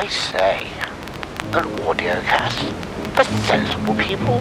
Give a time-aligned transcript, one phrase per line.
[0.00, 0.66] I say,
[1.52, 2.58] an audio cast
[3.14, 4.40] for sensible people.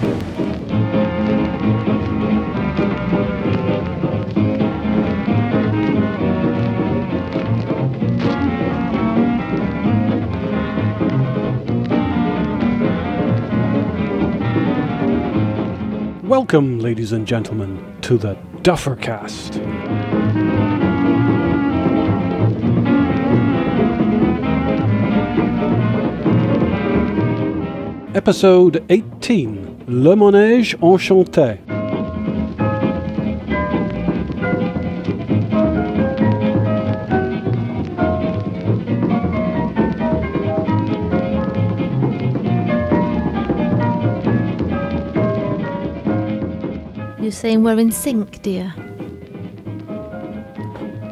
[16.23, 19.78] Welcome, ladies and gentlemen, to the Duffercast.
[28.21, 31.57] Episode 18 Le Manège Enchanté.
[47.21, 48.73] You're saying we're in sync, dear.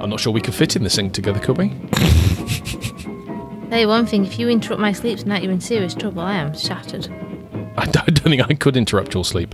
[0.02, 1.71] I'm not sure we could fit in the sing together, could we?
[3.77, 6.23] Tell you one thing, if you interrupt my sleep tonight, you're in serious trouble.
[6.23, 7.09] I am shattered.
[7.77, 9.53] I don't, think I could interrupt your sleep.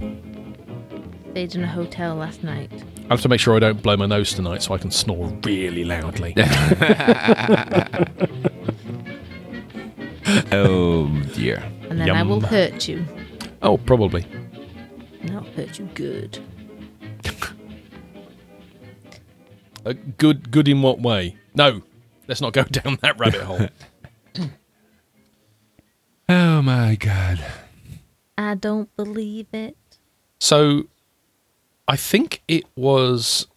[1.32, 2.72] Stayed in a hotel last night.
[3.00, 5.28] I have to make sure I don't blow my nose tonight so I can snore
[5.44, 6.36] really loudly.
[10.54, 11.62] Oh dear.
[11.90, 13.06] And then I will hurt you.
[13.62, 14.26] oh, probably.
[15.20, 16.40] And I'll hurt you good.
[19.86, 21.36] Uh, good, good in what way?
[21.56, 21.82] No,
[22.30, 23.68] let's not go down that rabbit hole.
[26.30, 27.44] Oh my god.
[28.38, 29.78] I don't believe it.
[30.40, 30.88] So,
[31.88, 33.48] I think it was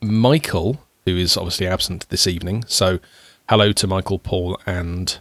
[0.00, 2.64] Michael who is obviously absent this evening.
[2.66, 2.98] So,
[3.48, 5.18] hello to Michael, Paul, and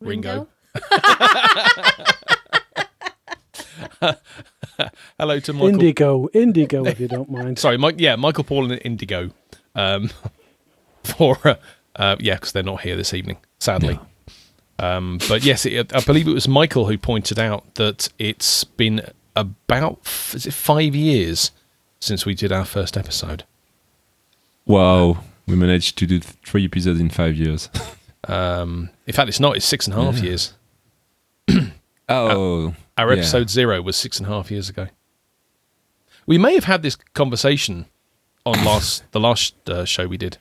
[0.00, 0.48] Ringo.
[5.18, 5.68] hello to Michael.
[5.68, 7.58] Indigo, Indigo, if you don't mind.
[7.64, 7.96] Sorry, Mike.
[7.98, 9.30] Yeah, Michael, Paul, and Indigo.
[9.74, 10.10] Um,
[11.04, 11.54] for uh,
[11.96, 13.98] uh, yeah, because they're not here this evening, sadly.
[14.78, 19.00] Um, but yes, it, I believe it was Michael who pointed out that it's been
[19.36, 21.50] about f- is it five years
[22.00, 23.44] since we did our first episode.
[24.66, 25.18] Wow.
[25.46, 27.68] We managed to do three episodes in five years.
[28.26, 29.54] Um, in fact, it's not.
[29.54, 30.22] It's six and a half Yeah.
[30.22, 30.54] years.
[32.08, 32.74] Oh.
[32.96, 33.18] Our yeah.
[33.18, 34.86] episode zero was six and a half years ago.
[36.26, 37.84] We may have had this conversation
[38.46, 40.38] on last the last uh, show we did.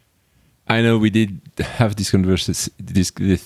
[0.74, 2.72] I know we did have this conversation.
[2.80, 3.42] This, this,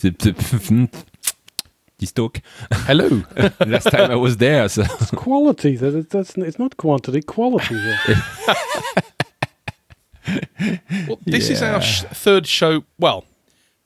[2.00, 2.40] this talk
[2.72, 3.24] Hello.
[3.66, 4.70] last time I was there.
[4.70, 4.84] So
[5.16, 7.76] Quality, that that's it's not quantity, quality.
[11.08, 12.84] Well, this is our sh- third show.
[13.00, 13.24] Well,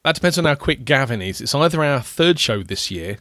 [0.03, 1.39] that depends on how quick Gavin is.
[1.39, 3.19] It's either our third show this year,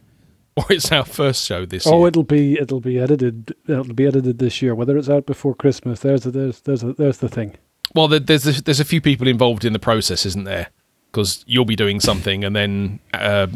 [0.57, 1.99] or it's our first show this oh, year.
[1.99, 3.53] Oh, it'll be it'll be edited.
[3.67, 4.73] It'll be edited this year.
[4.73, 7.57] Whether it's out before Christmas, there's a, there's there's a, there's the thing.
[7.93, 10.67] Well, there- there's a, there's a few people involved in the process, isn't there?
[11.11, 13.47] Because you'll be doing something, and then uh,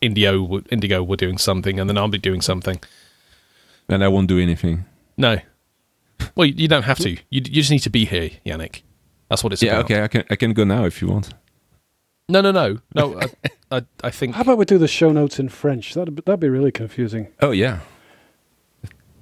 [0.00, 2.80] Indio, w- Indigo were doing something, and then I'll be doing something.
[3.88, 4.86] and I won't do anything.
[5.18, 5.38] No,
[6.34, 7.10] well, you don't have to.
[7.10, 8.80] You, you just need to be here, Yannick.
[9.28, 9.80] That's what it's Yeah.
[9.80, 9.84] about.
[9.90, 10.02] Okay.
[10.02, 11.34] I can I can go now if you want.
[12.28, 13.20] No, no, no, no.
[13.70, 15.92] I, I, I think How about we do the show notes in French?
[15.92, 17.28] That'd be- that'd be really confusing.
[17.40, 17.80] Oh yeah.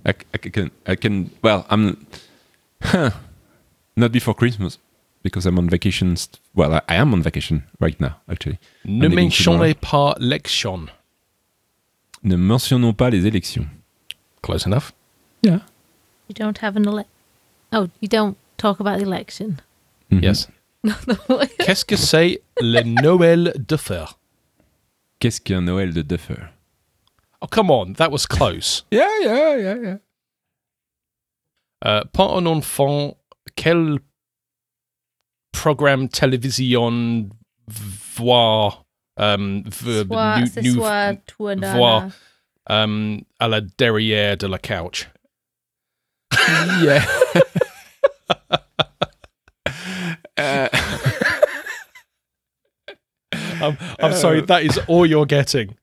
[0.07, 2.07] I, c- I c- can I can well I'm
[2.83, 3.11] huh,
[3.97, 4.79] not before Christmas
[5.23, 6.17] because I'm on vacation.
[6.17, 8.59] st- Well, I, I am on vacation right now actually.
[8.85, 10.87] ne leaving mentionnez pas l'élection.
[12.23, 13.67] Ne mentionnons pas les élections.
[14.43, 14.93] Close enough.
[15.43, 15.61] Yeah.
[16.29, 17.07] You don't have an ele-
[17.73, 19.57] Oh, you don't talk about the election.
[20.11, 20.49] Yes.
[21.59, 24.19] Qu'est-ce que c'est le Noël de fer?
[25.21, 26.49] Qu'est-ce qu'un Noël de Duffer?
[27.41, 28.85] Oh, come on, that was close.
[28.91, 29.97] Yeah, yeah, yeah, yeah.
[31.85, 33.17] Uh, pas un enfant,
[33.57, 33.99] quel
[35.53, 37.29] programme télévision
[37.69, 38.85] voir,
[39.17, 41.77] um, v- Soir, nu- ce nu- soir, toi, nana.
[41.77, 42.09] voir
[42.71, 45.09] um, à la derrière de la couch?
[46.83, 47.05] yeah.
[50.39, 50.69] uh,
[53.63, 55.77] I'm, I'm sorry, that is all you're getting.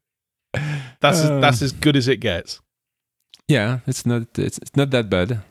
[1.02, 1.40] That's as, Uh.
[1.40, 2.60] that's as good as it gets.
[3.48, 5.42] yeah, it's not it's, it's not that bad.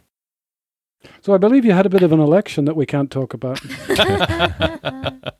[1.22, 3.60] So I believe you had a bit of an election that we can't talk about.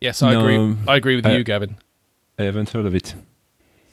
[0.00, 0.76] Yes, I No, agree.
[0.88, 1.76] I agree with uh, you, Gavin.
[2.38, 3.14] I haven't heard of it.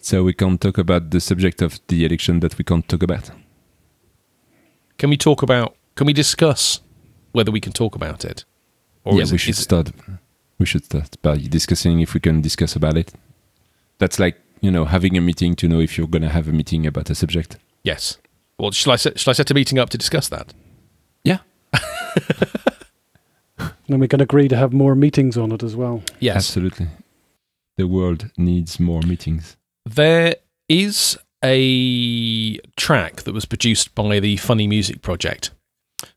[0.02, 3.30] So we can't talk about the subject of the election that we can't talk about.
[4.98, 5.76] Can we talk about?
[5.96, 6.82] Can we discuss
[7.32, 8.44] whether we can talk about it?
[9.04, 9.92] Or yeah, is we it- should is it- start.
[10.58, 13.14] We should start by discussing if we can discuss about it.
[14.00, 16.88] That's like you know having a meeting to know if you're gonna have a meeting
[16.88, 17.58] about a subject.
[17.84, 18.18] Yes.
[18.60, 20.54] Well, shall I set, shall I set a meeting up to discuss that?
[21.24, 21.40] Yeah.
[23.88, 26.04] And we can agree to have more meetings on it as well.
[26.20, 26.36] Yes.
[26.36, 26.88] Absolutely.
[27.76, 29.58] the world needs more meetings.
[29.84, 30.36] There
[30.68, 35.50] is a track that was produced by the Funny Music Project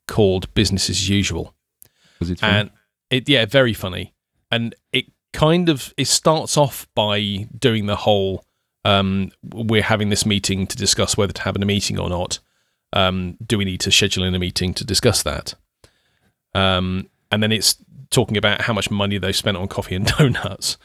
[0.06, 1.54] called Business as Usual.
[2.20, 2.50] Was it fun?
[2.54, 2.70] and
[3.10, 4.14] it yeah very funny
[4.50, 8.44] and it kind of it starts off by doing the whole
[8.84, 12.38] um we're having this meeting to discuss whether to have a meeting or not
[12.92, 15.54] um do we need to schedule in a meeting to discuss that
[16.54, 17.76] um and then it's
[18.10, 20.76] talking about how much money they spent on coffee and donuts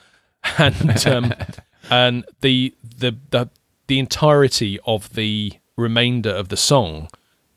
[0.58, 1.34] and um
[1.90, 3.50] and the the the
[3.88, 7.10] the entirety of the remainder of the song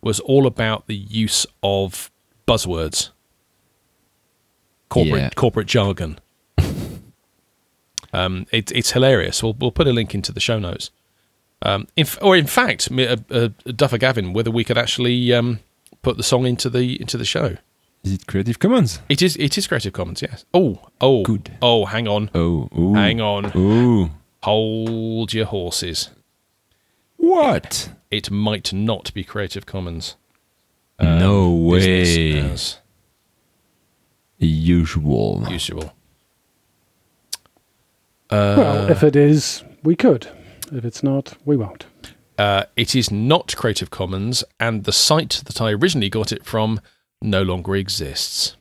[0.03, 2.11] was all about the use of
[2.49, 3.11] buzzwords
[4.89, 5.31] corporate Yeah.
[5.31, 6.19] corporate jargon.
[8.13, 9.43] Um, it, it's hilarious.
[9.43, 10.91] We'll we'll put a link into the show notes.
[11.63, 15.61] Um, in, f- or in fact, uh, uh, Duffer Gavin, whether we could actually um,
[16.03, 17.57] put the song into the into the show.
[18.03, 19.01] Is it Creative Commons?
[19.11, 20.47] It is it is Creative Commons, yes.
[20.55, 21.51] Oh oh Good.
[21.61, 22.95] Oh, hang on, Oh, ooh.
[22.95, 24.11] hang on, Ooh.
[24.43, 26.09] hold your horses.
[27.19, 27.91] What?
[28.11, 30.17] It might not be Creative Commons.
[30.99, 32.39] no way.
[32.39, 32.79] as
[34.39, 35.47] Usual.
[35.51, 35.93] usual.
[38.31, 40.29] Well, if it is, we could.
[40.73, 41.87] If it's not, we won't.
[42.39, 46.81] Uh, it is not Creative Commons, and the site that I originally got it from
[47.21, 48.57] no longer exists.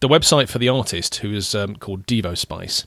[0.00, 2.86] The website for the artist, who is um, called Devo Spice,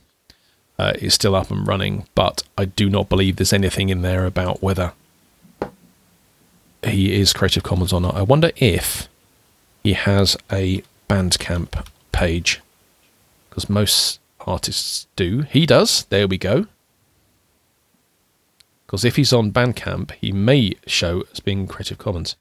[0.78, 4.26] uh, is still up and running, but I do not believe there's anything in there
[4.26, 4.92] about whether
[6.82, 8.14] he is Creative Commons or not.
[8.16, 9.08] I wonder if
[9.84, 12.60] he has a Bandcamp page,
[13.48, 15.42] because most artists do.
[15.42, 16.04] He does.
[16.06, 16.66] There we go.
[18.86, 22.36] Because if he's on Bandcamp, he may show as being Creative Commons.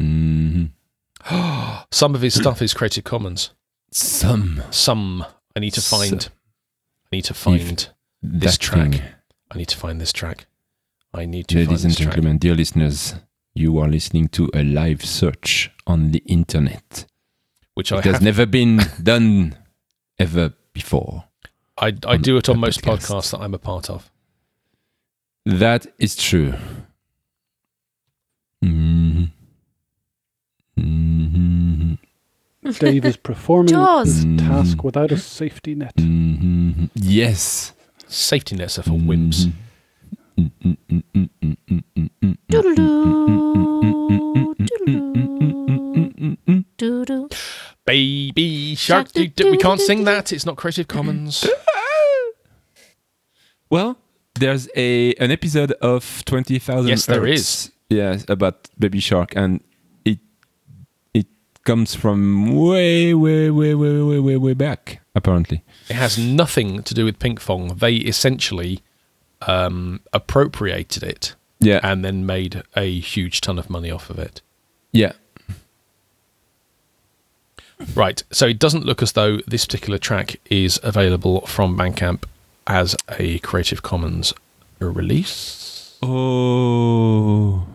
[0.00, 0.70] Mhm.
[1.90, 3.50] Some of his stuff is Creative Commons.
[3.92, 4.62] Some.
[4.70, 5.24] Some
[5.54, 6.28] I need to find.
[7.12, 7.88] I need to find.
[8.22, 8.92] This track.
[8.92, 9.02] thing.
[9.50, 10.46] I need to find this track.
[11.14, 12.14] I need to Ladies find and this track.
[12.14, 13.14] gentlemen, dear listeners,
[13.56, 17.06] you are listening to a live search on the internet.
[17.74, 19.56] Which I has never been done
[20.18, 21.24] ever before.
[21.78, 23.10] I, I do it on most podcast.
[23.10, 24.10] podcasts that I'm a part of.
[25.44, 26.54] That is true.
[28.64, 29.30] Mhm.
[30.78, 31.98] Mhm.
[32.78, 34.22] Dave is performing Jaws.
[34.22, 34.84] his task Mhm.
[34.84, 35.94] without a safety net.
[35.96, 36.90] Mhm.
[36.94, 37.72] Yes.
[38.08, 39.52] Safety nets are for wimps.
[47.84, 49.12] Baby shark.
[49.12, 50.32] do- do- We can't sing that.
[50.32, 51.46] It's not Creative Commons.
[53.68, 53.98] Well,
[54.38, 56.86] there's a an episode of Twenty Thousand.
[56.88, 57.72] Yes, there is.
[57.90, 59.60] Yes, about Baby Shark, and
[60.04, 60.20] it
[61.12, 61.26] it
[61.64, 65.00] comes from way, way, way, way, way, way, way back.
[65.16, 67.80] Apparently, It has nothing to do with Pinkfong.
[67.80, 68.82] They essentially
[69.42, 74.40] um, appropriated it yeah, and then made a huge ton of money off of it.
[74.92, 75.12] yeah.
[77.94, 78.22] Right.
[78.30, 82.24] So it doesn't look as though this particular track is available from Bandcamp
[82.66, 84.32] as a Creative Commons
[84.80, 85.98] release.
[86.02, 87.66] Oh,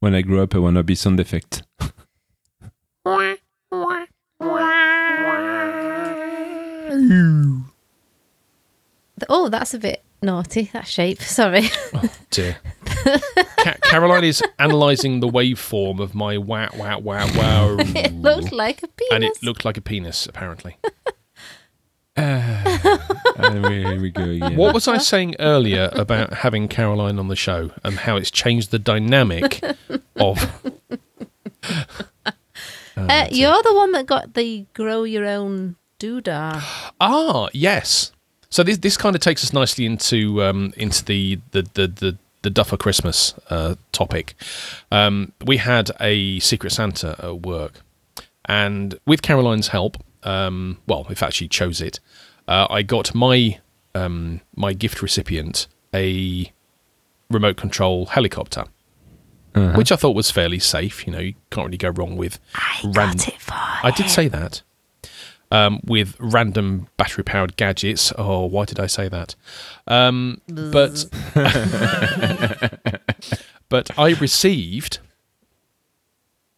[0.00, 1.62] when I grow up, I wanna be sound effect.
[9.28, 11.20] Oh, that's a bit naughty, that shape.
[11.22, 11.68] Sorry.
[12.30, 12.56] Dear.
[12.84, 17.76] Ca- Caroline is analysing the waveform of my wow, wow, wow, wow.
[17.78, 19.12] it looked like a penis.
[19.12, 20.76] and it looked like a penis, apparently.
[22.16, 24.56] and here we go again.
[24.56, 28.70] What was I saying earlier about having Caroline on the show and how it's changed
[28.70, 29.62] the dynamic
[30.16, 30.62] of.
[32.96, 36.62] uh, you're the one that got the grow your own doodah.
[37.00, 38.12] Ah, yes.
[38.50, 42.18] So this this kind of takes us nicely into um, into the the the the,
[42.42, 44.34] the Duffer Christmas uh, topic.
[44.90, 47.80] Um, we had a Secret Santa at work,
[48.44, 52.00] and with Caroline's help, um, well, in fact, she chose it.
[52.48, 53.58] Uh, I got my
[53.94, 56.52] um, my gift recipient a
[57.30, 58.64] remote control helicopter,
[59.54, 59.72] Uh-huh.
[59.76, 61.06] which I thought was fairly safe.
[61.06, 62.38] You know, you can't really go wrong with.
[62.54, 64.62] I ran- got it for I did say that.
[65.50, 68.12] Um, with random battery powered gadgets.
[68.18, 69.36] Oh, why did I say that?
[69.86, 71.04] Um, but
[73.68, 74.98] but I received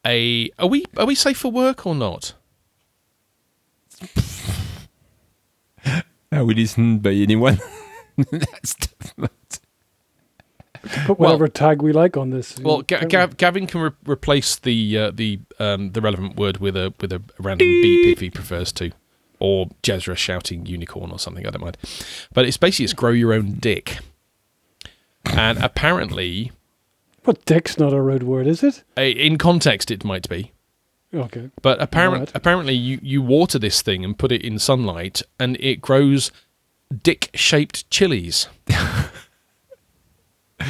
[0.07, 0.50] a.
[0.59, 2.33] Are we are we safe for work or not?
[6.30, 7.59] Are we listened by anyone?
[8.30, 9.30] That's tough,
[11.06, 12.58] Put Well- whatever tag we like on this.
[12.58, 13.11] Well, Ga- can't?
[13.11, 17.12] Gav- Gavin can re- replace the uh, the um, the relevant word with a with
[17.12, 18.90] a random beep if he prefers to,
[19.38, 21.47] or Jezra shouting unicorn or something.
[21.47, 21.76] I don't mind.
[22.32, 23.99] But it's basically it's grow your own dick,
[25.25, 26.52] and apparently,
[27.25, 28.82] But dick's not a rude word, is it?
[28.97, 30.52] in context, it might be.
[31.14, 31.50] Okay.
[31.62, 32.30] But apparent, Right.
[32.35, 36.30] apparently, you, you water this thing and put it in sunlight, and it grows
[37.02, 38.49] dick-shaped chilies.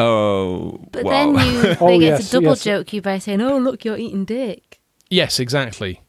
[0.00, 1.10] Oh, But wow.
[1.10, 2.62] then you they Oh, get yes, to double yes.
[2.62, 4.78] joke you by saying, "Oh, look, you're eating dick."
[5.10, 6.02] Yes, exactly.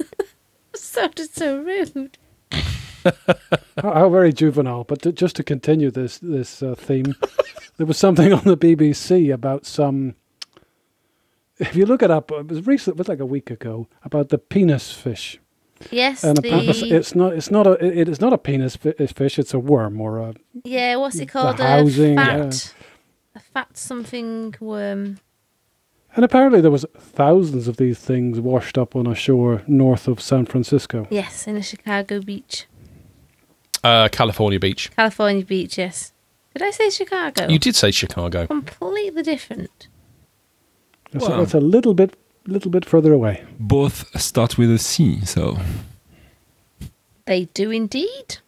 [0.74, 2.16] Sounded so rude.
[3.04, 3.12] how,
[3.82, 4.84] how very juvenile.
[4.84, 7.14] But to, just to continue this this uh, theme,
[7.76, 10.14] there was something on the BBC about some.
[11.58, 12.94] If you look it up, it was recent.
[12.94, 15.38] It was like a week ago about the penis fish,
[15.90, 17.32] Yes, and the appa- it's, it's not.
[17.34, 17.72] It's not a.
[17.84, 19.38] It is not a penis fish.
[19.38, 20.34] It's a worm or a.
[20.64, 21.58] yeah, what's it called?
[21.60, 22.42] housing, a yeah.
[22.50, 22.74] fat,
[23.34, 25.18] a fat something worm.
[26.14, 30.18] And apparently there was thousands of these things washed up on a shore north of
[30.20, 31.06] San Francisco.
[31.10, 32.66] Yes, in a Chicago beach,
[33.84, 34.90] Uh, California Beach.
[34.96, 35.76] California beach.
[35.76, 36.12] Yes.
[36.54, 37.48] Did I say Chicago?
[37.48, 38.46] You did say Chicago.
[38.46, 39.88] Completely different.
[41.12, 41.40] It's, Wow.
[41.40, 43.44] a, it's a little bit, little bit further away.
[43.58, 45.58] Both start with a C, so.
[47.24, 48.38] They do indeed.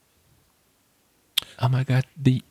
[1.60, 2.42] Oh my god, the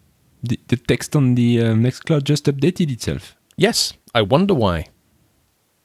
[0.44, 3.36] the, the text on the uh, Nextcloud just updated itself.
[3.56, 4.88] Yes, I wonder why.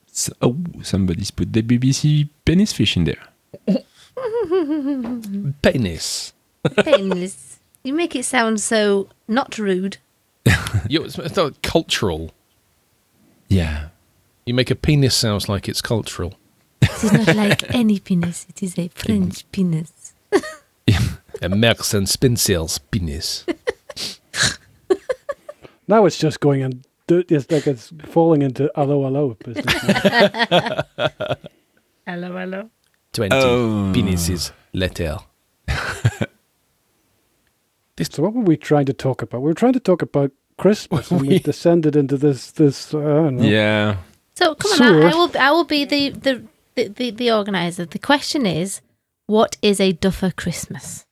[0.06, 3.22] So, oh, somebody's put the BBC penis fish in there.
[5.62, 6.34] Penis.
[6.76, 7.60] Painless.
[7.82, 9.98] you make it sound so not rude.
[10.88, 12.32] You, it's, it's not cultural.
[13.48, 13.88] Yeah.
[14.46, 16.34] You make a penis sounds like it's cultural.
[16.80, 18.46] It is not like any penis.
[18.48, 20.14] It is a French penis.
[21.40, 23.44] A Marks and Spencer's penis.
[25.88, 29.66] Now it's just going and it's like it's falling into hello hello business.
[29.66, 30.84] now.
[32.06, 32.70] Hello, hello.
[33.12, 33.92] 20 Oh.
[33.94, 35.18] penises letter.
[38.00, 39.40] so what were we trying to talk about?
[39.42, 42.94] We were trying to talk about Christmas, and we We- descended into this this.
[42.94, 43.44] Uh, I don't know.
[43.44, 43.96] Yeah.
[44.42, 45.30] So come on, I, I will.
[45.38, 46.42] I will be the the,
[46.74, 47.86] the the the organizer.
[47.86, 48.80] The question is,
[49.26, 51.06] what is a duffer Christmas?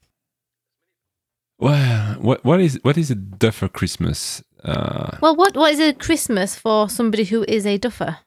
[1.59, 4.43] Well, what what is what is a duffer Christmas?
[4.65, 8.19] Uh, Well, what what is a Christmas for somebody who is a duffer?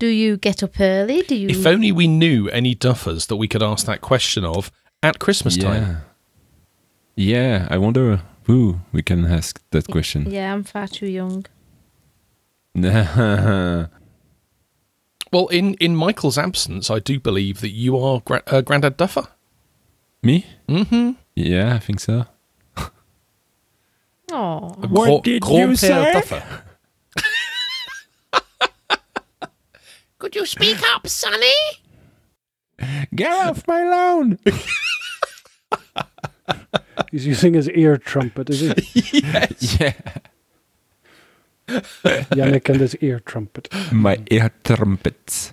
[0.00, 1.22] Do you get up early?
[1.22, 1.48] Do you?
[1.48, 4.70] If only we knew any duffers that we could ask that question of
[5.02, 5.62] at Christmas yeah.
[5.64, 5.96] time.
[7.16, 10.30] Yeah, I wonder who we can ask that question.
[10.30, 11.44] yeah, I'm far too young.
[15.30, 19.28] Well, in, in Michael's absence, I do believe that you are gra- uh, Grandad Duffer.
[20.22, 20.46] Me?
[20.66, 21.10] Mm-hmm.
[21.34, 22.24] Yeah, I think so.
[24.30, 26.12] Oh, What did you say?
[26.12, 26.62] Duffer.
[30.18, 31.52] Could you speak up, Sonny?
[33.14, 34.38] Get off my lawn!
[37.10, 39.20] He's using his ear trumpet, is he?
[39.20, 39.80] yes.
[39.80, 39.92] yeah.
[41.68, 43.68] Yannick and his ear trumpet.
[43.92, 45.52] My ear trumpets.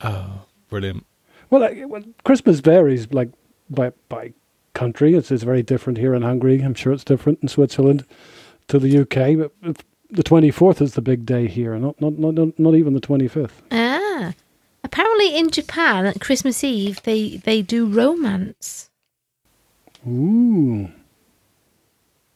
[0.00, 1.06] Oh, brilliant.
[1.50, 3.30] Well, like, well, Christmas varies like
[3.70, 4.32] by by
[4.74, 5.14] country.
[5.14, 6.60] It's, it's very different here in Hungary.
[6.60, 8.04] I'm sure it's different in Switzerland
[8.68, 9.50] to the UK.
[9.62, 13.00] But the 24th is the big day here, not not not not, not even the
[13.00, 13.50] 25th.
[13.70, 14.32] ah.
[14.84, 18.90] Apparently, in Japan, at Christmas Eve, they they do romance.
[20.06, 20.90] Ooh.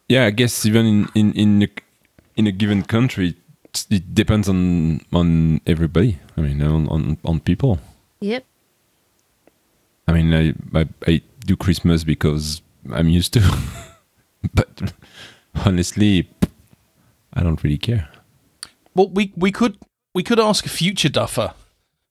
[0.09, 1.69] Yeah, I guess even in in in a,
[2.37, 3.35] in a given country,
[3.91, 6.19] it depends on on everybody.
[6.37, 7.79] I mean, on on, on people.
[8.21, 8.45] Yep.
[10.09, 12.63] I mean, I, I I do Christmas because
[12.93, 13.41] I'm used to,
[14.55, 14.93] but
[15.65, 16.29] honestly,
[17.35, 18.09] I don't really care.
[18.95, 19.77] Well, we, we could
[20.15, 21.53] we could ask a future Duffer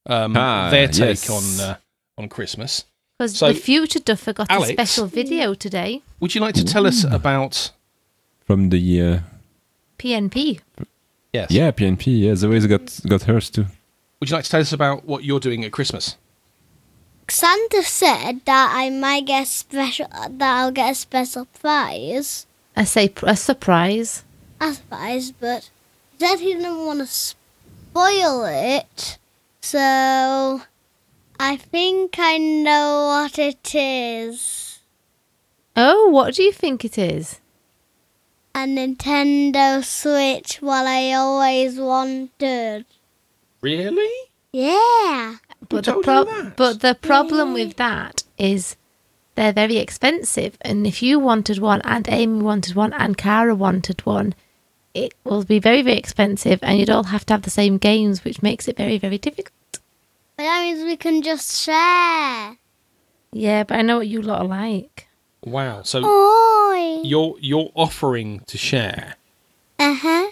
[0.05, 1.29] um, Ah, their take yes.
[1.29, 1.77] on uh,
[2.17, 2.86] on Christmas.
[3.17, 6.01] Because So, the future Duffer got Alex- a special video today.
[6.20, 7.72] Would you like to tell us about?
[8.46, 9.20] From the uh,
[9.98, 10.60] PNP.
[11.34, 11.52] Yes.
[11.52, 13.66] yeah PNP, yeah, Zoe's got got hers too.
[14.20, 16.16] Would you like to tell us about what you're doing at Christmas?
[17.28, 23.12] Santa said that I might get special that I'll get a special prize, I say
[23.24, 24.24] a surprise.
[24.62, 25.70] a surprise, but
[26.18, 29.18] he said he didn't want to spoil it.
[29.62, 30.62] So
[31.40, 34.80] I think I know what it is.
[35.75, 37.42] Oh, what do you think it is?
[38.56, 42.86] A Nintendo Switch, what I always wanted.
[43.60, 44.30] Really?
[44.54, 45.36] Yeah.
[45.68, 46.56] But the told pro- you that?
[46.56, 48.78] but the problem with that is
[49.36, 50.58] they're very expensive.
[50.62, 54.34] And if you wanted one, and Amy wanted one, and Cara wanted one,
[54.94, 58.24] it will be very, very expensive, and you'd all have to have the same games,
[58.24, 59.52] which makes it very, very difficult.
[60.38, 62.58] But that means we can just share.
[63.34, 65.10] Yeah, but I know what you lot are like.
[65.46, 65.84] Wow.
[65.84, 67.02] So Oi.
[67.04, 69.16] you're you're offering to share,
[69.80, 70.32] Uh huh.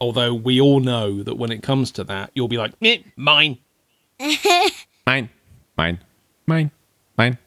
[0.00, 3.58] although we all know that when it comes to that, you'll be like, "Meh, mine.
[5.06, 5.30] Mine,
[5.76, 5.98] mine,
[6.46, 6.70] mine,
[7.16, 7.38] mine,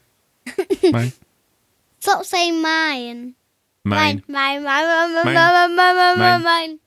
[0.92, 1.12] mine,
[2.00, 3.34] Stop saying mine.
[3.84, 4.22] mine.
[4.26, 5.34] Mine, mine, mine, mine, Mine.
[5.34, 6.42] mine, mine, mine, Mine.
[6.42, 6.78] mine.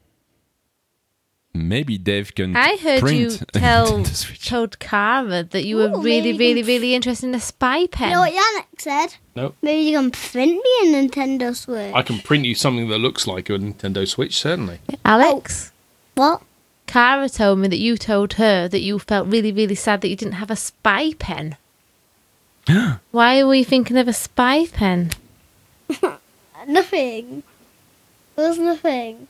[1.58, 2.56] Maybe Dave can.
[2.56, 4.50] I heard you print a tell Nintendo Switch.
[4.50, 8.10] told Cara that you were Ooh, really, maybe really, really interested in a spy pen.
[8.10, 9.16] You know what Yannick said?
[9.36, 9.54] No.
[9.62, 11.94] Maybe you can print me a Nintendo Switch.
[11.94, 14.80] I can print you something that looks like a Nintendo Switch, certainly.
[15.04, 15.72] Alex,
[16.18, 16.42] oh, What?
[16.88, 20.16] Cara told me that you told her that you felt really, really sad that you
[20.16, 21.58] didn't have a spy pen.
[23.12, 25.12] Why were you thinking of a spy pen?
[26.68, 27.44] Nothing.
[28.36, 29.28] There was nothing.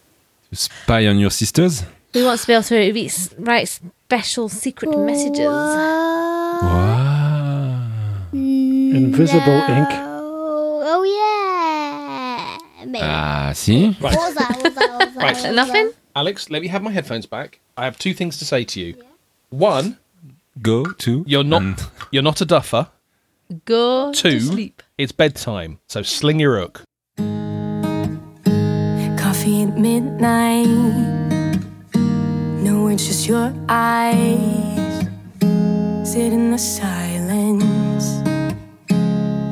[0.50, 1.84] To spy on your sisters.
[2.14, 5.40] He wants to be able to read, write special secret messages.
[5.40, 6.64] What?
[6.64, 7.90] Wow.
[8.34, 9.88] Invisible ink.
[10.90, 12.86] Oh yeah.
[12.86, 13.04] Maybe.
[13.04, 13.92] Ah, see?
[14.00, 14.50] what was that?
[14.56, 14.90] What was that?
[14.90, 15.44] What was that?
[15.46, 15.54] Right.
[15.56, 15.92] Nothing?
[16.16, 17.60] Alex, let me have my headphones back.
[17.76, 18.96] I have two things to say to you.
[19.50, 19.98] One,
[20.62, 21.24] Go to.
[21.28, 22.88] you're not and- you're not a duffer.
[23.66, 24.84] Go Two, to sleep.
[24.98, 26.84] it's bedtime, so sling your hook.
[29.18, 31.27] Coffee at midnight.
[32.64, 35.08] No, it's just your eyes.
[36.04, 38.22] Sit in the silence,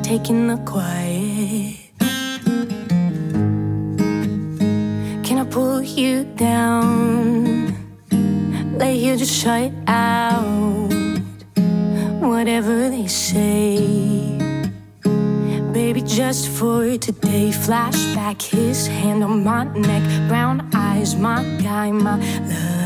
[0.02, 1.76] taking the quiet.
[5.24, 7.74] Can I pull you down?
[8.78, 10.90] Lay here, just shut out
[12.20, 13.78] whatever they say.
[15.72, 22.16] Baby, just for today, flashback, his hand on my neck, brown eyes, my guy, my
[22.16, 22.85] love.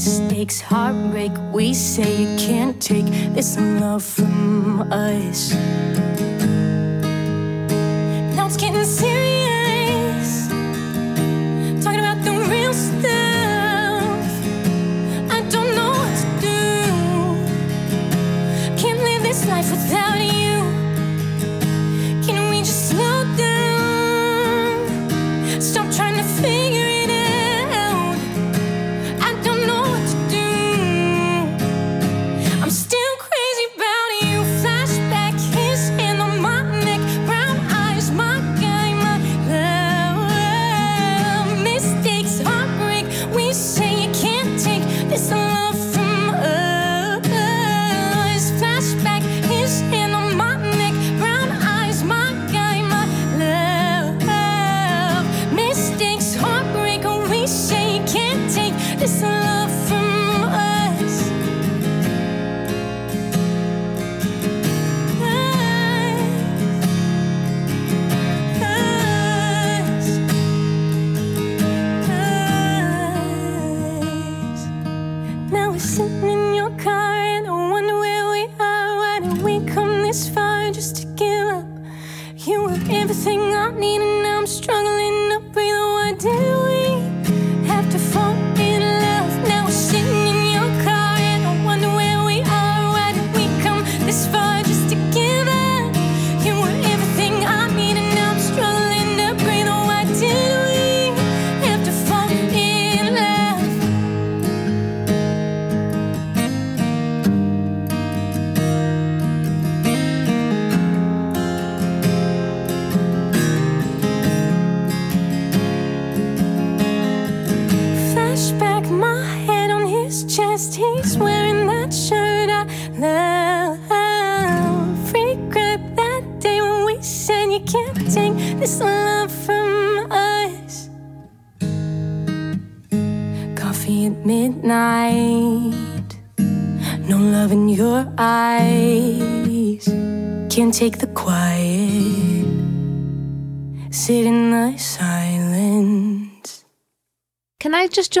[0.00, 3.04] Mistakes, heartbreak, we say you can't take
[3.34, 5.52] this love from us.
[8.34, 10.48] Now it's getting serious,
[11.84, 14.30] talking about the real stuff.
[15.30, 16.56] I don't know what to do.
[18.80, 20.09] Can't live this life without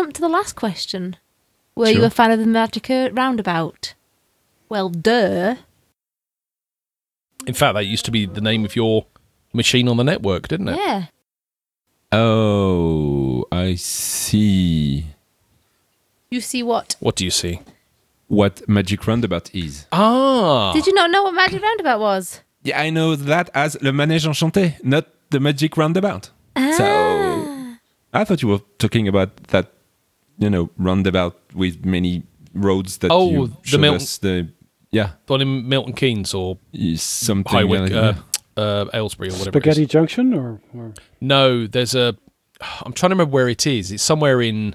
[0.00, 1.16] jump to the last question?
[1.76, 3.94] Were you a fan of the Magica Roundabout?
[4.68, 5.56] Well, duh.
[7.46, 9.06] In fact, that used to be the name of your
[9.52, 10.76] machine on the network, didn't it?
[10.76, 11.06] Yeah.
[12.12, 15.06] Oh, I see.
[16.30, 16.96] You see what?
[17.00, 17.60] What do you see?
[18.30, 19.86] what Magic Roundabout is.
[19.90, 22.40] Ah, Did you not know what Magic Roundabout was?
[22.62, 26.30] Yeah, I know that as Le Manège Enchanté, not the Magic Roundabout.
[26.54, 26.70] Ah.
[26.78, 27.76] So
[28.14, 29.72] I thought you were talking about that,
[30.40, 34.18] you know, roundabout with many roads that Oh, you the showed Mil- us.
[34.18, 34.48] The
[34.90, 37.52] yeah, the one in Milton Keynes or is something.
[37.52, 38.16] High Wycombe, like-
[38.56, 39.50] uh, uh, Aylesbury or whatever.
[39.52, 39.88] Spaghetti is.
[39.88, 42.16] Junction or, or No, there's a.
[42.84, 43.92] I'm trying to remember where it is.
[43.92, 44.74] It's somewhere in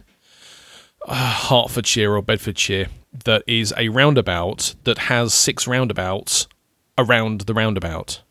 [1.05, 2.87] uh, Hertfordshire or Bedfordshire
[3.25, 6.47] that is a roundabout that has six roundabouts
[6.97, 8.21] around the roundabout.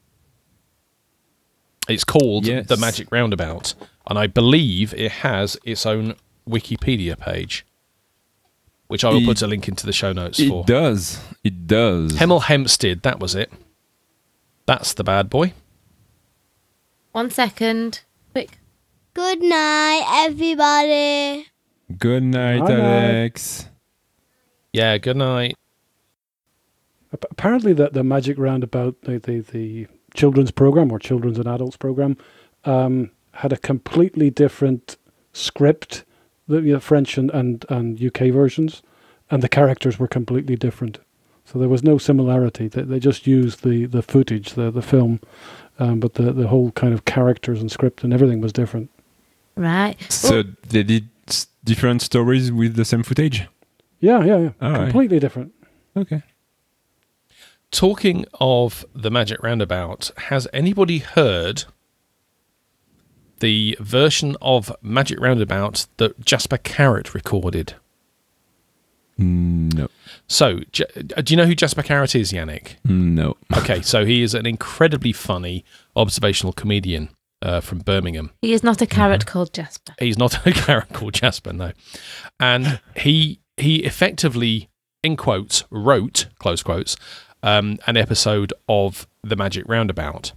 [1.89, 2.67] It's called Yes.
[2.67, 3.75] the Magic Roundabout,
[4.09, 6.15] and I believe it has its own
[6.49, 7.65] Wikipedia page,
[8.89, 10.61] which I will It- put a link into the show notes for.
[10.61, 11.21] it does.
[11.43, 12.13] It does.
[12.15, 13.53] Hemel Hempstead, that was it.
[14.67, 15.53] That's the bad boy.
[17.13, 18.01] One second.
[18.33, 18.59] Quick.
[19.15, 21.47] Good night, everybody.
[21.99, 23.69] Good night, Night, night.
[24.73, 25.57] Yeah, good night.
[27.13, 32.17] Apparently the, the magic roundabout the, the, the children's program or children's and adults program
[32.65, 34.97] um, had a completely different
[35.33, 36.05] script
[36.49, 38.83] the you know, french and, and, and uk versions
[39.31, 40.99] and the characters were completely different
[41.45, 45.21] so there was no similarity they, they just used the, the footage the, the film
[45.79, 48.91] um, but the, the whole kind of characters and script and everything was different
[49.57, 49.97] Right.
[50.11, 53.47] So they did s- different stories with the same footage.
[54.01, 54.81] yeah yeah yeah All right.
[54.91, 55.53] completely different
[55.97, 56.23] Okay.
[57.71, 61.65] Talking of the Magic Roundabout, has anybody heard
[63.45, 67.75] the version of Magic Roundabout that Jasper Carrott recorded?
[69.19, 69.89] No.
[70.27, 70.61] So,
[71.15, 72.77] uh, do you know who Jasper Carrott is, Yannick?
[72.85, 73.37] No.
[73.59, 75.63] Okay, so he is an incredibly funny
[75.95, 77.11] observational comedian
[77.43, 78.31] uh, from Birmingham.
[78.43, 79.93] He is not a carrot called Jasper.
[79.99, 81.73] He's not a carrot called Jasper, no.
[82.41, 84.71] And he he effectively,
[85.03, 86.97] in quotes, wrote close quotes,
[87.43, 90.33] um, an episode of the Magic Roundabout,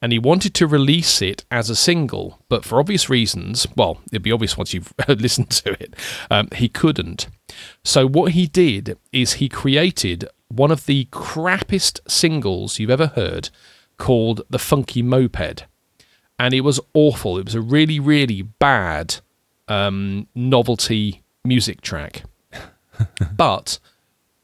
[0.00, 4.22] and he wanted to release it as a single, but for obvious reasons, well, it'd
[4.22, 5.94] be obvious once you've listened to it,
[6.30, 7.28] um, he couldn't.
[7.84, 13.50] So what he did is he created one of the crappiest singles you've ever heard,
[13.96, 15.64] called the Funky Moped
[16.38, 17.38] and it was awful.
[17.38, 19.16] It was a really, really bad
[19.66, 22.22] um, novelty music track.
[23.36, 23.78] but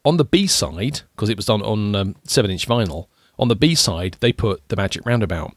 [0.03, 3.07] on the B side, because it was done on um, seven inch vinyl,
[3.39, 5.55] on the B side they put the Magic Roundabout,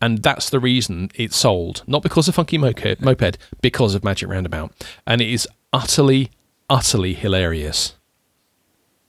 [0.00, 1.82] and that's the reason it sold.
[1.86, 4.72] Not because of Funky Moped, moped because of Magic Roundabout,
[5.06, 6.30] and it is utterly,
[6.68, 7.94] utterly hilarious.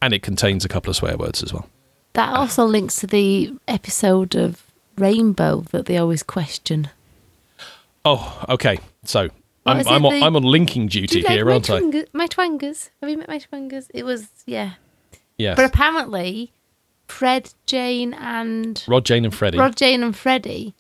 [0.02, 1.68] And it contains a couple of swear words as well.
[2.14, 4.64] That also links to the episode of
[4.98, 6.90] Rainbow that they always question.
[8.04, 8.78] Oh, okay.
[9.04, 9.30] So
[9.66, 11.82] I'm I'm on, the- I'm on linking duty like here, aren't I?
[12.14, 12.92] my twangers?
[13.02, 13.90] Have you met my twangers?
[13.94, 14.74] It was, yeah.
[15.38, 15.56] Yeah.
[15.56, 16.52] But apparently,
[17.08, 19.58] Fred, Jane, and Rod, Jane, and Freddie.
[19.58, 20.74] Rod, Jane, and Freddie,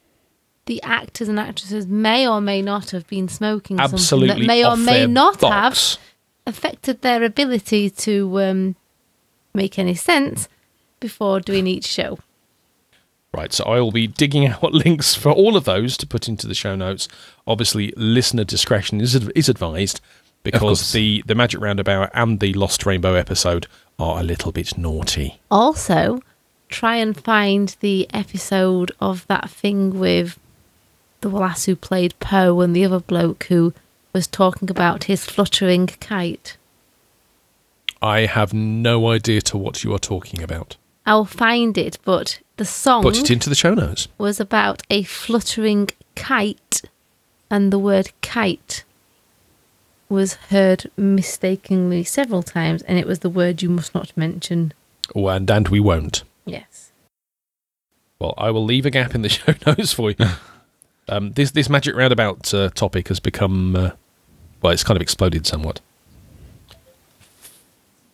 [0.65, 4.65] the actors and actresses may or may not have been smoking something absolutely that may
[4.65, 5.95] or may not box.
[5.95, 8.75] have affected their ability to um,
[9.53, 10.47] make any sense
[10.99, 12.19] before doing each show.
[13.33, 16.47] Right, so I will be digging out links for all of those to put into
[16.47, 17.07] the show notes.
[17.45, 19.99] Obviously, listener discretion is is advised
[20.43, 23.67] because the the Magic Roundabout and the Lost Rainbow episode
[23.99, 25.39] are a little bit naughty.
[25.49, 26.21] Also,
[26.69, 30.39] try and find the episode of that thing with
[31.21, 33.73] the lass who played Po and the other bloke who
[34.13, 36.57] was talking about his fluttering kite.
[38.01, 40.77] I have no idea to what you are talking about.
[41.05, 44.07] I'll find it, but the song Put it into the show notes.
[44.17, 46.81] was about a fluttering kite,
[47.51, 48.84] and the word kite
[50.09, 54.73] was heard mistakenly several times, and it was the word you must not mention.
[55.15, 56.23] Oh, and and we won't.
[56.45, 56.91] Yes.
[58.19, 60.25] Well, I will leave a gap in the show notes for you.
[61.09, 63.91] um, this this Magic Roundabout uh, topic has become uh,
[64.61, 65.79] well, it's kind of exploded somewhat.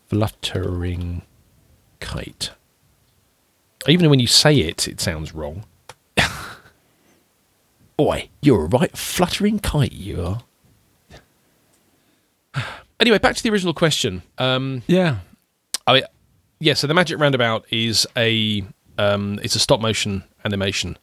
[0.10, 1.22] Fluttering
[2.00, 2.52] kite.
[3.88, 5.64] Even when you say it, it sounds wrong.
[7.98, 10.44] Boy, you're a right fluttering kite, you are.
[13.00, 14.22] Anyway, back to the original question.
[14.38, 15.18] Um, Yeah.
[15.88, 16.04] I mean,
[16.60, 16.76] yeah.
[16.76, 18.64] So the Magic Roundabout is a
[18.98, 20.98] um, it's a stop motion animation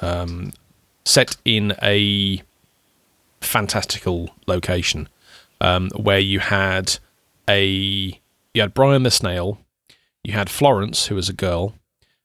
[0.00, 0.52] um,
[1.04, 2.42] set in a
[3.40, 5.08] fantastical location
[5.60, 6.98] um, where you had
[7.48, 8.18] a
[8.52, 9.58] you had Brian the snail,
[10.22, 11.74] you had Florence who was a girl,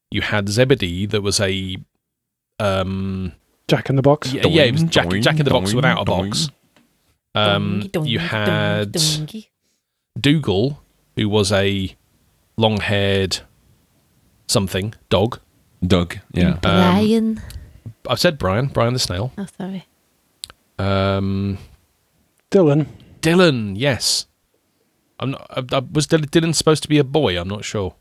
[0.09, 1.77] you had Zebedee that was a
[2.59, 3.33] um,
[3.67, 4.33] Jack in the Box.
[4.33, 6.29] yeah, yeah, it was Jack, Doing, Jack in the Box without a doing.
[6.29, 6.49] box.
[7.35, 9.47] Um, Dongy, dongy, you had dongy.
[10.19, 10.81] Dougal,
[11.15, 11.95] who was a
[12.57, 13.39] long-haired
[14.47, 15.39] something dog.
[15.85, 16.17] Dog.
[16.33, 16.53] Yeah.
[16.53, 17.41] Um, Brian.
[18.09, 19.31] I've said Brian, Brian the snail.
[19.37, 19.85] oh, sorry.
[20.77, 21.57] Um,
[22.51, 22.87] Dylan.
[23.21, 24.25] Dylan, yes.
[25.19, 25.47] I'm not.
[25.51, 27.39] I, I, was Dylan, Dylan supposed to be a boy?
[27.39, 27.95] I'm not sure.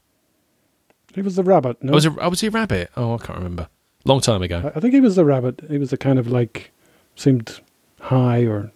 [1.15, 1.83] He was the rabbit.
[1.83, 2.91] No, I was a, I was he a rabbit?
[2.97, 3.69] Oh, I can't remember.
[4.05, 4.71] Long time ago.
[4.73, 5.63] I I think he was the rabbit.
[5.69, 6.71] He was the kind of like
[7.17, 7.61] seemed
[8.01, 8.71] high or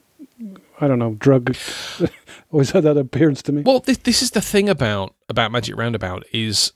[0.82, 1.56] I don't know drug.
[2.50, 3.62] Always had that appearance to me.
[3.62, 6.72] Well, this, this is the thing about about Magic Roundabout is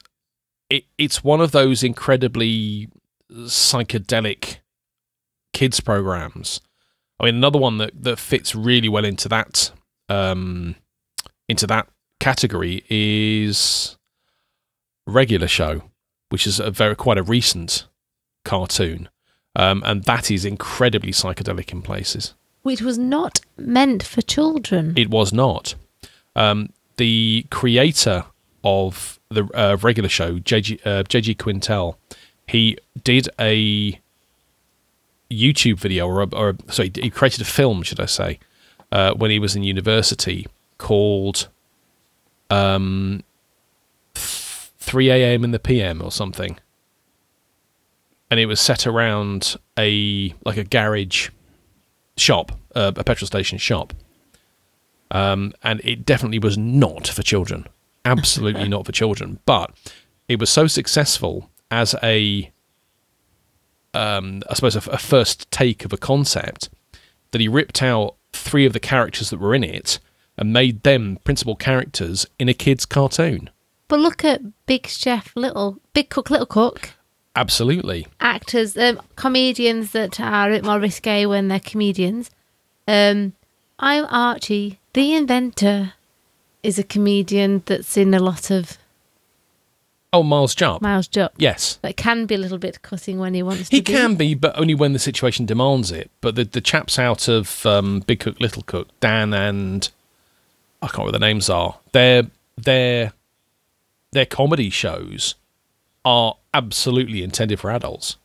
[0.71, 2.89] it, it's one of those incredibly
[3.33, 4.59] psychedelic
[5.53, 6.61] kids programs.
[7.19, 9.73] I mean, another one that, that fits really well into that
[10.09, 10.77] um,
[11.49, 11.89] into that
[12.21, 13.97] category is
[15.05, 15.83] Regular Show,
[16.29, 17.89] which is a very quite a recent
[18.45, 19.09] cartoon,
[19.57, 22.35] um, and that is incredibly psychedelic in places.
[22.67, 24.93] Which was not meant for children.
[24.97, 25.77] It was not.
[26.35, 28.25] Um, the creator
[28.65, 31.95] of the uh, regular show, JG, uh, Quintel,
[32.49, 34.01] he did a
[35.31, 38.41] YouTube video, or, or sorry, he created a film, should I say,
[38.91, 41.47] uh, when he was in university called
[42.51, 43.23] um,
[44.17, 45.45] 3 a.m.
[45.45, 46.59] in the PM or something.
[48.29, 51.29] And it was set around a like a garage
[52.17, 53.93] shop, uh, a petrol station shop.
[55.11, 57.67] Um, and it definitely was not for children.
[58.05, 59.39] Absolutely not for children.
[59.47, 59.73] But
[60.29, 62.51] it was so successful as a,
[63.95, 66.69] um, I suppose, a, a first take of a concept
[67.31, 69.99] that he ripped out three of the characters that were in it
[70.37, 73.51] and made them principal characters in a kid's cartoon.
[73.89, 76.91] But look at Big Chef, Little Big Cook, Little Cook.
[77.37, 78.07] Absolutely.
[78.21, 82.31] Actors, um, comedians that are a bit more risque when they're comedians.
[82.89, 83.35] Um,
[83.79, 85.93] I'm Archie, the inventor,
[86.63, 88.79] is a comedian that's in a lot of
[90.13, 90.81] Oh, Miles Jupp.
[90.81, 91.35] Miles Jupp.
[91.37, 91.79] Yes.
[91.83, 93.93] That can be a little bit cutting when he wants He to.
[93.93, 96.11] He can be, but only when the situation demands it.
[96.23, 99.91] But the the chaps out of um, Big Cook, Little Cook, Dan and
[100.81, 101.79] I can't remember what the names are.
[101.93, 103.13] Their their
[104.13, 105.35] their comedy shows
[106.05, 108.17] are absolutely intended for adults,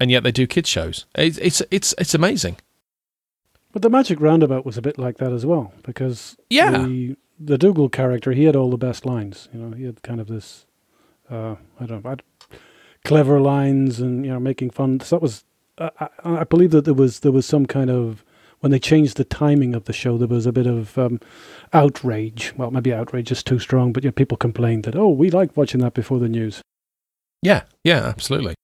[0.00, 1.06] and yet they do kids shows.
[1.14, 2.56] It's it's it's, it's amazing.
[3.72, 6.84] But the Magic Roundabout was a bit like that as well because Yeah.
[6.86, 9.48] the the Dougal character he had all the best lines.
[9.52, 10.66] You know, he had kind of this
[11.30, 12.24] uh, I don't know, I'd-
[13.04, 15.00] clever lines and you know making fun.
[15.00, 15.44] So that was
[15.78, 16.08] I, I,
[16.40, 18.24] I believe that there was there was some kind of
[18.60, 21.20] when they changed the timing of the show, there was a bit of um,
[21.74, 22.54] outrage.
[22.56, 25.80] Well, maybe outrage is too strong, but yeah, people complained that oh, we liked watching
[25.80, 26.62] that before the news.
[27.44, 28.54] Yeah, yeah, absolutely.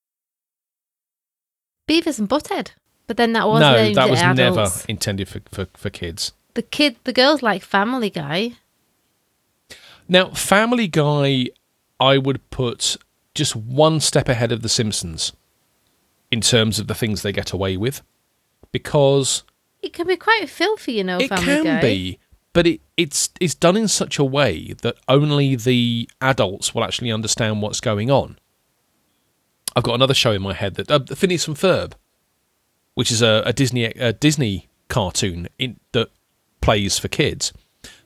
[1.87, 2.71] Beavis and Butthead.
[3.07, 6.33] But then that wasn't no, that at was never intended for, for, for kids.
[6.55, 8.53] The kid, the girls like Family Guy.
[10.09, 11.49] Now, Family Guy,
[11.99, 12.97] I would put
[13.35, 15.33] just one step ahead of The Simpsons
[16.31, 18.03] in terms of the things they get away with,
[18.73, 19.43] because
[19.83, 21.19] It can be quite filthy, you know.
[21.19, 21.25] Family.
[21.25, 21.81] It Family can Guy.
[21.81, 22.19] be,
[22.53, 27.11] but it, it's it's done in such a way that only the adults will actually
[27.13, 28.39] understand what's going on.
[29.75, 31.93] I've got another show in my head that uh, Phineas and Ferb,
[32.95, 36.09] which is a, a Disney a Disney cartoon in, that
[36.61, 37.53] plays for kids.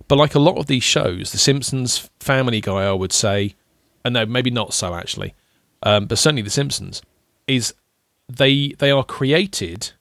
[0.07, 3.55] But like a lot of these shows, The Simpsons, Family Guy, I would say,
[4.05, 5.35] and no, maybe not so actually,
[5.83, 7.03] um, but certainly The Simpsons
[7.47, 7.75] is
[8.29, 9.93] they they are created,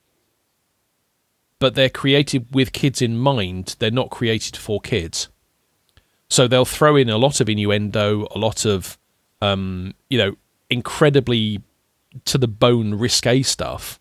[1.60, 3.76] but they're created with kids in mind.
[3.80, 5.30] They're not created for kids,
[6.30, 8.97] so they'll throw in a lot of innuendo, a lot of
[9.41, 10.36] um, you know
[10.69, 11.62] incredibly
[12.26, 13.99] to the bone risque stuff,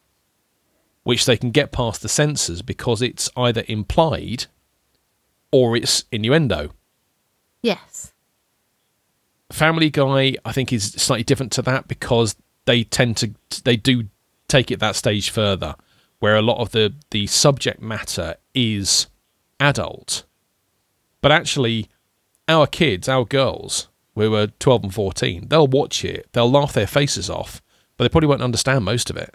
[1.02, 4.46] which they can get past the censors because it's either implied
[5.50, 6.72] or it's innuendo.
[7.62, 8.12] Yes.
[9.50, 14.08] Family Guy, I think, is slightly different to that because they tend to they do
[14.48, 15.76] take it that stage further,
[16.20, 19.08] where a lot of the the subject matter is
[19.60, 20.24] adult,
[21.20, 21.88] but actually,
[22.48, 26.86] our kids, our girls, who were twelve and fourteen, they'll watch it, they'll laugh their
[26.86, 27.62] faces off,
[27.96, 29.34] but they probably won't understand most of it.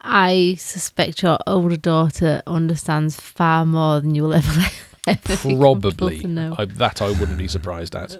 [0.00, 4.60] I suspect your older daughter understands far more than you will ever,
[5.06, 6.54] ever be comfortable Probably to know.
[6.58, 8.18] I, that I wouldn't be surprised at.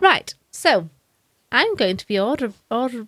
[0.00, 0.34] Right.
[0.50, 0.88] So,
[1.50, 3.06] I'm going to be order order.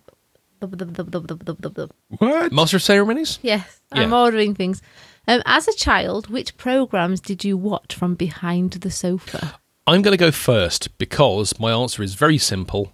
[2.17, 2.51] What?
[2.51, 3.39] Master of Ceremonies.
[3.41, 4.17] Yes, I'm Yeah.
[4.21, 4.81] ordering things.
[5.27, 9.59] Um, as a child, which programs did you watch from behind the sofa?
[9.87, 12.93] I'm going to go first because my answer is very simple.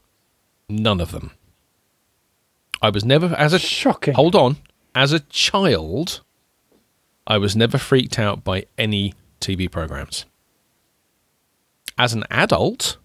[0.67, 1.31] None of them.
[2.81, 4.13] I was never, as a Shocking.
[4.15, 4.57] hold on,
[4.95, 6.21] as a child,
[7.27, 10.25] I was never freaked out by any TV programs.
[11.97, 12.97] as an adult,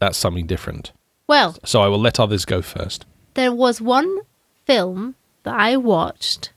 [0.00, 0.92] that's something different.
[1.28, 3.04] Well, So I will let others go first.
[3.34, 4.20] there was one
[4.66, 6.50] film that I watched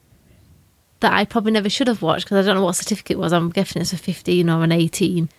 [1.01, 3.31] that I probably never should have watched because I don't know what certificate it was.
[3.33, 5.29] I'm guessing it's a 15 or an 18,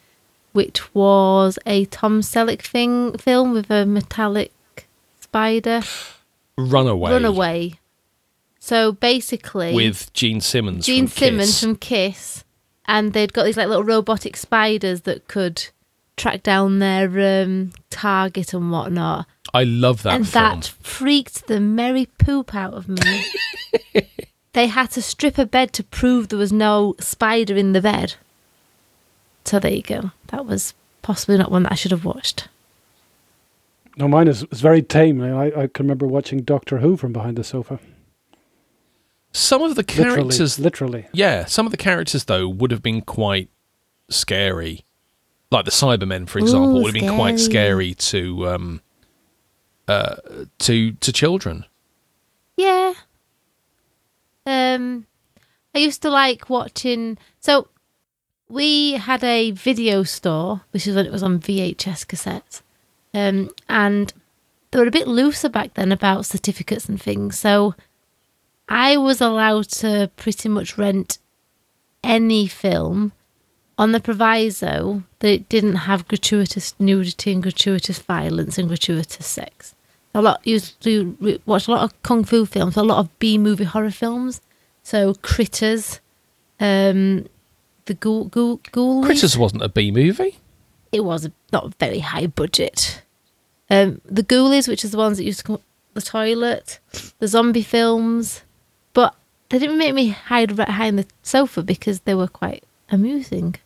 [0.53, 4.53] which was a Tom Selleck thing film with a metallic
[5.21, 5.83] spider.
[6.57, 7.11] Runaway.
[7.11, 7.81] Runaway.
[8.59, 10.87] So basically, With Gene Simmons.
[10.87, 11.61] Gene from Simmons Kiss.
[11.61, 12.45] from Kiss,
[12.87, 15.69] and they'd got these like little robotic spiders that could
[16.17, 19.27] track down their um, target and whatnot.
[19.53, 20.61] I love that and film.
[20.61, 23.25] that freaked the merry poop out of me.
[24.53, 28.15] they had to strip a bed to prove there was no spider in the bed.
[29.45, 30.13] So there you go.
[30.33, 32.49] That was possibly not one that I should have watched.
[33.97, 35.23] No, mine is, is very tame.
[35.23, 37.79] I, I can remember watching Doctor Who from behind the sofa.
[39.33, 41.07] Some of the characters, literally.
[41.13, 43.49] yeah, some of the characters though would have been quite
[44.11, 44.85] scary.
[45.51, 47.93] Like the Cybermen, for example, Ooh, would have been quite scary.
[47.93, 48.81] scary to um,
[49.87, 50.17] uh,
[50.61, 51.67] to to children.
[52.57, 52.95] Yeah.
[54.47, 55.07] Um,
[55.75, 57.19] I used to like watching.
[57.41, 57.69] So
[58.53, 62.61] we had a video store, which is when it was on VHS cassettes,
[63.15, 64.13] um, and
[64.71, 67.39] they were a bit looser back then about certificates and things.
[67.39, 67.75] So
[68.69, 71.19] I was allowed to pretty much rent
[72.05, 73.13] any film
[73.79, 79.75] on the proviso that it didn't have gratuitous nudity and gratuitous violence and gratuitous sex.
[80.15, 83.39] A lot used to watch a lot of kung fu films, a lot of B
[83.39, 84.43] movie horror films.
[84.83, 86.01] So Critters,
[86.61, 87.29] um,
[87.87, 89.05] the Ghoul, Ghoul, Ghoulies.
[89.05, 90.39] Critters wasn't a B movie.
[90.93, 93.03] It was a, not very high budget.
[93.71, 95.59] Um, the Ghoulies, which is the ones that used to come
[95.95, 96.79] the toilet,
[97.19, 98.43] the zombie films,
[98.95, 99.15] but
[99.49, 103.57] they didn't make me hide right behind the sofa because they were quite amusing.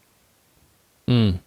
[1.08, 1.38] Mm.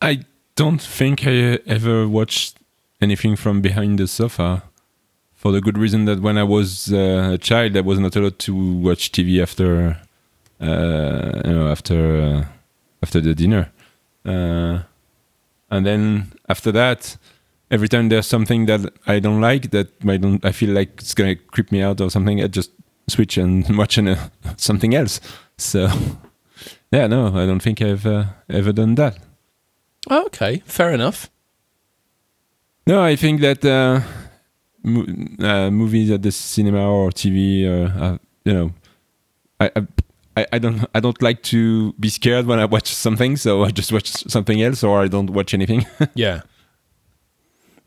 [0.00, 2.58] I don't think I uh, ever watched
[3.00, 4.62] anything from behind the sofa.
[5.34, 8.38] For the good reason that when I was uh, a child, I was not allowed
[8.40, 10.05] to watch TV after, uh,
[10.60, 12.44] you know, after uh,
[13.02, 13.70] after the dinner,
[14.24, 14.82] uh,
[15.70, 17.16] and then after that,
[17.70, 21.14] every time there's something that I don't like, that I don't, I feel like it's
[21.14, 22.70] gonna creep me out or something, I just
[23.08, 25.20] switch and watch an, uh, something else.
[25.58, 25.88] So,
[26.90, 29.18] yeah, no, I don't think I've uh, ever done that.
[30.10, 31.30] Okay, fair enough.
[32.86, 34.00] No, I think that uh,
[34.84, 35.06] mo-
[35.40, 38.72] uh, movies at the cinema or TV, uh, uh, you know,
[39.58, 39.86] I, I
[40.52, 43.90] I don't I don't like to be scared when I watch something, so I just
[43.92, 45.86] watch something else or I don't watch anything.
[46.14, 46.42] Yeah.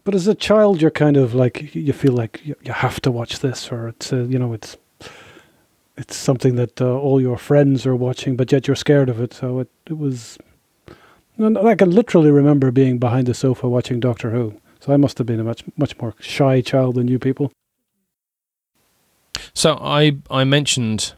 [0.03, 3.12] But as a child, you're kind of like you feel like you, you have to
[3.12, 4.77] watch this, or it's uh, you know it's
[5.97, 9.33] it's something that uh, all your friends are watching, but yet you're scared of it.
[9.33, 10.38] So it it was.
[11.38, 14.59] And I can literally remember being behind the sofa watching Doctor Who.
[14.79, 17.51] So I must have been a much much more shy child than you people.
[19.53, 21.13] So I I mentioned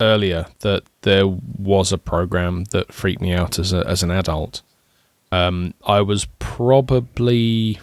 [0.00, 4.62] earlier that there was a program that freaked me out as a, as an adult.
[5.32, 7.78] Um, I was probably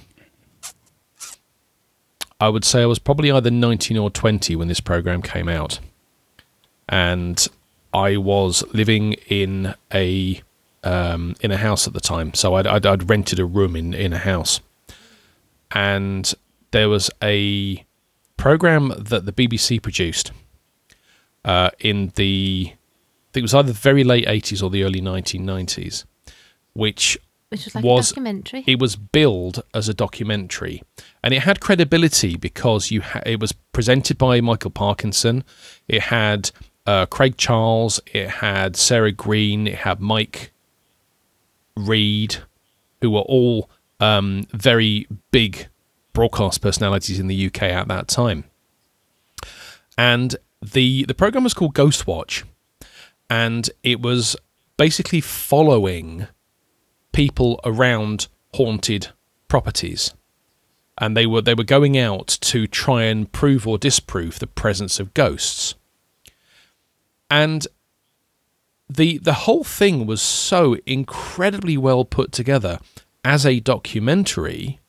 [2.42, 5.80] I would say I was probably either 19 or 20 when this program came out.
[6.90, 7.48] And
[7.94, 10.42] I was living in a
[10.84, 12.34] um, in a house at the time.
[12.34, 14.60] So I'd, I'd, I'd rented a room in, in a house.
[15.70, 16.34] And
[16.72, 17.86] there was a
[18.36, 20.32] program that the BBC produced
[21.46, 25.02] uh, in the, I think it was either the very late 80s or the early
[25.02, 26.06] 1990s,
[26.74, 27.18] which
[27.50, 28.64] Which was like Was- a documentary.
[28.68, 30.84] it was billed as a documentary,
[31.24, 35.44] and it had credibility because you ha- it was presented by Michael Parkinson.
[35.88, 36.52] It had
[36.86, 38.00] uh, Craig Charles.
[38.14, 39.68] It had Sarah Greene.
[39.68, 40.52] It had Mike
[41.76, 42.38] Reed,
[43.02, 45.68] who were all um, very big
[46.14, 48.44] broadcast personalities in the UK at that time.
[49.98, 52.44] And the the program was called Ghostwatch,
[53.30, 54.36] and it was
[54.78, 56.28] basically following
[57.12, 59.10] people around haunted
[59.48, 60.14] properties
[60.98, 65.00] and they were they were going out to try and prove or disprove the presence
[65.00, 65.76] of ghosts
[67.30, 67.68] and
[68.90, 72.80] the the whole thing was so incredibly well put together
[73.24, 74.80] as a documentary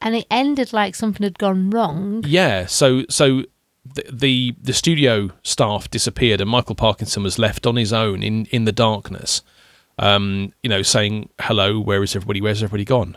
[0.00, 2.22] and it ended like something had gone wrong.
[2.26, 3.44] yeah so so
[3.84, 8.46] the, the the studio staff disappeared and Michael Parkinson was left on his own in
[8.46, 9.42] in the darkness
[9.98, 13.16] um you know saying hello where is everybody where's everybody gone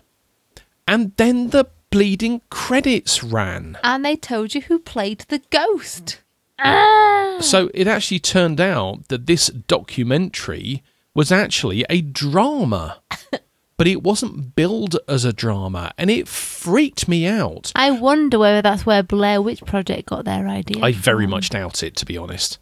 [0.88, 6.22] and then the bleeding credits ran And they told you who played the ghost.
[6.60, 7.38] Ah!
[7.40, 13.02] so it actually turned out that this documentary was actually a drama
[13.78, 17.72] but it wasn't billed as a drama, and it freaked me out.
[17.76, 20.84] I wonder whether that's where Blair Witch Project got their idea.
[20.84, 21.32] I very from.
[21.32, 22.60] much doubt it, to be honest.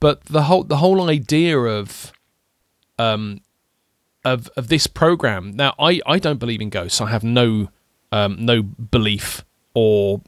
[0.00, 2.12] But the whole the whole idea of
[2.98, 3.40] um
[4.24, 7.00] of of this program now, I I don't believe in ghosts.
[7.00, 7.70] I have no
[8.12, 10.20] um no belief or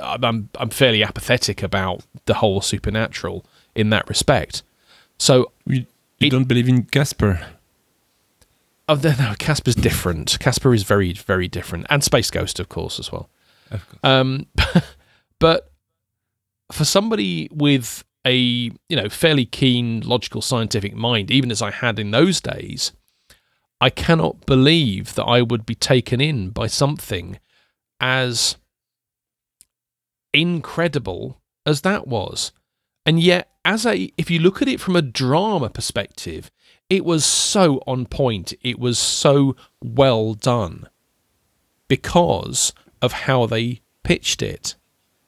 [0.00, 3.44] I'm I'm fairly apathetic about the whole supernatural
[3.74, 4.62] in that respect.
[5.18, 5.86] So You,
[6.18, 7.40] you It- don't believe in Casper?
[8.90, 10.36] Oh, no, Casper's different.
[10.40, 13.30] Casper is very, very different, and Space Ghost, of course, as well.
[13.70, 14.00] Of course.
[14.02, 14.46] Um,
[15.38, 15.70] but
[16.72, 22.00] for somebody with a you know fairly keen, logical, scientific mind, even as I had
[22.00, 22.90] in those days,
[23.80, 27.38] I cannot believe that I would be taken in by something
[28.00, 28.56] as
[30.34, 32.50] incredible as that was.
[33.06, 36.50] And yet, as a if you look at it from a drama perspective,
[36.90, 38.52] it was so on point.
[38.62, 40.88] It was so well done
[41.88, 44.74] because of how they pitched it.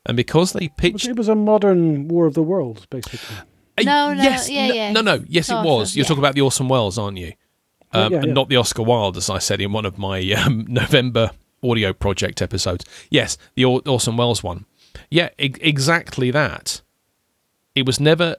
[0.04, 3.36] And because they pitched It was a modern War of the Worlds, basically.
[3.78, 4.92] Uh, No, no, yes, yeah, no, yeah.
[4.92, 5.96] No, no, yes, Sort it was.
[5.96, 6.08] You're yeah.
[6.08, 7.32] talking about the Orson Welles, aren't you?
[7.94, 10.20] Yeah, Um, yeah, and not the Oscar Wilde, as I said in one of my
[10.44, 11.30] um, November
[11.62, 12.84] audio project episodes.
[13.10, 14.66] Yes, the Or- Orson Welles one.
[15.10, 16.82] Yeah, e- exactly that.
[17.74, 18.36] It was never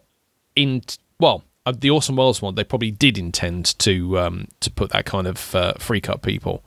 [0.56, 0.82] in.
[1.20, 5.06] Well, uh, the Orson Welles one, they probably did intend to um, to put that
[5.06, 6.64] kind of uh, freak up people.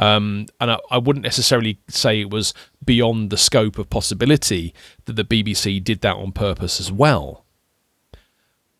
[0.00, 4.72] Um, and I, I wouldn't necessarily say it was beyond the scope of possibility
[5.06, 7.44] that the BBC did that on purpose as well.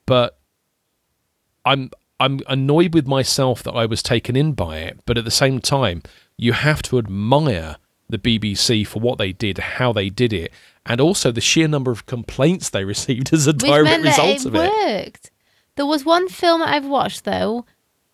[0.07, 0.39] But
[1.64, 1.91] I'm
[2.21, 5.61] I'm annoyed with myself that I was taken in by it, but at the same
[5.61, 6.03] time,
[6.37, 7.77] you have to admire
[8.09, 10.51] the BBC for what they did, how they did it,
[10.87, 14.47] and also the sheer number of complaints they received as a Which direct result it
[14.47, 14.73] of it.
[15.05, 15.31] worked.
[15.79, 17.64] There was one film that I've watched though.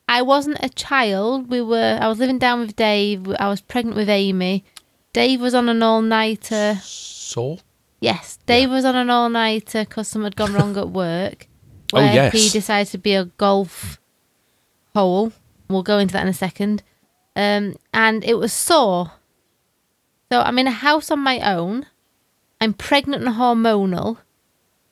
[0.07, 1.49] I wasn't a child.
[1.49, 1.99] We were.
[1.99, 3.27] I was living down with Dave.
[3.41, 4.67] I was pregnant with Amy.
[5.15, 6.75] Dave was on an all nighter.
[6.83, 7.57] So
[8.01, 11.49] Yes, Dave was on an all nighter because something had gone wrong at work.
[11.93, 12.33] Oh, yes.
[12.33, 14.01] he decided to be a golf
[14.95, 15.33] hole.
[15.69, 16.83] We'll go into that in a second.
[17.37, 19.13] Um, and it was sore.
[20.33, 21.87] So I'm in a house on my own.
[22.61, 24.19] I'm pregnant and hormonal.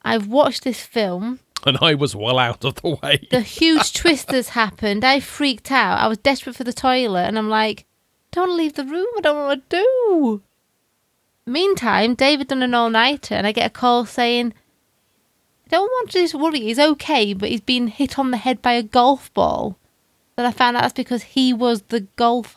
[0.03, 1.41] I've watched this film.
[1.67, 3.29] and I was well out of the way.
[3.31, 5.05] The huge twist has happened.
[5.05, 5.99] I freaked out.
[5.99, 7.87] I was desperate for the toilet, and I'm like,
[8.31, 9.07] "Don't leave the room.
[9.17, 10.43] I don't know what to do."
[11.47, 14.55] Meantime, David done an all nighter, and I get a call saying,
[15.67, 16.61] "I don't want to just worry.
[16.61, 19.77] He's okay, but he's been hit on the head by a golf ball."
[20.37, 22.57] Then I found out that's because he was the golf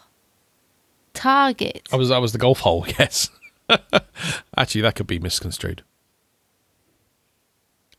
[1.13, 1.87] target.
[1.91, 3.29] I was I was the golf hole, yes.
[4.55, 5.83] Actually, that could be misconstrued.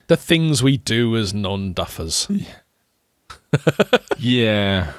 [0.09, 2.29] The things we do as non-duffers.
[4.19, 4.93] Yeah.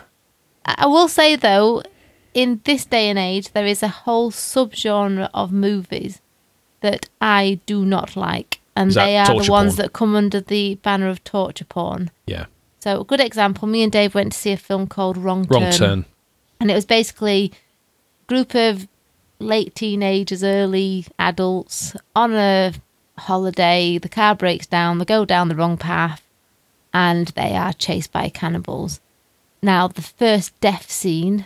[0.65, 1.81] I I will say though,
[2.33, 6.21] in this day and age, there is a whole subgenre of movies
[6.81, 9.77] that I do not like, and they are the ones porn?
[9.77, 12.11] that come under the banner of torture porn.
[12.25, 12.45] Yeah,
[12.79, 15.71] So, a good example: me and Dave went to see a film called Wrong, wrong
[15.71, 16.05] turn.
[16.59, 17.51] and it was basically
[18.23, 18.87] a group of
[19.39, 22.73] late teenagers, early adults on a
[23.17, 23.97] holiday.
[23.97, 26.21] The car breaks down, they go down the wrong path,
[26.93, 28.99] and they are chased by cannibals.
[29.61, 31.45] Now, the first death scene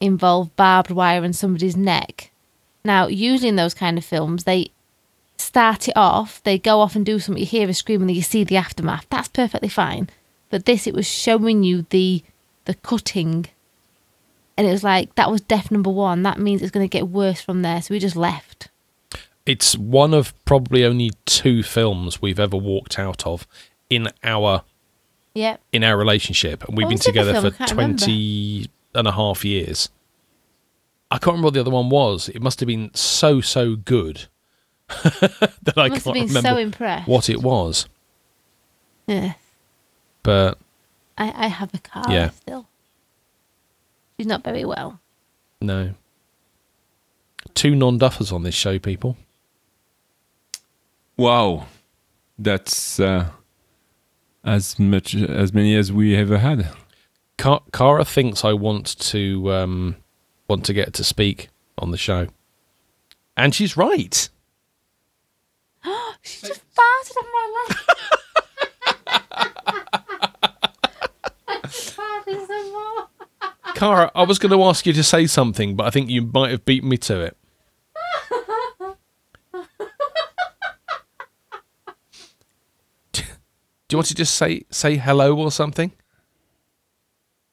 [0.00, 2.30] involved barbed wire in somebody's neck.
[2.84, 4.70] Now, usually in those kind of films, they
[5.36, 8.16] start it off, they go off and do something, you hear a scream, and then
[8.16, 9.06] you see the aftermath.
[9.10, 10.08] That's perfectly fine.
[10.48, 12.22] But this, it was showing you the
[12.66, 13.46] the cutting
[14.60, 16.22] and it was like that was death number one.
[16.22, 17.80] That means it's going to get worse from there.
[17.80, 18.68] So we just left.
[19.50, 23.46] It's one of probably only two films we've ever walked out of
[23.88, 24.62] in our
[25.34, 25.60] Yep.
[25.72, 27.98] in our relationship, and we've What been was the other together for can't remember.
[27.98, 29.88] 20 and a half years.
[31.10, 32.28] I can't remember what the other one was.
[32.28, 34.26] It must have been so so good
[34.88, 37.08] that I must have can't been remember so impressed.
[37.08, 37.88] what it was.
[39.06, 39.32] Yeah.
[40.22, 40.58] But
[41.18, 42.30] I, I have a car Yeah.
[42.30, 42.68] still.
[44.16, 45.00] She's not very well.
[45.60, 45.94] no,
[47.54, 49.16] two non-duffers on this show, people.
[51.20, 51.66] Wow.
[52.38, 53.28] That's uh,
[54.42, 56.70] as much as many as we ever had.
[57.36, 59.96] Ka- Cara thinks I want to um,
[60.48, 62.28] want to get to speak on the show,
[63.36, 64.30] and she's right.
[66.22, 67.76] She just farted on my leg.
[71.66, 73.08] farting some more.
[73.74, 76.50] Cara, I was going to ask you to say something, but I think you might
[76.50, 77.36] have beaten me to it.
[83.90, 85.90] Do you want to just say say hello or something?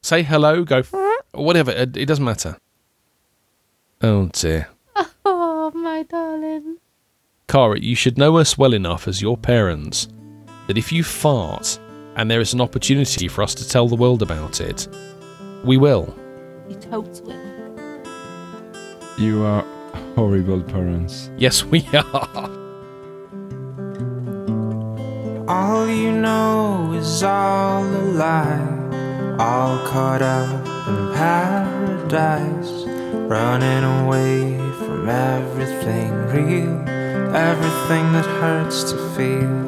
[0.03, 0.83] say hello, go
[1.33, 1.71] or whatever.
[1.71, 2.57] It, it doesn't matter.
[4.01, 4.69] Oh dear.
[5.25, 6.77] Oh, my darling.
[7.49, 10.07] Cara, you should know us well enough as your parents
[10.67, 11.77] that if you fart
[12.15, 14.87] and there is an opportunity for us to tell the world about it,
[15.65, 16.15] we will.
[16.69, 17.35] You totes will.
[19.17, 19.65] You are
[20.15, 21.31] horrible parents.
[21.37, 22.66] Yes, we are.
[25.49, 32.83] All you know is all a lie, all caught up in paradise,
[33.29, 36.83] running away from everything real,
[37.33, 39.67] everything that hurts to feel.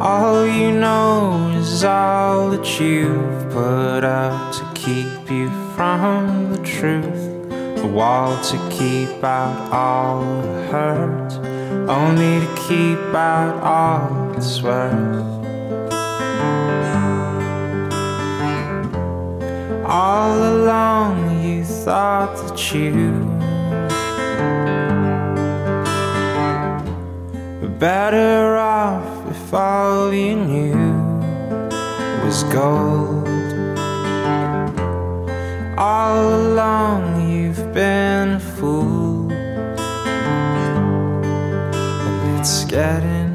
[0.00, 7.52] All you know is all that you've put up to keep you from the truth.
[7.84, 11.45] A wall to keep out all the hurt,
[11.88, 15.36] only to keep out all that's worth.
[19.84, 23.02] All along you thought that you
[27.60, 30.96] were better off if all you knew
[32.24, 33.28] was gold.
[35.78, 38.95] All along you've been a fool,
[42.76, 43.25] and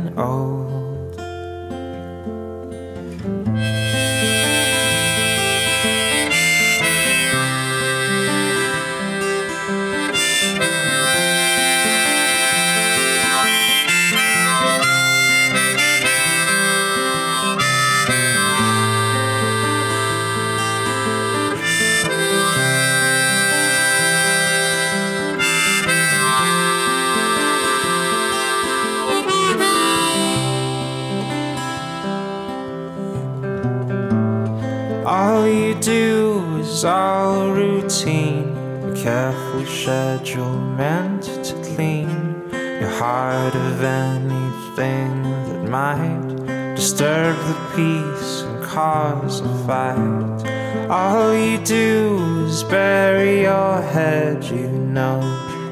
[39.01, 42.07] careful schedule meant to clean
[42.51, 50.87] your heart of anything that might disturb the peace and cause a fight.
[50.87, 55.19] All you do is bury your head, you know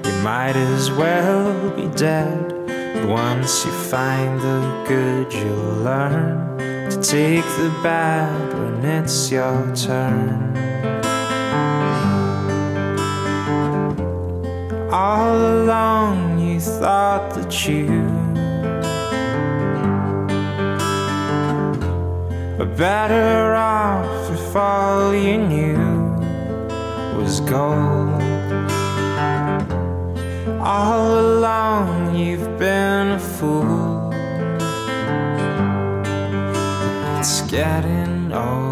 [0.03, 2.65] you might as well be dead.
[2.65, 6.57] But once you find the good, you'll learn
[6.89, 10.68] to take the bad when it's your turn.
[15.01, 17.85] All along, you thought that you
[22.57, 25.77] were better off if all you knew
[27.17, 28.21] was gold.
[30.59, 34.11] All along, you've been a fool.
[37.19, 38.68] It's getting old.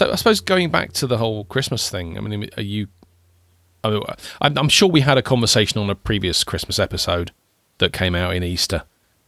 [0.00, 2.16] So I suppose going back to the whole Christmas thing.
[2.16, 2.88] I mean, are you?
[3.84, 4.02] I mean,
[4.40, 7.32] I'm sure we had a conversation on a previous Christmas episode
[7.80, 8.84] that came out in Easter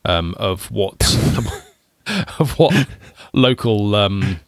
[0.06, 0.94] um, of what
[2.38, 2.88] of what
[3.34, 4.40] local um,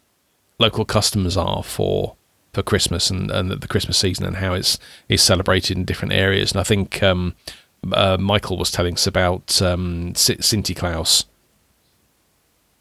[0.57, 2.15] local customs are for
[2.53, 6.53] for Christmas and, and the Christmas season and how it's is celebrated in different areas.
[6.53, 7.35] And I think um,
[7.93, 11.25] uh, Michael was telling us about um, S- Sinterklaas,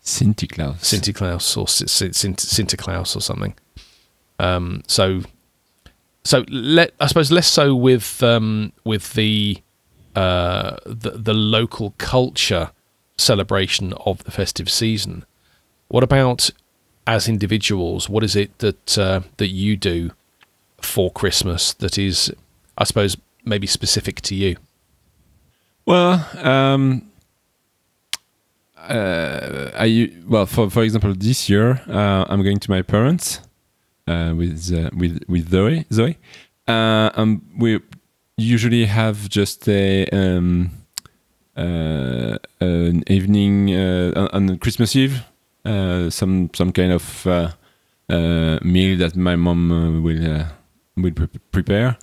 [0.04, 0.80] Sinterklaas.
[0.80, 3.54] Sinterklaas or S- S- Sint- Sinterklaas or something.
[4.38, 5.22] Um, so,
[6.24, 9.62] so let I suppose less so with um, with the,
[10.14, 12.70] uh, the the local culture
[13.16, 15.24] celebration of the festive season.
[15.88, 16.50] What about
[17.06, 18.08] as individuals?
[18.08, 20.10] What is it that uh, that you do
[20.80, 22.32] for Christmas that is,
[22.76, 24.56] I suppose, maybe specific to you?
[25.86, 27.10] Well, um,
[28.88, 33.40] uh, I well for for example this year uh, I'm going to my parents
[34.06, 36.18] uh, with uh, with with Zoe Zoe.
[36.68, 37.80] Uh, um, we
[38.36, 40.70] usually have just a um,
[41.56, 45.24] uh, an evening on Christmas Eve,
[45.64, 47.26] uh, some some kind of
[48.62, 50.46] meal that my mom will
[50.96, 51.96] will pre- prepare,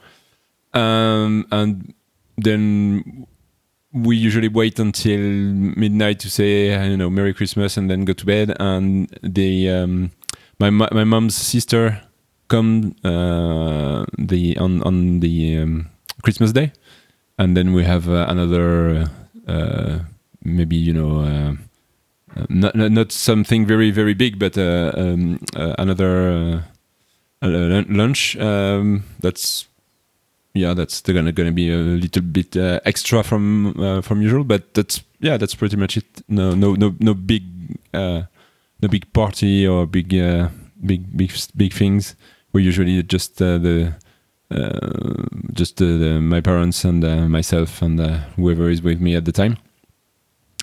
[0.73, 1.93] um, and
[2.37, 3.27] then
[3.93, 8.13] we usually wait until midnight to say I don't know Merry Christmas and then go
[8.13, 8.55] to bed.
[8.59, 10.11] And the um,
[10.59, 12.01] my my mom's sister
[12.47, 15.89] come uh, the on on the um,
[16.23, 16.71] Christmas day,
[17.37, 19.09] and then we have uh, another
[19.47, 19.99] uh,
[20.43, 21.21] maybe you know.
[21.21, 21.55] Uh,
[22.47, 26.63] not, not something very very big, but uh, um, uh, another
[27.41, 28.37] lunch.
[28.37, 29.67] Um, that's
[30.53, 34.73] yeah, that's gonna gonna be a little bit uh, extra from uh, from usual, but
[34.73, 36.05] that's yeah, that's pretty much it.
[36.27, 37.43] No no no no big
[37.93, 38.23] uh,
[38.81, 40.49] no big party or big uh,
[40.85, 42.15] big big big things.
[42.53, 43.93] We usually just uh, the
[44.49, 45.23] uh,
[45.53, 49.23] just uh, the, my parents and uh, myself and uh, whoever is with me at
[49.25, 49.57] the time,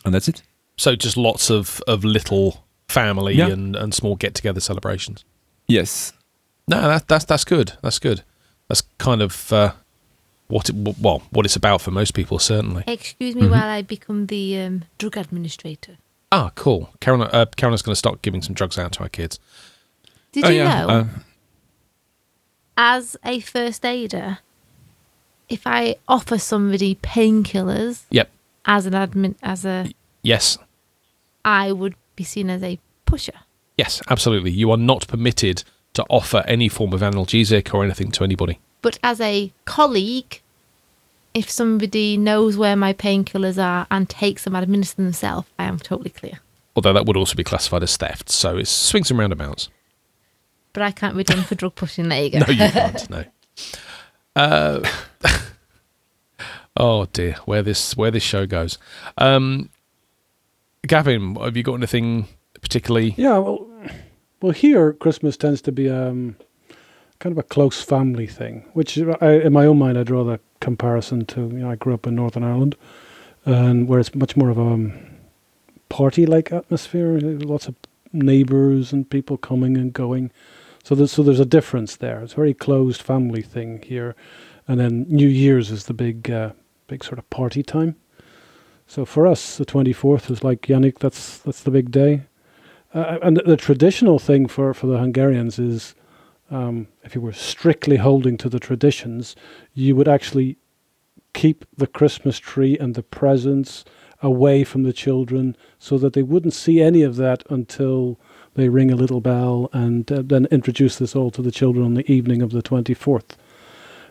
[0.04, 0.42] and that's it.
[0.76, 3.48] So just lots of, of little family Yeah.
[3.48, 5.24] and, and small get together celebrations.
[5.66, 6.12] Yes,
[6.68, 7.72] No, that, that's that's good.
[7.82, 8.22] That's good.
[8.68, 9.72] That's kind of uh,
[10.48, 12.84] what it well what it's about for most people, certainly.
[12.86, 13.50] Excuse me Mhm.
[13.50, 15.96] while I become the um, drug administrator.
[16.30, 16.90] Ah, cool.
[17.00, 19.38] Karen, uh, Karen's going to start giving some drugs out to our kids.
[20.32, 21.04] Did Oh, you yeah, know, uh,
[22.76, 24.38] as a first aider,
[25.48, 28.30] if I offer somebody painkillers Yep.
[28.66, 29.90] as an admin, as a,
[30.22, 30.58] Yes.
[31.44, 33.40] I would be seen as a pusher.
[33.78, 34.50] Yes, absolutely.
[34.50, 35.64] You are not permitted
[35.94, 38.58] to offer any form of analgesic or anything to anybody.
[38.82, 40.40] But as a colleague,
[41.34, 45.64] if somebody knows where my painkillers are and takes them and administer them themselves, I
[45.64, 46.40] am totally clear.
[46.76, 48.30] Although that would also be classified as theft.
[48.30, 49.68] So it swings and roundabouts.
[50.72, 52.08] But I can't be done for drug pushing.
[52.08, 52.38] There you go.
[52.46, 53.10] No, you can't.
[53.10, 53.24] No.
[54.36, 54.88] Uh,
[56.76, 58.78] oh dear, where this where this show goes.
[59.16, 59.70] Um,
[60.86, 62.28] Gavin, have you got anything
[62.60, 63.14] particularly?
[63.16, 63.67] Yeah, well,
[64.40, 66.36] well, here Christmas tends to be um,
[67.18, 70.40] kind of a close family thing, which I, in my own mind I draw the
[70.60, 71.40] comparison to.
[71.40, 72.76] You know, I grew up in Northern Ireland,
[73.44, 74.92] and where it's much more of a um,
[75.88, 77.18] party-like atmosphere.
[77.20, 77.74] Lots of
[78.12, 80.30] neighbours and people coming and going.
[80.84, 82.20] So there's so there's a difference there.
[82.22, 84.14] It's a very closed family thing here,
[84.66, 86.52] and then New Year's is the big uh,
[86.86, 87.96] big sort of party time.
[88.86, 90.98] So for us, the 24th is like Yannick.
[91.00, 92.22] That's that's the big day.
[92.94, 95.94] Uh, and the traditional thing for, for the Hungarians is,
[96.50, 99.36] um, if you were strictly holding to the traditions,
[99.74, 100.56] you would actually
[101.34, 103.84] keep the Christmas tree and the presents
[104.22, 108.18] away from the children so that they wouldn't see any of that until
[108.54, 111.94] they ring a little bell and uh, then introduce this all to the children on
[111.94, 113.36] the evening of the 24th.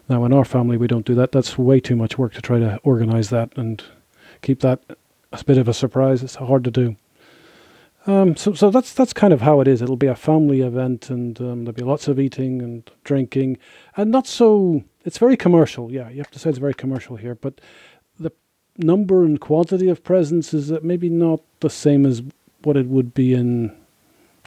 [0.08, 1.34] Now, in our family, we don't do that.
[1.34, 3.84] That's way too much work to try to organize that and
[4.42, 4.80] keep that
[5.34, 6.24] a bit of a surprise.
[6.24, 6.96] It's hard to do.
[8.08, 9.82] Um, so, so that's that's kind of how it is.
[9.82, 13.58] It'll be a family event, and um, there'll be lots of eating and drinking,
[13.98, 14.84] and not so.
[15.04, 15.92] It's very commercial.
[15.92, 17.36] Yeah, you have to say it's very commercial here.
[17.36, 17.60] But
[18.18, 18.32] the
[18.78, 22.24] number and quantity of presents is maybe not the same as
[22.64, 23.76] what it would be in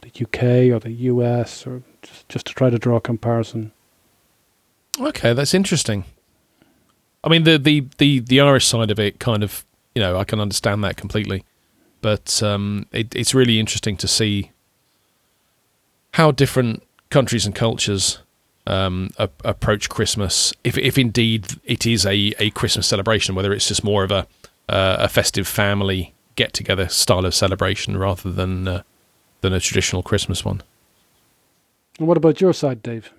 [0.01, 3.71] the UK or the US, or just just to try to draw a comparison.
[4.99, 6.05] Okay, that's interesting.
[7.23, 10.23] I mean, the the the the Irish side of it, kind of, you know, I
[10.23, 11.43] can understand that completely,
[12.01, 14.51] but um, it, it's really interesting to see
[16.13, 18.19] how different countries and cultures
[18.67, 20.53] um, a- approach Christmas.
[20.63, 24.27] If if indeed it is a, a Christmas celebration, whether it's just more of a
[24.69, 28.83] uh, a festive family get together style of celebration rather than uh,
[29.41, 30.61] than a traditional Christmas one.
[31.99, 33.11] And what about your side, Dave?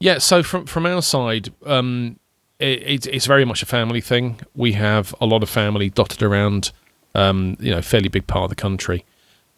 [0.00, 2.18] Yeah, so from from our side, um,
[2.58, 4.40] it, it's it's very much a family thing.
[4.54, 6.72] We have a lot of family dotted around,
[7.16, 9.04] um, you know, fairly big part of the country.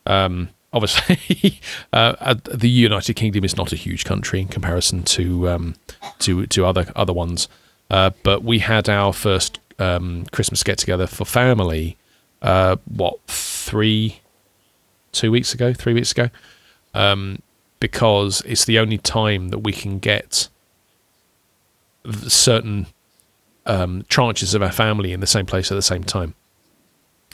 [0.07, 1.61] Um, obviously,
[1.93, 5.75] uh, uh, the United Kingdom is not a huge country in comparison to um,
[6.21, 7.49] to to other other ones.
[7.91, 11.97] Uh, but we had our first um, Christmas get together for family.
[12.41, 14.21] Uh, what three,
[15.11, 16.31] two weeks ago, three weeks ago,
[16.95, 17.43] um,
[17.81, 20.49] because it's the only time that we can get
[22.29, 22.87] certain
[23.67, 26.35] um, tranches of our family in the same place at the same time.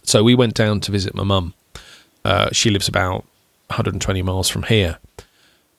[0.04, 1.54] So we went down to visit my mum.
[2.24, 3.24] Uh, she lives about
[3.68, 4.98] 120 miles from here.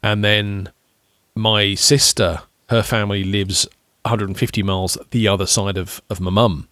[0.04, 0.70] And then
[1.36, 3.68] my sister, her family lives
[4.04, 6.68] 150 miles the other side of, of my mum.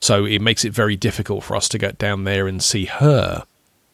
[0.00, 3.44] So it makes it very difficult for us to get down there and see her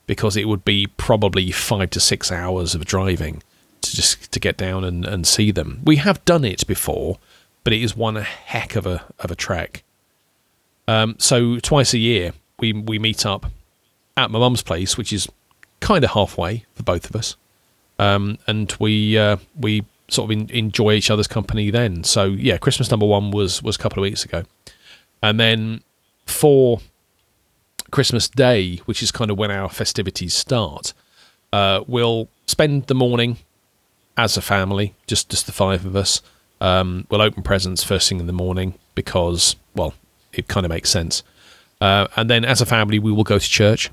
[0.07, 3.42] because it would be probably five to six hours of driving
[3.82, 5.80] to just to get down and, and see them.
[5.84, 7.18] We have done it before,
[7.64, 9.84] but it is one heck of a of a trek.
[10.88, 12.32] Um, so twice a year
[12.63, 13.45] we we meet up
[14.17, 15.29] at my mum's place, which is
[15.81, 17.37] kind of halfway for both of us,
[17.99, 22.05] um, and we uh, we sort of in, enjoy each other's company then.
[22.05, 24.45] So yeah, Christmas number one was was a couple of weeks ago,
[25.23, 25.83] and then
[26.25, 26.81] for
[27.91, 30.95] Christmas Day, which is kind of when our festivities start,
[31.53, 33.37] uh, we'll spend the morning
[34.17, 36.23] as a family, just just the five of us.
[36.61, 39.95] Um, we'll open presents first thing in the morning because, well,
[40.33, 41.25] it kind of makes sense.
[41.83, 43.91] Uh, and then as a family, we will go to church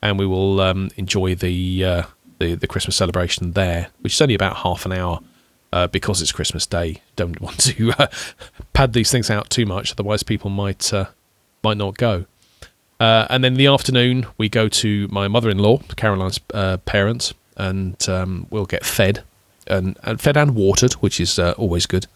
[0.00, 2.02] and we will um, enjoy the, uh,
[2.38, 5.20] the the Christmas celebration there, which is only about half an hour
[5.70, 7.02] uh, because it's Christmas Day.
[7.14, 8.06] Don't want to uh,
[8.72, 11.08] pad these things out too much, otherwise people might uh,
[11.62, 12.24] might not go.
[12.98, 16.38] Uh, and then in the afternoon, we go to my mother-in-law, Caroline's
[16.86, 19.22] parents, and um, we'll get fed
[19.66, 22.06] and, and fed and watered, which is always good.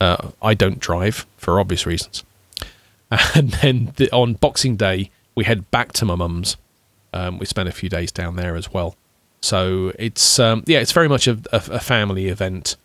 [0.00, 2.24] I don't drive for obvious reasons.
[3.10, 6.56] And then the, on Boxing Day, we head back to my mum's.
[7.12, 8.96] Um, we spend a few days down there as well.
[9.40, 12.76] So it's um, yeah, it's very much a, a, a, family event,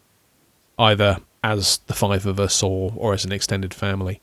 [0.77, 4.21] either as the five of us or or as an extended family.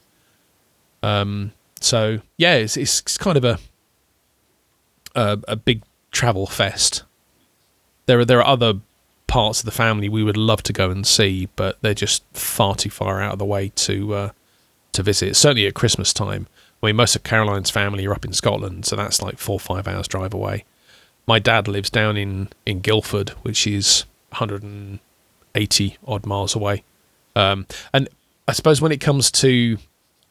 [1.02, 3.58] Um, so yeah, it's it's kind of a
[5.14, 5.82] a, a big
[6.12, 7.02] travel fest.
[8.06, 8.74] There are there are other
[9.26, 12.74] parts of the family we would love to go and see, but they're just far
[12.74, 14.30] too far out of the way to uh,
[14.98, 15.36] to visit.
[15.36, 16.48] Certainly at Christmas time.
[16.82, 19.60] I mean, most of Caroline's family are up in Scotland, so that's like four or
[19.60, 20.64] five hours drive away.
[21.26, 26.82] My dad lives down in in Guildford, which is 180 odd miles away.
[27.34, 28.08] Um, and
[28.46, 29.78] I suppose when it comes to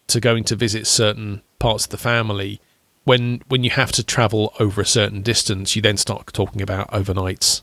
[0.07, 2.59] to going to visit certain parts of the family,
[3.05, 6.91] when when you have to travel over a certain distance, you then start talking about
[6.91, 7.61] overnights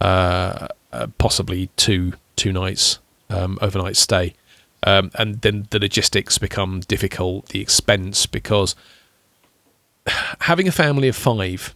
[0.00, 2.98] uh, uh, possibly two two nights
[3.30, 4.34] um, overnight stay,
[4.82, 8.74] um, and then the logistics become difficult, the expense because
[10.40, 11.74] having a family of five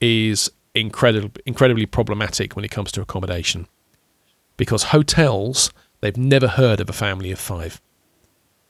[0.00, 3.66] is incredibly incredibly problematic when it comes to accommodation
[4.56, 7.80] because hotels they've never heard of a family of five.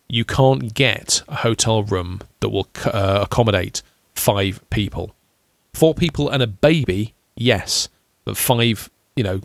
[0.08, 3.82] You can't get a hotel room that will uh, accommodate
[4.14, 5.14] five people.
[5.72, 7.88] Four people and a baby, yes,
[8.24, 9.40] but five, you know,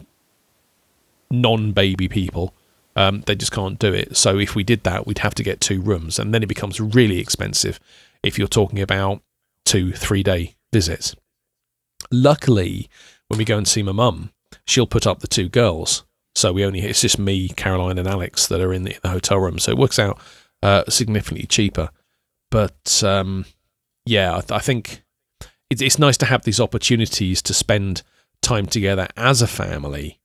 [1.31, 2.53] non-baby people,
[2.99, 4.17] um, they just can't do it.
[4.17, 6.81] So if we did that, we'd have to get two rooms, and then it becomes
[6.81, 7.79] really expensive
[8.23, 9.21] if you're talking about
[9.65, 11.15] two, three-day visits.
[12.11, 12.89] Luckily,
[13.29, 14.31] when we go and see my mum,
[14.67, 16.03] she'll put up the two girls.
[16.35, 19.09] So we only it's just me, Caroline, and Alex that are in the, in the
[19.09, 19.59] hotel room.
[19.59, 20.19] So it works out
[20.61, 21.91] uh, significantly cheaper.
[22.51, 23.45] But um,
[24.05, 25.03] yeah, I, th- I think
[25.69, 28.03] it's, it's nice to have these opportunities to spend
[28.41, 30.19] time together as a family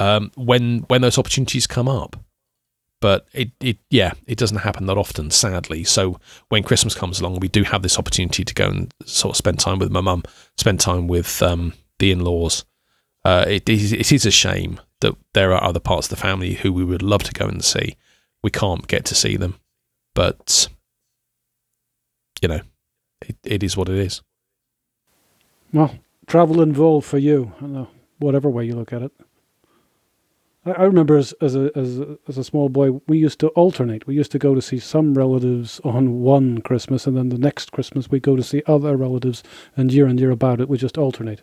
[0.00, 2.16] um, when when those opportunities come up.
[3.00, 5.84] But it, it yeah, it doesn't happen that often, sadly.
[5.84, 9.36] So when Christmas comes along, we do have this opportunity to go and sort of
[9.36, 10.22] spend time with my mum,
[10.58, 12.64] spend time with um, the in-laws.
[13.24, 16.54] Uh, it, is, it is a shame that there are other parts of the family
[16.54, 17.96] who we would love to go and see.
[18.42, 19.58] We can't get to see them,
[20.14, 20.68] but
[22.42, 22.60] you know,
[23.22, 24.22] it, it is what it is.
[25.72, 25.94] Well,
[26.26, 27.88] travel involved for you,
[28.18, 29.12] whatever way you look at it.
[30.64, 33.48] I, I remember as as a, as a as a small boy, we used to
[33.48, 34.06] alternate.
[34.06, 37.72] We used to go to see some relatives on one Christmas, and then the next
[37.72, 39.42] Christmas we go to see other relatives,
[39.76, 41.42] and year and year about it, we just alternate.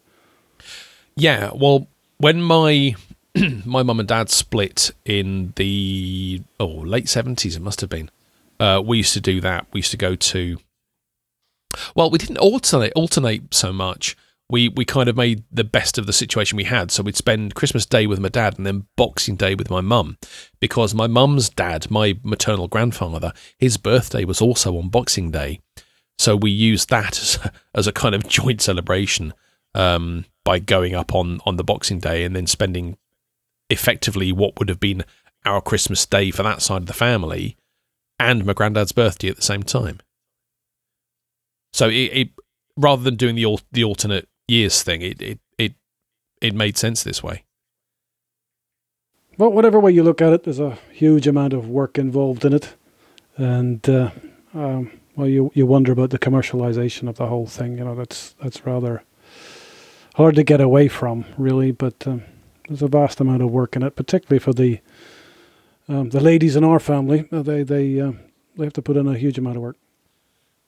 [1.15, 1.87] Yeah, well,
[2.17, 2.95] when my
[3.65, 8.09] my mum and dad split in the oh late seventies, it must have been.
[8.59, 9.67] Uh, we used to do that.
[9.71, 10.57] We used to go to.
[11.93, 14.15] Well, we didn't alternate alternate so much
[14.49, 16.91] we we kind of made the best of the situation we had.
[16.91, 20.17] So we'd spend Christmas Day with my dad and then Boxing Day with my mum,
[20.59, 25.59] because my mum's dad, my maternal grandfather, his birthday was also on Boxing Day.
[26.17, 27.39] So we used that as,
[27.75, 29.33] as a kind of joint celebration
[29.75, 32.97] um, by going up on on the Boxing Day and then spending
[33.69, 35.03] effectively what would have been
[35.45, 37.57] our Christmas Day for that side of the family
[38.19, 39.99] and my granddad's birthday at the same time.
[41.73, 42.29] So it, it
[42.77, 45.73] rather than doing the the alternate years thing, it it it
[46.41, 47.43] it made sense this way.
[49.37, 52.53] Well, whatever way you look at it, there's a huge amount of work involved in
[52.53, 52.75] it,
[53.35, 54.09] and uh,
[54.53, 57.77] um, well, you you wonder about the commercialization of the whole thing.
[57.77, 59.03] You know, that's that's rather
[60.15, 61.71] hard to get away from, really.
[61.71, 62.23] But um,
[62.67, 64.79] there's a vast amount of work in it, particularly for the
[65.87, 67.27] um, the ladies in our family.
[67.31, 68.13] Uh, They they uh,
[68.57, 69.77] they have to put in a huge amount of work.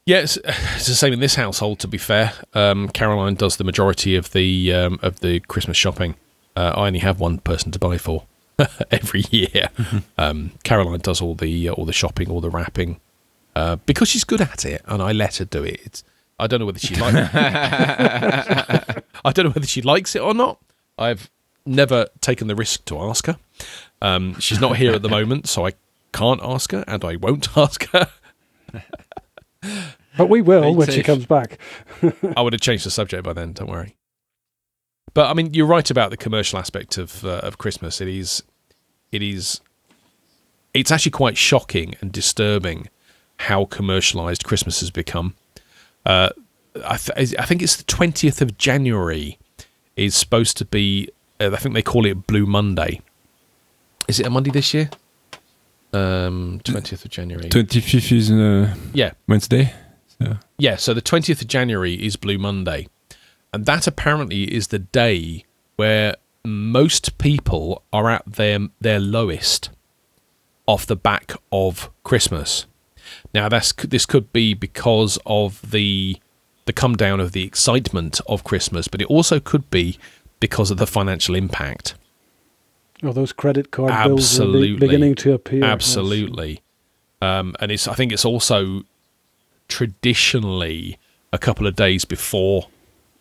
[0.10, 1.78] Yeah, it's, it's the same in this household.
[1.80, 6.16] To be fair, um, Caroline does the majority of the um, of the Christmas shopping.
[6.55, 8.24] Uh, I only have one person to buy for
[8.91, 9.70] every year.
[10.18, 12.99] Um, Caroline does all the uh, all the shopping, all the wrapping,
[13.55, 15.80] uh, because she's good at it, and I let her do it.
[15.86, 16.03] It's,
[16.39, 17.30] I don't know whether she likes.
[17.36, 20.60] I don't know whether she likes it or not.
[20.97, 21.30] I've
[21.68, 23.38] never taken the risk to ask her.
[24.01, 25.74] Um, she's not here at the moment, so I
[26.14, 28.10] can't ask her, and I won't ask her.
[30.20, 31.57] But we will when she comes back.
[32.36, 33.53] I would have changed the subject by then.
[33.53, 33.95] Don't worry.
[35.13, 38.01] But I mean, you're right about the commercial aspect of uh, of Christmas.
[38.01, 38.43] It is,
[39.13, 39.61] it is,
[40.74, 42.89] it's actually quite shocking and disturbing
[43.38, 45.36] how commercialized Christmas has become.
[46.05, 46.32] Uh,
[46.86, 49.39] I, th- I think it's the twentieth of January
[49.95, 51.09] is supposed to be.
[51.39, 52.99] Uh, I think they call it Blue Monday.
[54.09, 54.89] Is it a Monday this year?
[55.93, 57.47] Um, twentieth of January.
[57.49, 59.74] 25th is uh, yeah, Wednesday.
[60.22, 60.38] So.
[60.57, 62.88] yeah, so the 20th of January is Blue Monday.
[63.53, 65.45] And that apparently is the day
[65.76, 66.15] where
[66.45, 69.70] most people are at their their lowest
[70.65, 72.65] off the back of Christmas.
[73.34, 76.17] Now that's this could be because of the
[76.65, 79.97] the come down of the excitement of Christmas, but it also could be
[80.39, 81.95] because of the financial impact.
[83.01, 84.88] Oh, those credit card bills are be- Absolutely.
[84.88, 85.59] beginning to appear.
[85.61, 85.70] yes.
[85.70, 86.61] Absolutely.
[87.22, 88.84] Um, and it's I think it's also
[89.70, 90.99] traditionally
[91.32, 92.67] a couple of days before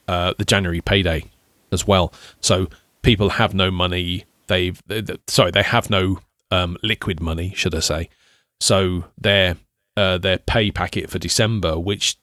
[0.09, 1.25] uh, the January payday
[1.71, 2.13] as well.
[2.41, 2.69] So
[3.03, 4.25] people have no money.
[4.49, 6.21] They've they, sorry, they have no
[6.51, 8.09] um, liquid money, should I say?
[8.61, 9.57] So their
[9.97, 12.17] uh, their pay packet for December, which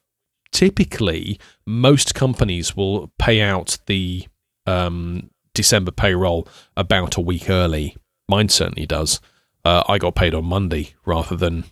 [0.52, 4.26] typically most companies will pay out the
[4.66, 7.96] um, December payroll about a week early.
[8.28, 9.20] Mine certainly does.
[9.64, 11.64] Uh, I got paid on Monday rather than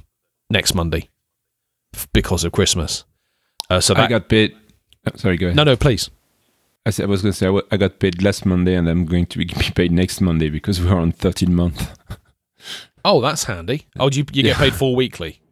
[0.51, 1.09] next Monday
[2.13, 3.05] because of Christmas.
[3.71, 4.55] Uh, so I got paid.
[5.07, 5.57] oh, sorry, go ahead.
[5.57, 6.11] no, no, please.
[6.87, 9.27] I, said, I was going to say I got paid last Monday, and I'm going
[9.27, 11.91] to be paid next Monday because we're on 13 month.
[13.07, 13.87] Oh, that's handy.
[13.99, 14.59] Oh, do you you get Yeah.
[14.59, 15.43] paid four weekly?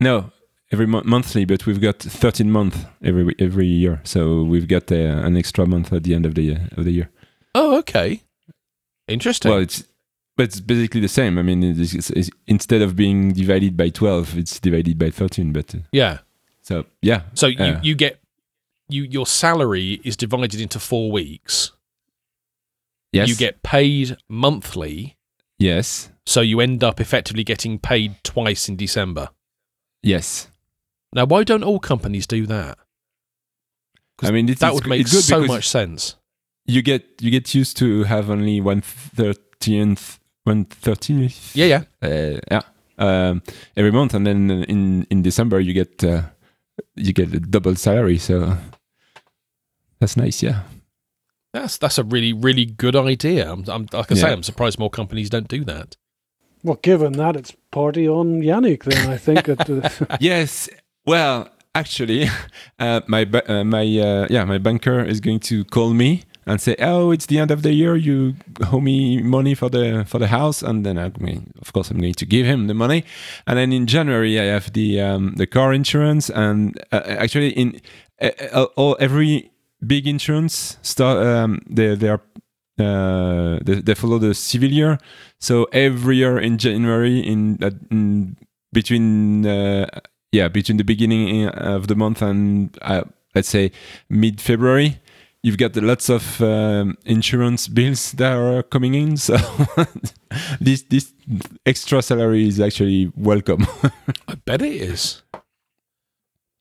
[0.00, 0.32] No,
[0.72, 4.94] every mo- monthly, but we've got 13 month every every year, so we've got uh,
[4.94, 7.10] an extra month at the end of the of the year.
[7.54, 8.22] Oh, okay.
[9.08, 9.50] Interesting.
[9.50, 9.84] Well, it's
[10.36, 11.38] but it's basically the same.
[11.38, 15.52] I mean, it's, it's, it's, instead of being divided by 12, it's divided by 13.
[15.52, 16.18] But uh, yeah.
[16.62, 18.20] so yeah, So you, Uh, you get
[18.88, 21.72] you your salary is divided into four weeks.
[23.12, 25.16] yes, You get paid monthly,
[25.58, 29.28] yes, so you end up effectively getting paid twice in December.
[30.02, 30.48] yes.
[31.14, 32.76] Now, why don't all companies do that?
[34.20, 36.16] I mean, it's, that would make so much sense.
[36.66, 41.54] You get you get used to have only one thirteenth, one thirteenth.
[41.56, 41.82] Yeah, yeah.
[42.08, 42.62] uh, yeah,
[42.98, 43.42] um,
[43.76, 46.22] every month, and then in in December you get uh,
[46.96, 48.18] you get a double salary.
[48.18, 48.56] So
[50.00, 50.42] that's nice.
[50.42, 50.60] Yeah,
[51.52, 53.50] That's that's a really really good idea.
[53.50, 54.32] I'm, I'm like I say, Yeah.
[54.34, 55.96] I'm surprised more companies don't do that.
[56.62, 59.48] Well, given that, it's party on Yannick then, I think.
[59.48, 60.68] At the, yes.
[61.06, 62.28] Well, actually,
[62.78, 66.76] uh, my uh, my uh, yeah my banker is going to call me and say,
[66.78, 67.96] "Oh, it's the end of the year.
[67.96, 68.34] You
[68.72, 71.98] owe me money for the for the house." And then I mean, of course, I'm
[71.98, 73.04] going to give him the money.
[73.46, 77.80] And then in January, I have the um, the car insurance, and uh, actually in
[78.20, 79.50] uh, uh, all every
[79.86, 82.20] big insurance start um, they they are.
[82.76, 84.98] Uh, they, they follow the civil year,
[85.38, 88.36] so every year in January, in, uh, in
[88.72, 89.86] between uh,
[90.32, 92.76] yeah between the beginning of the month and
[93.34, 93.72] let's say
[94.08, 94.98] mid February,
[95.44, 99.16] you've got lots of um, insurance bills that are coming in.
[99.16, 99.36] So
[100.60, 101.12] this this
[101.66, 103.66] extra salary is actually welcome.
[104.28, 105.22] I bet it is.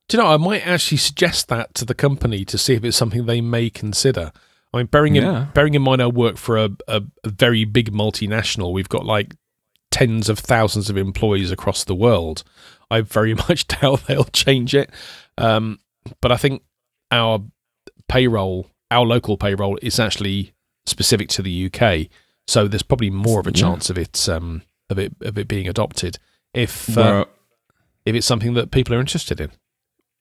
[0.09, 0.29] Do you know?
[0.29, 3.69] I might actually suggest that to the company to see if it's something they may
[3.69, 4.31] consider.
[4.73, 5.47] I mean, bearing in Yeah.
[5.53, 8.73] bearing in mind, I work for a, a, a very big multinational.
[8.73, 9.35] We've got like
[9.91, 12.43] tens of thousands of employees across the world.
[12.91, 14.89] I very much doubt they'll change it.
[15.37, 15.79] Um,
[16.21, 16.63] but I think
[17.11, 17.39] our
[18.09, 20.53] payroll, our local payroll, is actually
[20.85, 22.07] specific to the UK.
[22.47, 23.61] So there's probably more of a Yeah.
[23.63, 26.17] chance of it um, of it of it being adopted
[26.53, 27.25] if uh,
[28.05, 29.51] if it's something that people are interested in.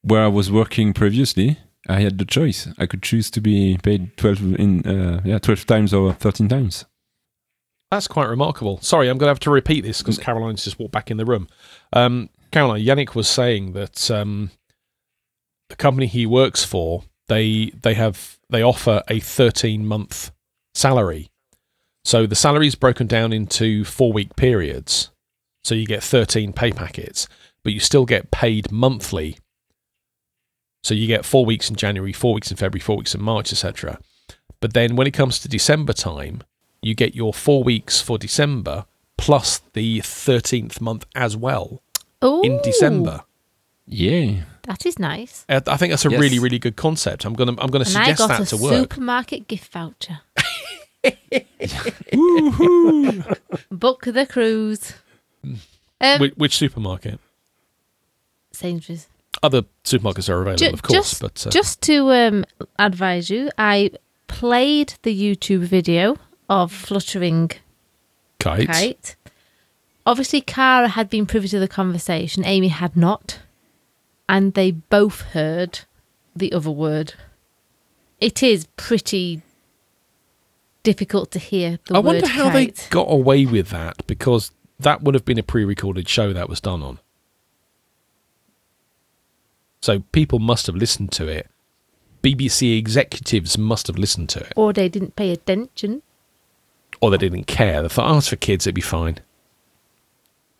[0.02, 1.58] where I was working previously,
[1.88, 2.68] I had the choice.
[2.78, 6.84] I could choose to be paid twelve in uh, yeah twelve times or thirteen times.
[7.90, 8.80] That's quite remarkable.
[8.80, 11.26] Sorry, I'm going to have to repeat this because Caroline's just walked back in the
[11.26, 11.46] room.
[11.92, 14.50] Um, Caroline, Yannick was saying that um,
[15.68, 20.30] the company he works for they they have they offer a 13 month
[20.74, 21.30] salary.
[22.04, 25.10] So the salary is broken down into four week periods.
[25.64, 27.28] So you get 13 pay packets,
[27.62, 29.38] but you still get paid monthly.
[30.82, 33.52] So you get four weeks in January, four weeks in February, four weeks in March,
[33.52, 34.00] etc.
[34.60, 36.42] But then when it comes to December time,
[36.82, 41.82] you get your four weeks for December plus the 13th month as well
[42.42, 43.22] in December.
[43.86, 45.44] Yeah, That is nice.
[45.48, 46.20] Uh, I think that's a Yes.
[46.20, 47.24] really, really good concept.
[47.24, 48.74] I'm gonna, I'm gonna And I suggest got that a to work.
[48.74, 50.20] supermarket gift voucher.
[53.70, 54.94] Book the cruise.
[56.00, 57.18] Um, Which, which supermarket?
[58.52, 59.08] Sainsbury's.
[59.42, 62.44] Other supermarkets are available, Ju- of course, just, but uh, just to um,
[62.78, 63.90] advise you, I
[64.28, 66.16] played the YouTube video
[66.48, 67.50] of fluttering
[68.38, 68.68] kite.
[68.68, 69.16] kite.
[70.06, 72.44] Obviously, Cara had been privy to the conversation.
[72.44, 73.38] Amy had not,
[74.32, 75.80] and they both heard
[76.34, 77.12] the other word.
[78.18, 79.42] It is pretty
[80.82, 85.02] difficult to hear the I word wonder how they got away with that because that
[85.02, 86.98] would have been a pre-recorded show that was done on.
[89.82, 91.50] So people must have listened to it.
[92.22, 96.02] BBC executives must have listened to it, or they didn't pay attention.
[97.00, 97.82] or they didn't care.
[97.82, 99.18] They thought, "Oh, it's for kids; it'd be fine."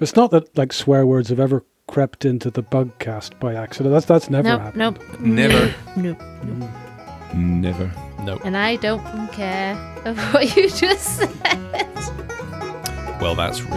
[0.00, 3.92] It's not that like swear words have ever crept into the bug cast by accident.
[3.92, 4.78] That's that's never Nope, happened.
[4.78, 5.74] nope, Never.
[5.96, 6.18] nope.
[6.18, 6.68] Mm.
[7.60, 7.92] never.
[8.22, 8.40] Nope.
[8.44, 9.74] And I don't care
[10.06, 11.28] of what you just said.
[13.20, 13.70] Well, that's rude.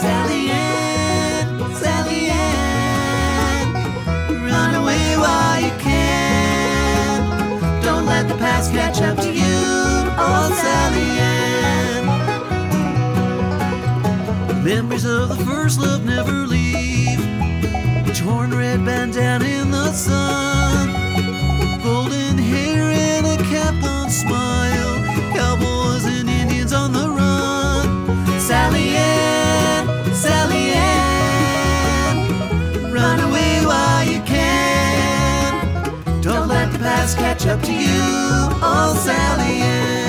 [0.00, 3.72] Sally Ann, Sally Ann,
[4.44, 7.20] run away while you can.
[7.82, 9.42] Don't let the past catch up to you,
[10.18, 11.25] oh Sally Ann.
[14.96, 17.20] Memories of the first love never leave.
[18.16, 20.88] Torn red bandana in the sun,
[21.82, 25.04] golden hair and a cap on smile.
[25.34, 28.40] Cowboys and Indians on the run.
[28.40, 36.22] Sally Ann, Sally Ann, run away while you can.
[36.22, 38.00] Don't let the past catch up to you,
[38.62, 40.06] oh Sally Ann.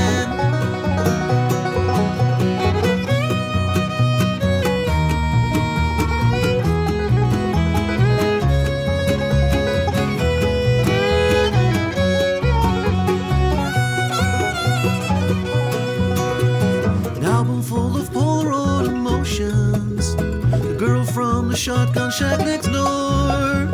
[21.58, 23.68] Shotgun shack next door.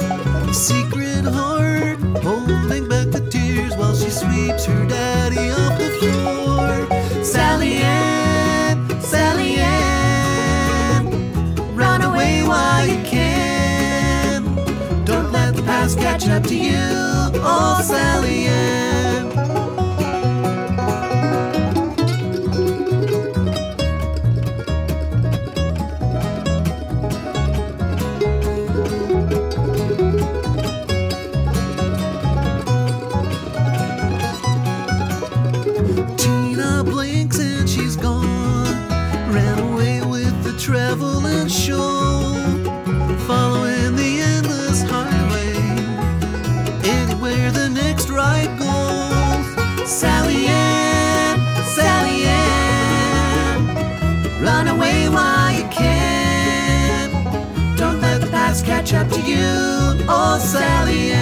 [0.53, 7.23] Secret heart holding back the tears while she sweeps her daddy off the floor.
[7.23, 11.05] Sally Ann, Sally Ann,
[11.75, 14.45] run away while you can.
[15.03, 16.87] Don't let the past catch up to you,
[17.43, 19.12] oh Sally Ann.
[59.33, 60.05] You.
[60.07, 61.12] Oh, Sally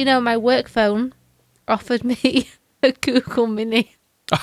[0.00, 1.12] you know, my work phone
[1.68, 2.48] offered me
[2.82, 3.94] a Google Mini.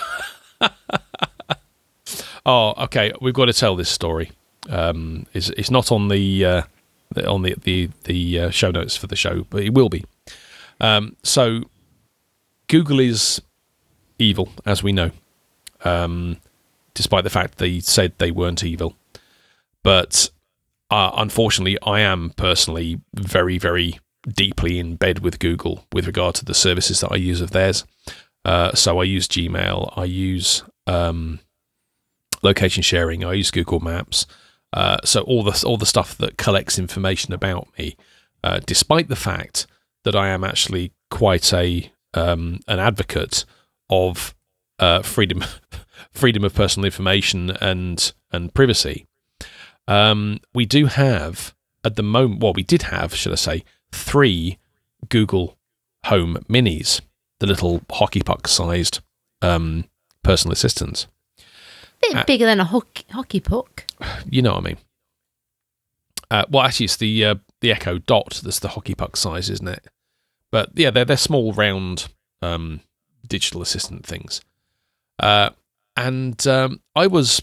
[2.49, 3.11] Oh, okay.
[3.19, 4.31] We've got to tell this story.
[4.69, 6.61] Um, it's, it's not on the, uh,
[7.27, 10.05] on the the the uh, show notes for the show, but it will be.
[10.79, 11.63] Um, so,
[12.69, 13.41] Google is
[14.17, 15.11] evil, as we know,
[15.83, 16.37] um,
[16.93, 18.95] despite the fact they said they weren't evil.
[19.83, 20.29] But
[20.89, 26.45] uh, unfortunately, I am personally very, very deeply in bed with Google with regard to
[26.45, 27.85] the services that I use of theirs.
[28.45, 31.39] Uh, so I use Gmail, I use um,
[32.43, 34.25] location sharing, I use Google Maps.
[34.73, 37.95] Uh, so all the all the stuff that collects information about me,
[38.43, 39.65] uh, despite the fact
[40.03, 43.45] that I am actually quite a um, an advocate
[43.89, 44.35] of
[44.79, 45.43] uh, freedom
[46.11, 49.05] freedom of personal information and and privacy.
[49.87, 51.55] Um, we do have
[51.87, 54.57] at the moment, well, we did have, should I say, three
[55.09, 55.57] Google
[56.05, 57.01] Home Minis,
[57.39, 58.99] the little hockey puck sized
[59.41, 59.85] um,
[60.23, 61.07] personal assistants.
[62.01, 63.85] bit Uh, bigger than a hockey, hockey puck.
[64.29, 64.77] You know what I mean?
[66.29, 69.67] Uh, well, actually, it's the uh, the Echo Dot that's the hockey puck size, isn't
[69.67, 69.87] it?
[70.51, 72.07] But yeah, they're they're small, round
[72.41, 72.81] um,
[73.27, 74.41] digital assistant things.
[75.19, 75.51] Uh,
[75.95, 77.41] and um, I was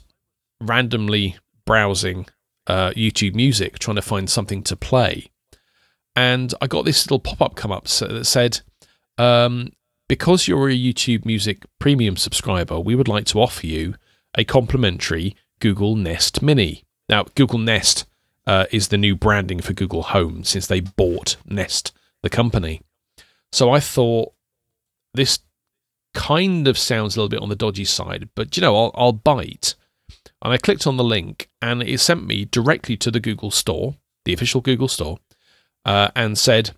[0.61, 2.27] randomly browsing
[2.67, 5.27] uh, YouTube Music, trying to find something to play,
[6.17, 8.61] and I got this little pop up come up that said,
[9.19, 9.73] um,
[10.09, 13.95] "Because you're a YouTube Music Premium subscriber, we would like to offer you
[14.37, 18.07] a complimentary Google Nest Mini." Now, Google Nest
[18.47, 21.93] uh, is the new branding for Google Home since they bought Nest,
[22.23, 22.81] the company.
[23.53, 24.33] So I thought
[25.13, 25.41] this
[26.13, 29.13] kind of sounds a little bit on the dodgy side, but you know, I'll, I'll
[29.13, 29.75] bite.
[30.43, 33.97] And I clicked on the link, and it sent me directly to the Google Store,
[34.25, 35.19] the official Google Store,
[35.85, 36.73] uh, and said,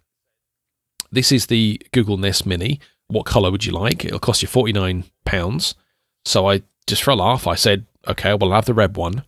[1.10, 2.80] "This is the Google Nest Mini.
[3.08, 4.04] What color would you like?
[4.04, 5.74] It'll cost you forty nine pounds."
[6.24, 9.24] So I just for a laugh, I said, "Okay, well, I'll have the red one."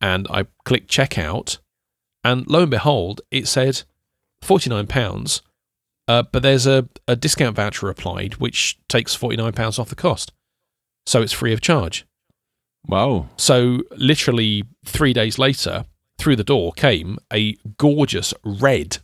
[0.00, 1.58] And I clicked checkout,
[2.24, 3.82] and lo and behold, it said
[4.42, 5.42] forty nine pounds.
[6.10, 10.32] Uh, but there's a, a discount voucher applied, which takes £49 off the cost.
[11.06, 12.04] So it's free of charge.
[12.84, 13.28] Wow.
[13.36, 15.84] So, literally three days later,
[16.20, 18.98] through the door came a gorgeous red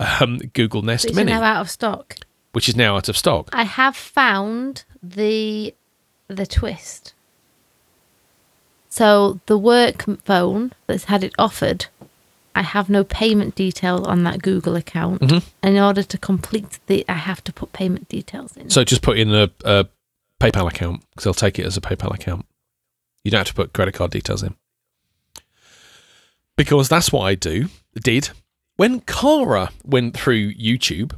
[0.00, 2.16] um, Google Nest Which is Mini, now out of stock.
[2.52, 3.48] which is now out of stock.
[3.52, 5.74] I have found the
[6.28, 7.14] the twist.
[8.88, 11.86] So the work phone that's had it offered,
[12.54, 15.20] I have no payment details on that Google account.
[15.22, 15.42] Mhm.
[15.62, 18.70] In order to complete the, I have to put payment details in.
[18.70, 19.86] So, just put in a, a
[20.40, 22.46] PayPal account because they'll take it as a PayPal account.
[23.24, 24.54] You don't have to put credit card details in.
[26.58, 28.30] Because that's what I do, did
[28.78, 31.12] when Cara went through YouTube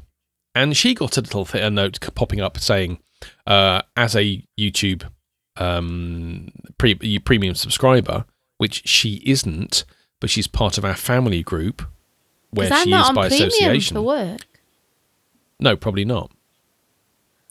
[0.54, 2.98] and she got a little th- a note popping up saying,
[3.46, 5.08] uh, as a YouTube
[5.56, 8.24] um, pre- premium subscriber,
[8.56, 9.84] which she isn't,
[10.20, 11.82] but she's part of our family group
[12.50, 13.96] where she is by premium association.
[13.96, 14.46] for work.
[15.60, 16.32] No, probably not.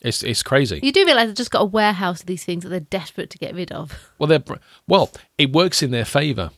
[0.02, 0.80] It's it's crazy.
[0.82, 3.38] You do realise they've just got a warehouse of these things that they're desperate to
[3.38, 4.10] get rid of.
[4.18, 4.44] Well, they're
[4.88, 6.52] well, it works in their favour.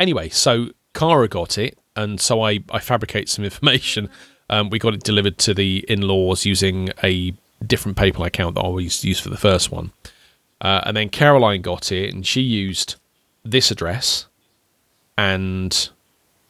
[0.00, 4.08] Anyway, so Cara got it, and so I I fabricate some information.
[4.50, 7.34] Um, we got it delivered to the in-laws using a
[7.66, 9.92] different PayPal account that I always used for the first one,
[10.60, 12.96] uh, and then Caroline got it, and she used
[13.44, 14.26] this address
[15.16, 15.90] and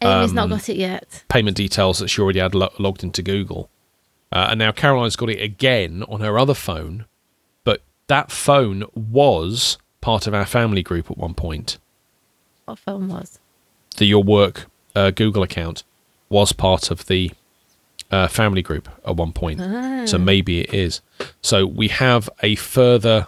[0.02, 1.24] Amy's not Um, got it yet.
[1.28, 3.68] payment details that she already had lo- logged into Google.
[4.30, 7.06] Uh, and now Caroline's got it again on her other phone,
[7.64, 11.78] but that phone was part of our family group at one point.
[12.66, 13.38] What phone was?
[13.98, 15.84] The Your Work uh, Google account
[16.28, 17.30] was part of the
[18.10, 19.60] uh, family group at one point.
[20.08, 21.00] So maybe it is.
[21.42, 23.26] So we have a further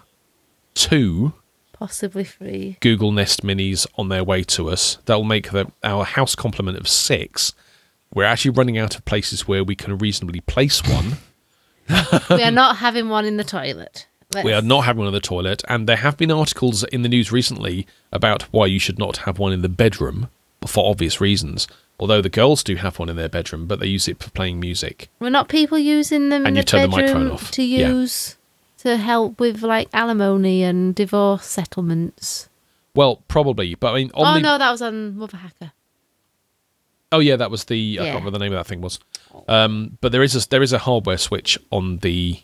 [0.75, 1.35] two
[1.73, 4.99] Possibly three, Google Nest Minis on their way to us.
[5.07, 7.55] That will make the, our house complement of six.
[8.13, 11.17] We're actually running out of places where we can reasonably place one.
[12.31, 14.07] we are not having one in the toilet.
[14.35, 17.01] Let's- We are not having one in the toilet, and there have been articles in
[17.03, 20.29] the news recently about why you should not have one in the bedroom
[20.67, 21.67] for obvious reasons.
[21.99, 24.59] Although the girls do have one in their bedroom, but they use it for playing
[24.59, 25.09] music.
[25.19, 27.51] We're not people using them And in you the turn the bedroom microphone off.
[27.53, 27.89] to Yeah.
[27.91, 28.37] use
[28.79, 32.49] to help with like alimony and divorce settlements.
[32.95, 35.73] Well, probably, but I mean, on oh the no, that was on Mother Hacker.
[37.13, 38.13] Oh yeah, that was the I Yeah.
[38.13, 38.99] can't remember the name of that thing was.
[39.49, 42.41] Um, but there is a there is a hardware switch on the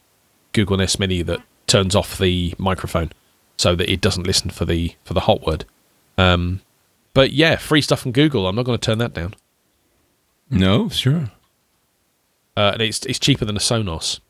[0.53, 3.11] Google Nest Mini that turns off the microphone
[3.57, 5.65] so that it doesn't listen for the for the hot word.
[6.19, 6.61] Um,
[7.17, 8.47] but yeah, free stuff from Google.
[8.47, 9.35] I'm not going to turn that down.
[10.51, 11.31] No, sure.
[12.55, 14.21] Uh, and it's it's cheaper than a Sonos.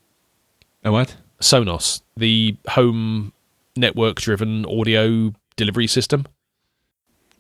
[0.85, 1.17] A what?
[1.41, 3.33] Sonos, the home
[3.75, 6.27] network driven audio delivery system.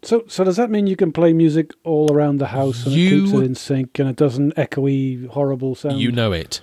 [0.02, 2.96] So, so does that mean you can play music all around the house and it
[2.96, 6.00] keeps it in sync and it doesn't echoey, horrible sound?
[6.00, 6.60] You know it.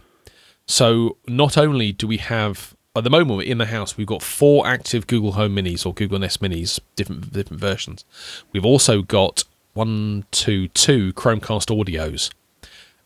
[0.67, 4.21] So not only do we have at the moment we're in the house we've got
[4.21, 8.05] four active Google Home Minis or Google Nest Minis, different different versions.
[8.51, 9.43] We've also got
[9.73, 12.31] one, two, two Chromecast audios,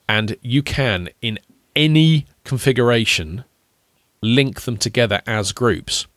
[0.09, 1.39] and you can in
[1.75, 3.45] any configuration
[4.21, 6.07] link them together as groups.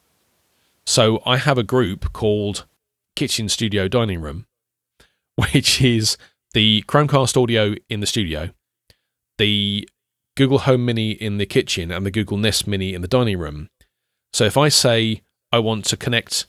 [0.84, 2.66] So I have a group called
[3.14, 4.46] Kitchen Studio Dining Room,
[5.52, 6.16] which is
[6.52, 8.50] the Chromecast audio in the studio,
[9.38, 9.88] the
[10.40, 13.68] Google Home Mini in the kitchen, and the Google Nest Mini in the dining room.
[14.32, 15.20] So if I say
[15.52, 16.46] I want to connect,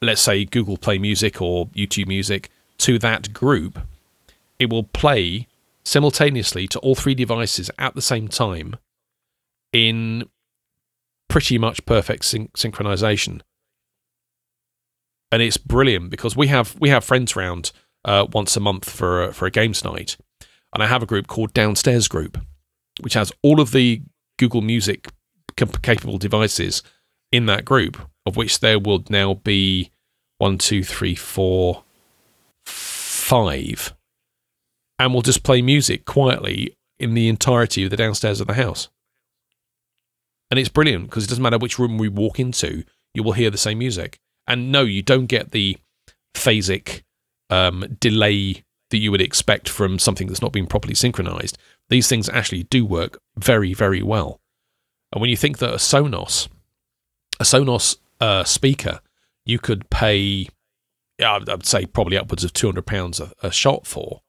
[0.00, 2.48] let's say Google Play Music or YouTube Music
[2.78, 3.80] to that group,
[4.58, 5.46] it will play
[5.84, 8.76] simultaneously to all three devices at the same time
[9.74, 10.24] in
[11.28, 13.42] pretty much perfect syn- synchronization.
[15.30, 17.72] And it's brilliant because we have we have friends round
[18.06, 20.16] uh, once a month for a, for a games night,
[20.72, 22.38] and I have a group called Downstairs Group,
[23.00, 24.02] which has all of the
[24.38, 25.08] Google Music
[25.56, 26.82] cap- capable devices
[27.32, 29.90] in that group, of which there will now be
[30.38, 31.84] one, two, three, four,
[32.64, 33.94] five,
[34.98, 38.88] and we'll just play music quietly in the entirety of the downstairs of the house.
[40.50, 42.84] And it's brilliant because it doesn't matter which room we walk into,
[43.14, 44.18] you will hear the same music.
[44.46, 45.76] And no, you don't get the
[46.34, 47.02] phasic
[47.50, 51.58] um, delay that you would expect from something that's not been properly synchronized.
[51.88, 54.40] These things actually do work very, very well.
[55.12, 56.48] And when you think that a Sonos,
[57.40, 59.00] a Sonos uh, speaker,
[59.44, 60.48] you could pay,
[61.18, 64.22] I'd I'd say probably upwards of two hundred pounds a, a shot for.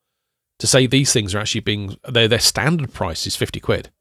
[0.59, 3.91] To say these things are actually being their their standard price is fifty quid.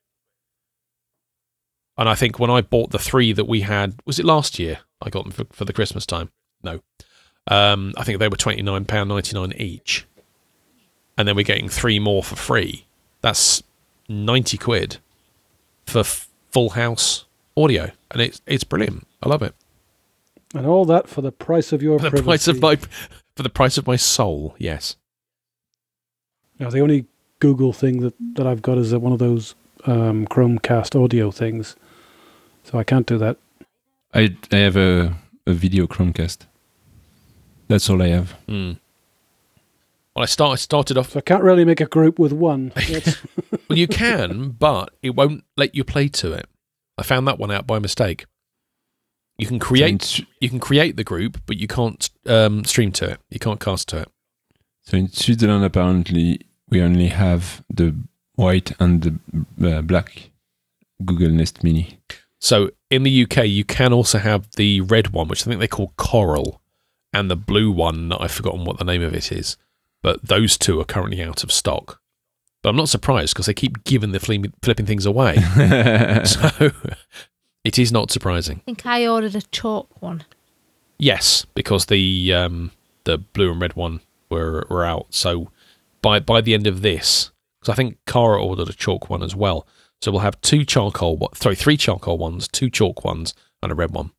[1.96, 4.80] And I think when I bought the three that we had, was it last year?
[5.00, 6.30] I got them for, for the Christmas time.
[6.62, 6.80] No,
[7.48, 10.06] um, I think they were twenty nine pound ninety nine each,
[11.18, 12.86] and then we're getting three more for free.
[13.20, 13.62] That's
[14.08, 14.96] ninety quid
[15.84, 17.26] for f- full house
[17.56, 19.06] audio, and it's it's brilliant.
[19.22, 19.54] I love it.
[20.54, 22.24] And all that for the price of your For the privacy.
[22.24, 22.76] price of my
[23.36, 24.54] for the price of my soul.
[24.58, 24.96] Yes.
[26.58, 27.06] Now, the only
[27.38, 29.54] Google thing that, that I've got is uh, one of those
[29.84, 31.76] um, Chromecast audio things.
[32.64, 33.36] So I can't do that.
[34.14, 35.14] I I have a,
[35.46, 36.38] a video Chromecast.
[37.68, 38.34] That's all I have.
[38.48, 38.78] Mm.
[40.18, 41.10] Well, I start I started off.
[41.10, 42.72] So I can't really make a group with one.
[43.68, 46.46] Well, you can, but it won't let you play to it.
[46.96, 48.24] I found that one out by mistake.
[49.36, 52.92] You can create So in, you can create the group, but you can't um, stream
[52.92, 53.20] to it.
[53.28, 54.08] You can't cast to it.
[54.82, 56.40] so in Switzerland, apparently,
[56.70, 57.94] we only have the
[58.36, 59.20] white and
[59.58, 60.30] the uh, black
[61.04, 62.00] Google Nest Mini.
[62.40, 65.68] So in the UK, you can also have the red one, which I think they
[65.68, 66.62] call Coral,
[67.12, 68.12] and the blue one.
[68.12, 69.58] I've forgotten what the name of it is,
[70.08, 72.00] but those two are currently out of stock.
[72.62, 75.34] But I'm not surprised because they keep giving the flim- flipping things away.
[76.24, 76.70] so
[77.62, 78.60] it is not surprising.
[78.60, 80.24] I think I ordered a chalk one.
[80.98, 82.70] Yes, because the um,
[83.04, 85.08] the blue and red one were were out.
[85.10, 85.50] So
[86.00, 87.30] by by the end of this,
[87.60, 89.66] because I think Cara ordered a chalk one as well.
[90.00, 93.74] So we'll have two charcoal, wa- sorry, three charcoal ones, two chalk ones, and a
[93.74, 94.12] red one.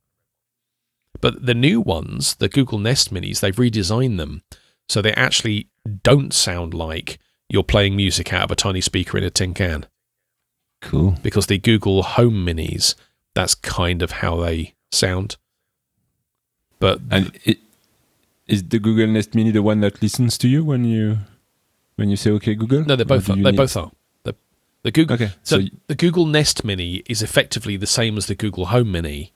[1.19, 4.43] But the new ones, the Google Nest Minis, they've redesigned them
[4.89, 5.69] so they actually
[6.03, 9.85] don't sound like you're playing music out of a tiny speaker in a tin can.
[10.81, 11.15] Cool.
[11.23, 12.95] Because the Google Home Minis,
[13.33, 15.37] that's kind of how they sound.
[16.79, 17.59] But And it,
[18.47, 21.19] is the Google Nest Mini the one that listens to you when you
[21.97, 22.85] when you say "Okay, Google"?
[22.85, 23.35] No, they both are.
[23.35, 23.91] They need- both are.
[24.23, 24.33] The,
[24.83, 25.15] the Google.
[25.15, 28.91] Okay, So, so, the Google Nest Mini is effectively the same as the Google Home
[28.91, 29.33] Mini.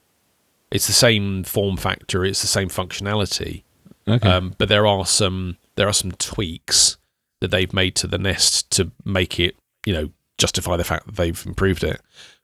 [0.71, 2.23] It's the same form factor.
[2.25, 3.63] It's the same functionality.
[4.07, 4.29] Okay.
[4.29, 6.97] Um, but there are some there are some tweaks
[7.41, 9.55] that they've made to the Nest to make it,
[9.85, 12.01] you know, justify the fact that they've improved it.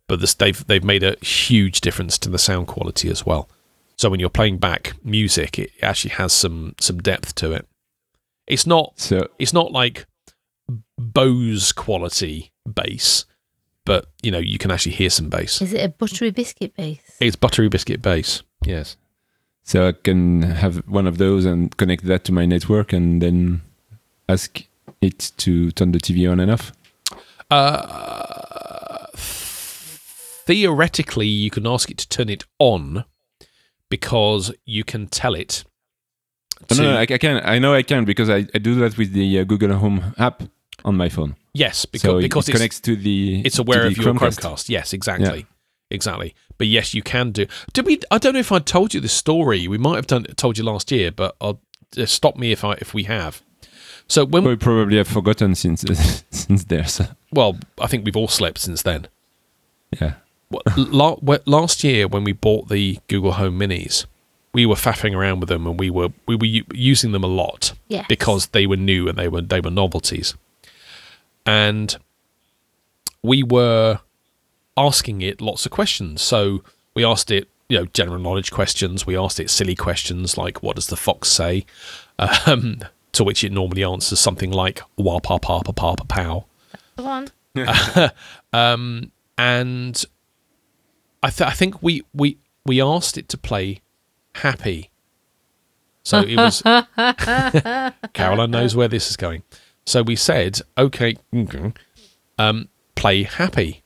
[0.08, 3.50] But this, they've they've made a huge difference to the sound quality as well.
[3.98, 7.68] So when you're playing back music, it actually has some some depth to it.
[8.48, 10.06] It's not so it's not like
[10.98, 13.26] Bose quality bass,
[13.86, 15.62] but you know you can actually hear some bass.
[15.62, 17.18] Is it a buttery biscuit base?
[17.20, 18.42] It's buttery biscuit bass.
[18.64, 18.98] Yes.
[19.70, 23.62] So I can have one of those and connect that to my network and then
[24.28, 24.64] ask
[25.02, 26.72] it to turn the TV on and off?
[27.52, 29.06] Uh,
[30.46, 33.06] theoretically, you can ask it to turn it on
[33.90, 35.64] because you can tell it.
[36.72, 37.42] Oh, to- no, no, I, I can.
[37.44, 40.44] I know I can because I, I do that with the uh, Google Home app
[40.86, 41.36] on my phone.
[41.54, 43.42] yes, because so it- because it connects to the.
[43.46, 44.40] it's aware to of the your Chromecast.
[44.42, 44.70] Chromecast.
[44.70, 45.46] Yes, exactly,
[45.90, 46.34] exactly.
[46.58, 47.46] But yes, you can do.
[47.74, 48.00] Did we?
[48.12, 49.68] I don't know if I told you the story.
[49.68, 51.60] We might have done told you last year, but I'll
[51.98, 53.42] uh, stop me if I if we have.
[54.08, 55.82] So when We probably have forgotten since
[56.32, 56.86] since there.
[56.88, 59.08] So well, I think we've all slept since then.
[60.00, 60.14] yeah.
[60.52, 64.06] Well, la- we- last year when we bought the Google Home Minis,
[64.52, 67.74] we were faffing around with them and we were we were using them a lot
[67.88, 68.06] Yes.
[68.10, 70.34] because they were new and they were they were novelties.
[71.46, 71.96] And
[73.22, 74.00] we were
[74.88, 76.22] asking it lots of questions.
[76.22, 79.06] So we asked it, you know, general knowledge questions.
[79.06, 81.66] We asked it silly questions like, "What does the fox say?"
[82.18, 82.80] Um,
[83.12, 86.46] to which it normally answers something like "Wah pa pa pa pa pa pow."
[88.54, 90.04] Um, and
[91.22, 93.82] I, th- I think we, we we asked it to play
[94.36, 94.90] happy.
[96.04, 96.62] So it was
[98.14, 99.44] Caroline knows where this is going.
[99.86, 101.18] So we said, okay,
[102.38, 103.84] um, play happy,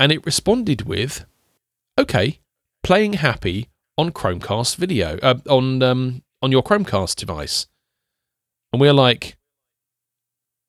[0.00, 1.26] and it responded with,
[1.98, 2.40] okay,
[2.82, 3.68] playing happy
[3.98, 7.68] on Chromecast video uh, on um, on your Chromecast device,
[8.72, 9.36] and we're like,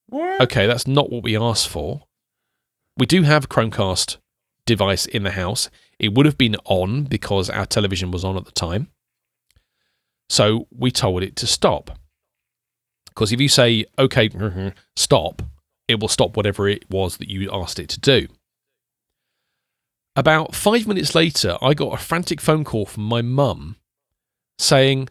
[0.08, 0.42] what?
[0.42, 2.04] okay, that's not what we asked for.
[2.98, 4.18] We do have Chromecast
[4.66, 5.70] device in the house.
[5.98, 8.90] It would have been on because our television was on at the time.
[10.30, 11.98] So we told it to stop.
[13.08, 14.30] Because if you say, okay,
[14.96, 15.42] stop,
[15.88, 18.28] it will stop whatever it was that you asked it to do.
[20.16, 23.78] About five minutes later, I got a frantic phone call from my mum
[24.58, 25.10] saying,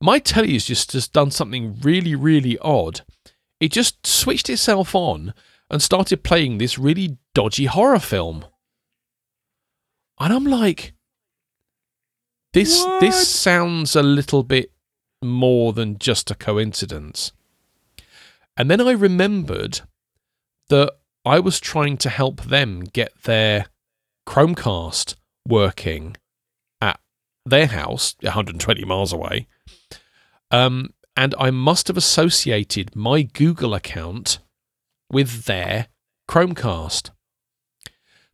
[0.00, 3.00] My telly has just, just done something really, really odd.
[3.60, 5.32] It just switched itself on
[5.70, 8.44] and started playing this really dodgy horror film.
[10.20, 10.92] And I'm like,
[12.52, 14.70] this this sounds a little bit
[15.20, 17.32] more than just a coincidence.
[18.56, 19.80] And then I remembered
[20.68, 20.92] that
[21.24, 23.66] I was trying to help them get their
[24.26, 26.16] Chromecast working
[26.80, 27.00] at
[27.44, 29.46] their house, 120 miles away.
[30.50, 34.38] Um, and I must have associated my Google account
[35.10, 35.88] with their
[36.28, 37.10] Chromecast.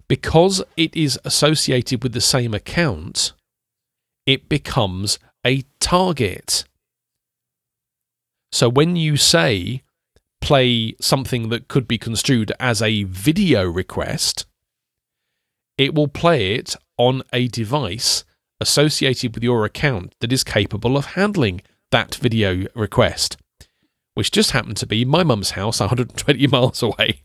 [0.09, 3.33] Because it is associated with the same account,
[4.27, 6.65] it becomes a target.
[8.53, 9.83] So when you say
[10.41, 14.47] play something that could be construed as a video request,
[15.81, 18.23] it will play it on a device
[18.61, 23.39] associated with your account that is capable of handling that video request,
[24.13, 27.23] which just happened to be my mum's house 120 miles away.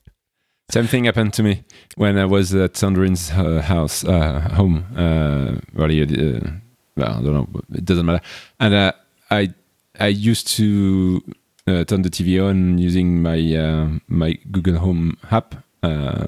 [0.71, 1.65] Same thing happened to me
[1.95, 4.85] when I was at Sandrine's uh, house, uh, home.
[4.95, 6.51] Uh, uh,
[6.95, 7.49] well, I don't know.
[7.73, 8.23] It doesn't matter.
[8.57, 8.93] And uh,
[9.29, 9.53] I,
[9.99, 11.21] I used to
[11.67, 16.27] uh, turn the TV on using my uh, my Google Home app, uh,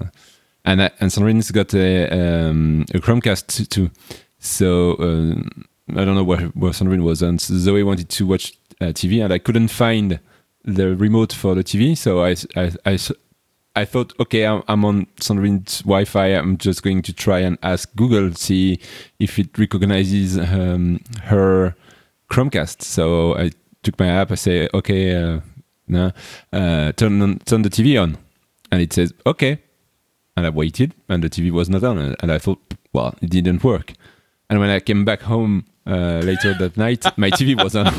[0.68, 3.90] and I, and Sandrine's got a um, a Chromecast too.
[4.38, 8.88] So uh, I don't know where where Sandrine was, and Zoe wanted to watch uh,
[8.88, 10.20] TV, and I couldn't find
[10.66, 12.36] the remote for the TV, so I
[12.86, 12.98] I
[13.78, 16.28] I thought, okay, I'm, I'm on Sandrine's Wi-Fi.
[16.28, 18.80] I'm just going to try and ask Google see
[19.20, 21.76] if it recognizes um, her
[22.30, 22.82] Chromecast.
[22.82, 23.52] So I
[23.84, 24.32] took my app.
[24.32, 25.40] I say, okay, uh,
[25.88, 26.12] no,
[26.52, 28.18] uh, turn on, turn the TV on,
[28.70, 29.60] and it says okay.
[30.38, 31.98] And I waited, and the TV was not on.
[32.22, 32.60] And I thought,
[32.94, 33.94] well, it didn't work.
[34.50, 37.88] And when I came back home uh, later that night, my TV was on.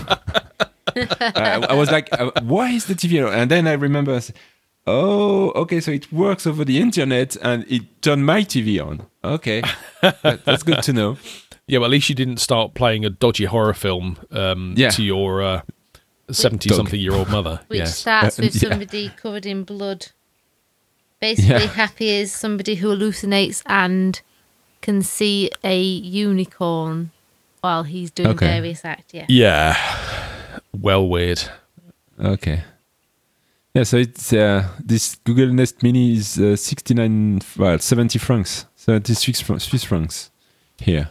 [0.96, 3.34] I, I was like, uh, why is the TV on?
[3.34, 4.36] And then I remember, I said,
[4.86, 9.02] oh, okay, so it works over the internet and it turned my TV on.
[9.22, 9.62] Okay,
[10.00, 11.18] That- that's good to know.
[11.70, 14.88] Yeah, well, at least you didn't start playing a dodgy horror film um, Yeah.
[14.88, 15.62] to your
[16.30, 17.60] seventy-something-year-old mother.
[17.68, 18.70] Which yeah, starts Uh, with yeah.
[18.70, 20.06] somebody covered in blood.
[21.20, 21.66] Basically, Yeah.
[21.66, 24.20] happy is somebody who hallucinates and
[24.80, 27.10] can see a unicorn
[27.60, 28.46] while he's doing Okay.
[28.46, 29.12] various acts.
[29.12, 29.26] Yeah.
[29.28, 29.76] yeah.
[30.72, 31.42] Well, weird.
[32.20, 32.62] Okay.
[33.74, 39.40] Yeah, so it's uh, this Google Nest Mini is uh, 69, well, 70 francs, 76
[39.40, 40.30] fr- Swiss francs
[40.78, 41.10] here.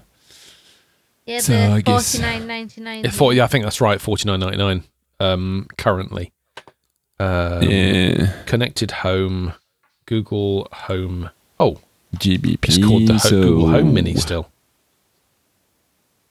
[1.26, 3.04] Yeah, So I guess- forty nine ninety nine.
[3.04, 4.00] Yeah, for, yeah, I think that's right.
[4.00, 4.84] Forty-nine ninety-nine
[5.20, 6.32] um, currently.
[7.20, 9.54] Um, yeah, Connected Home,
[10.08, 11.30] Google Home.
[11.60, 11.80] Oh,
[12.16, 12.58] GBP.
[12.64, 14.50] it's called the so Google Home Mini still.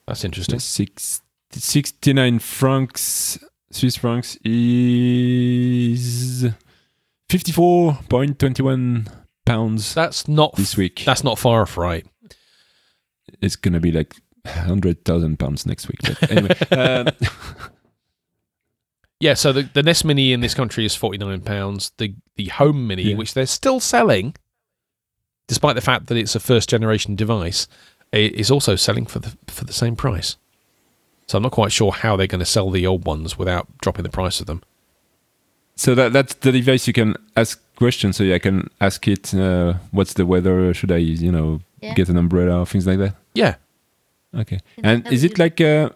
[0.09, 0.59] That's interesting.
[0.59, 1.21] Six,
[1.53, 3.39] 69 francs,
[3.71, 6.47] Swiss francs is
[7.29, 9.09] fifty-four point twenty-one
[9.45, 11.03] pounds That's not this week.
[11.05, 12.07] That's not far off right.
[13.41, 14.15] it's gonna be like
[14.47, 15.99] hundred thousand pounds next week.
[16.03, 17.09] But anyway, um,
[19.21, 21.93] Yeah, so the, the Nest Mini in this country is forty nine pounds.
[21.97, 23.17] The the Home Mini, Yeah.
[23.17, 24.35] which they're still selling,
[25.47, 27.67] despite the fact that it's a first generation device,
[28.13, 30.37] i- is also selling for the for the same price.
[31.27, 34.03] So I'm not quite sure how they're going to sell the old ones without dropping
[34.05, 34.63] the price of them.
[35.79, 38.17] so that that's the device you can ask questions.
[38.17, 40.73] So I can ask it, uh, "What's the weather?
[40.75, 41.95] Should I, you know, Yeah.
[41.95, 43.55] get an umbrella or things like that?" Yeah,
[44.35, 44.61] Okay.
[44.83, 45.89] And is it like uh,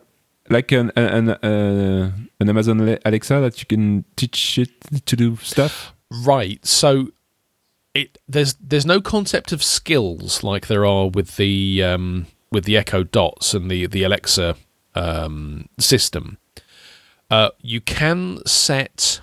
[0.50, 5.94] like an an uh, an Amazon Alexa that you can teach it to do stuff?
[6.10, 6.64] right.
[6.66, 7.08] So
[7.94, 12.76] it there's there's no concept of skills like there are with the um, with the
[12.76, 14.56] Echo Dots and the the Alexa
[14.94, 16.38] um, system.
[17.30, 19.20] Uh, you can set,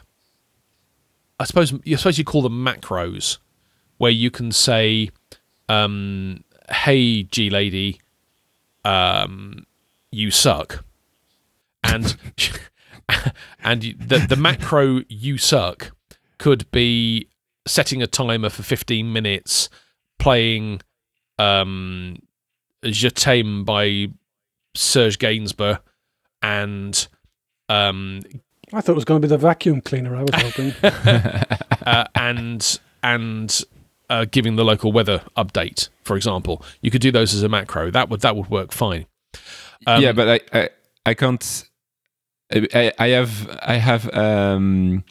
[1.41, 3.37] I suppose, you suppose you call them macros,
[3.97, 5.09] where you can say,
[5.67, 7.99] um, "Hey, G lady,
[8.85, 9.65] um,
[10.09, 10.85] you suck,"
[11.88, 12.18] and
[13.64, 15.91] and the the macro "you suck"
[16.38, 17.27] could be
[17.68, 19.69] setting a timer for 15 minutes,
[20.19, 20.81] playing
[21.38, 22.18] um,
[22.84, 24.07] Je t'aime by
[24.76, 25.80] Serge Gainsbourg,
[26.41, 27.07] and
[27.69, 28.22] um,
[28.73, 30.15] I thought it was going to be the vacuum cleaner.
[30.15, 30.73] I was hoping.
[31.85, 33.61] uh, and and
[34.09, 36.64] uh, giving the local weather update, for example.
[36.81, 37.91] You could do those as a macro.
[37.91, 39.05] That would that would work fine.
[39.85, 40.69] Um, yeah, but I, I
[41.05, 41.66] I can't.
[42.53, 45.03] I, I have I have um,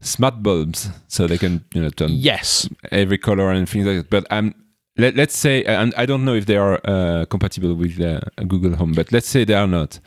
[0.00, 4.10] smart bulbs, so they can you know turn yes, every color and things like that.
[4.10, 4.54] But I'm
[4.96, 8.74] let, let's say, and I don't know if they are uh, compatible with uh, Google
[8.76, 10.00] Home, but let's say they are not.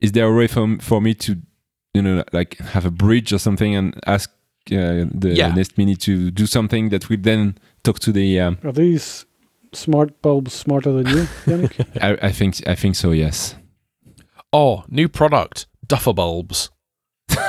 [0.00, 1.36] Is there a way for, for me to,
[1.92, 4.30] you know, like have a bridge or something and ask
[4.72, 5.52] uh, the Yeah.
[5.52, 8.40] Nest Mini to do something that will then talk to the?
[8.40, 9.26] Um, Are these
[9.72, 11.86] smart bulbs smarter than you, Yannick?
[12.02, 13.10] I, I think I think so.
[13.10, 13.56] Yes.
[14.52, 16.70] Oh, new product, Duffer bulbs.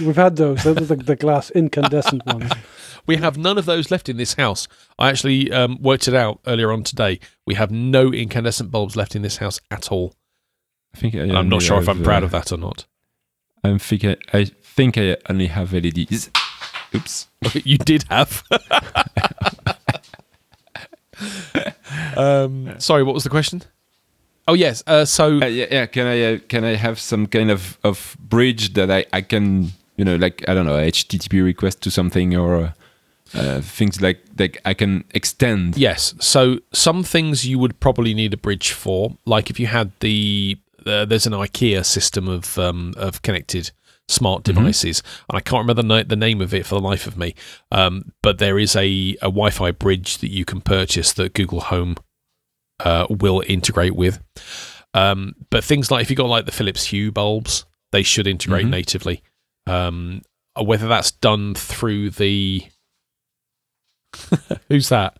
[0.00, 0.62] We've had those.
[0.62, 2.52] Those are the, the glass incandescent ones.
[3.06, 4.68] We have none of those left in this house.
[4.98, 7.20] I actually um, worked it out earlier on today.
[7.46, 10.12] We have no incandescent bulbs left in this house at all.
[10.94, 12.84] I think I And I'm not sure if I'm proud uh, of that or not.
[13.64, 16.28] I think I, I think I only have LEDs.
[16.94, 17.28] Oops.
[17.64, 18.42] you did have.
[22.14, 23.62] um, sorry, what was the question?
[24.48, 24.82] Oh yes.
[24.86, 25.86] Uh, so Uh, yeah, yeah.
[25.86, 29.72] Can I uh, can I have some kind of of bridge that I I can
[29.96, 32.70] you know like I don't know HTTP request to something or uh,
[33.34, 35.76] uh, things like like I can extend.
[35.76, 36.14] yes.
[36.20, 40.56] So some things you would probably need a bridge for, like if you had the
[40.86, 43.70] uh, there's an IKEA system of um, of connected
[44.10, 47.06] smart devices, and I can't remember the, na- the name of it for the life
[47.06, 47.34] of me.
[47.70, 51.96] Um, but there is a, a Wi-Fi bridge that you can purchase that Google Home
[52.80, 54.22] uh, will integrate with.
[54.94, 58.66] Um, but things like if you've got like the Philips Hue bulbs, they should integrate
[58.66, 58.70] Mhm.
[58.70, 59.22] natively.
[59.66, 60.22] Um,
[60.60, 62.64] whether that's done through the
[64.68, 65.18] who's that?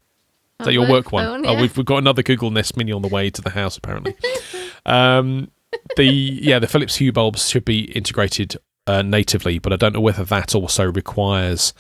[0.61, 1.25] Is that your work one?
[1.25, 3.77] phone, Oh, we've, we've got another Google Nest Mini on the way to the house,
[3.77, 4.17] apparently.
[4.87, 5.51] um,
[5.97, 8.57] the yeah, the Philips Hue bulbs should be integrated
[8.89, 11.75] uh, natively, but I don't know whether that also requires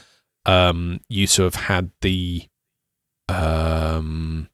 [0.46, 2.46] um, you to have had the
[3.28, 4.48] um,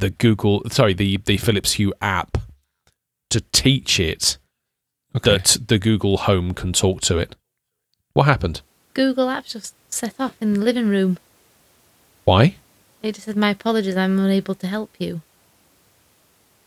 [0.00, 2.38] the Google, sorry, the the Philips Hue app
[3.30, 4.38] to teach it
[5.16, 5.32] Okay.
[5.38, 7.36] that the Google Home can talk to it.
[8.12, 8.60] What happened?
[8.94, 11.18] Google Apps just set off in the living room.
[12.24, 12.56] Why?
[13.02, 15.22] It just said, My apologies, I'm unable to help you.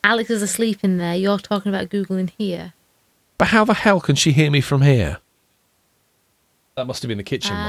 [0.03, 1.15] Alex is asleep in there.
[1.15, 2.73] You're talking about Google in here.
[3.37, 5.19] But how the hell can she hear me from here?
[6.75, 7.61] That must have been the kitchen one.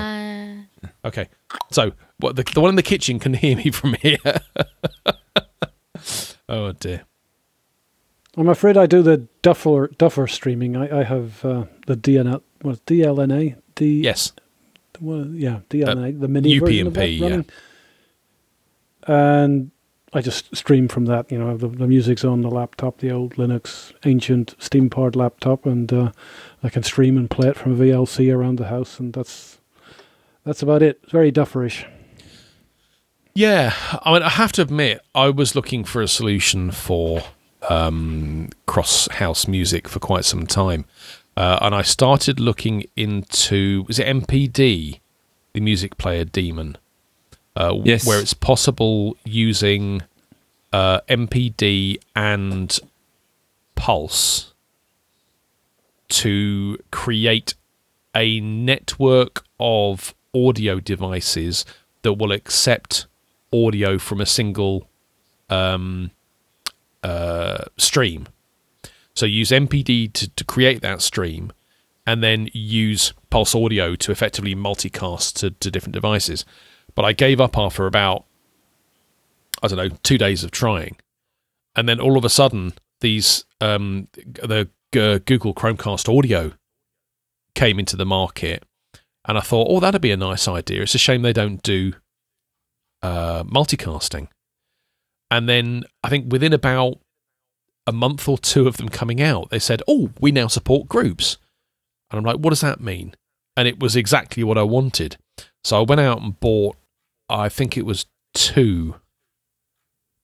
[0.85, 1.29] Uh, Okay,
[1.71, 4.19] so what the the one in the kitchen can hear me from here.
[6.49, 7.03] oh dear.
[8.37, 10.77] I'm afraid I do the Duffer Duffer streaming.
[10.77, 14.33] I, I have uh, the DNL, what DLNA, D Yes.
[15.01, 17.43] well, yeah, DLNA, the mini version of that UPnP, yeah.
[19.07, 19.71] And
[20.13, 21.31] I just stream from that.
[21.31, 25.67] You know, the, the music's on the laptop, the old Linux ancient steam powered laptop,
[25.67, 26.13] and uh,
[26.63, 29.59] I can stream and play it from a VLC around the house, and that's
[30.45, 31.01] that's about it.
[31.03, 31.85] It's very Dufferish.
[33.35, 33.75] Yeah,
[34.05, 37.23] I mean, I have to admit, I was looking for a solution for
[37.69, 40.85] um, cross-house music for quite some time,
[41.37, 45.01] uh, and I started looking into was it MPD,
[45.53, 46.77] the music player Daemon,
[47.57, 48.07] uh, Yes.
[48.07, 50.03] where it's possible using
[50.73, 52.79] uh, MPD and
[53.75, 54.53] Pulse
[56.11, 57.55] to create
[58.15, 61.65] a network of audio devices
[62.03, 63.07] that will accept
[63.55, 64.89] audio from a single
[65.49, 66.11] um,
[67.03, 68.27] uh, stream.
[69.15, 71.53] So use MPD to, to create that stream
[72.07, 76.45] and then use Pulse Audio to effectively multicast to, to different devices.
[76.95, 78.25] But I gave up after about,
[79.63, 80.97] I don't know, two days of trying.
[81.77, 86.53] And then all of a sudden, these um, the uh, Google Chromecast Audio
[87.55, 88.65] came into the market,
[89.27, 90.83] and I thought, oh, that'd be a nice idea.
[90.83, 91.95] It's a shame they don't do
[93.05, 94.29] uh, multicasting.
[95.31, 97.01] And then I think within about
[97.87, 101.37] a month or two of them coming out, they said, oh, we now support groups.
[102.11, 103.15] And I'm like, what does that mean?
[103.57, 105.19] And it was exactly what I wanted.
[105.65, 106.77] So I went out and bought,
[107.29, 108.97] I think it was two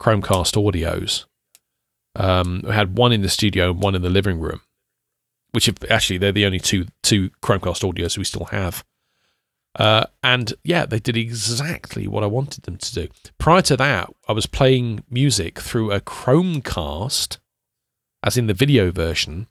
[0.01, 1.27] Chromecast audios.
[2.17, 4.63] Um, I had one in the studio and one in the living room,
[5.53, 8.85] which have, actually they're the only two two Chromecast audios we still have.
[9.77, 13.09] Uh, and yeah, they did exactly what I wanted them to do.
[13.39, 17.39] Prior to that, I was playing music through a Chromecast,
[18.23, 19.47] as in the video version,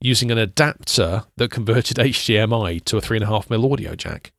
[0.00, 4.32] using an adapter that converted HDMI to a three and a half mil audio jack,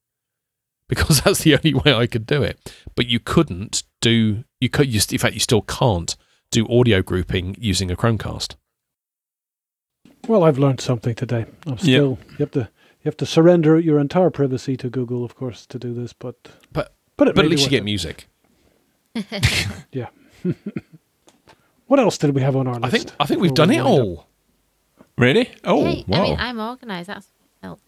[0.89, 2.59] because that's the only way I could do it.
[2.95, 6.15] But you couldn't do you could you, in fact you still can't
[6.51, 8.55] do audio grouping using a Chromecast.
[10.27, 11.45] Well, I've learned something today.
[11.65, 12.39] I'm still yep.
[12.39, 12.69] have to
[13.03, 16.14] you have to surrender your entire privacy to Google, of course, to do this.
[16.14, 16.36] But
[16.74, 17.86] But but, it but at least you get it.
[17.86, 18.28] music.
[19.91, 20.07] Yeah.
[21.88, 22.86] what else did we have on our list?
[22.86, 24.06] I think I think we've done we it wind up?
[24.07, 24.28] all.
[25.18, 25.49] Really?
[25.64, 26.18] Oh, Hey, wow.
[26.19, 27.07] I mean, I'm organised.
[27.07, 27.28] That's
[27.64, 27.80] help.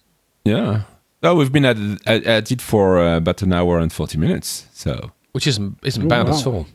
[0.45, 0.81] yeah.
[1.21, 1.75] Oh, we've been at,
[2.07, 4.67] at, at it for uh, about an hour and 40 minutes.
[4.73, 6.65] So, Which isn't isn't Oh, bad at all.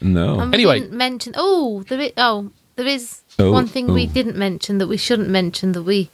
[0.00, 0.40] no.
[0.40, 0.88] And Anyway.
[0.88, 1.32] mention.
[1.36, 2.12] Oh, there is.
[2.16, 4.12] Oh, there is Oh, one thing we oh.
[4.12, 6.10] didn't mention that we shouldn't mention that we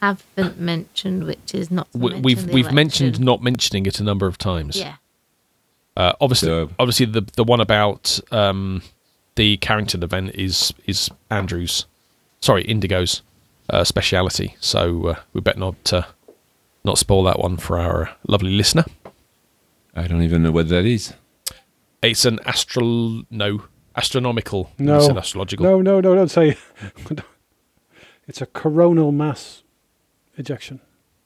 [0.00, 1.90] haven't mentioned, which is not.
[1.92, 4.76] To We, mention we've the we've mentioned not mentioning it a number of times.
[4.76, 4.96] Yeah.
[5.96, 8.82] Uh, obviously, So- obviously the the one about um,
[9.34, 11.86] the Carrington event is is Andrew's,
[12.40, 13.22] sorry, Indigo's
[13.70, 14.56] uh, speciality.
[14.60, 16.02] So uh, we better not uh,
[16.84, 18.84] not spoil that one for our lovely listener.
[19.94, 21.14] I don't even know what that is.
[22.02, 23.62] It's an astral no
[23.96, 24.70] astronomical.
[24.78, 25.16] No.
[25.16, 25.64] astrological.
[25.66, 26.56] No, no, no, don't say.
[28.28, 29.64] it's a coronal mass
[30.38, 30.80] ejection.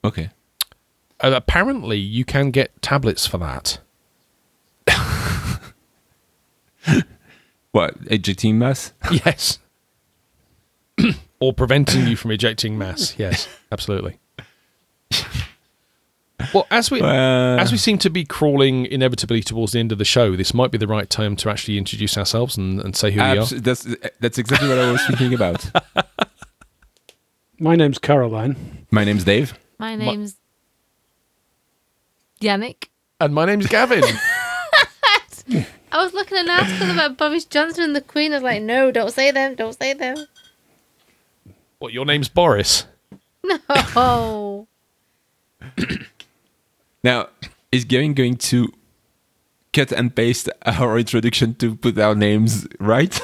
[0.04, 0.30] Okay.
[1.20, 3.78] Uh, apparently, you can get tablets for that.
[7.72, 7.94] What?
[8.10, 8.92] Ejecting mass?
[9.24, 9.58] Yes.
[11.40, 13.14] or preventing you from ejecting mass.
[13.18, 14.18] Yes, absolutely.
[16.52, 19.98] Well, as we Uh, as we seem to be crawling inevitably towards the end of
[19.98, 23.10] the show, this might be the right time to actually introduce ourselves and, and say
[23.12, 23.46] who we are.
[23.46, 23.86] that's,
[24.20, 25.64] that's exactly what I was thinking about.
[27.58, 28.86] My name's Caroline.
[28.90, 29.58] My name's Dave.
[29.78, 30.36] My name's
[32.40, 32.88] Yannick.
[33.20, 34.02] And my name's Gavin.
[35.92, 38.32] I was looking at an article about Boris Johnson and the Queen.
[38.32, 39.54] I was like, no, don't say them.
[39.54, 40.26] Don't say them.
[41.78, 41.92] what?
[41.92, 42.86] Your name's Boris.
[43.44, 44.66] No.
[47.04, 47.30] Now,
[47.72, 48.72] is Gavin going to
[49.72, 53.20] cut and paste our introduction to put our names right?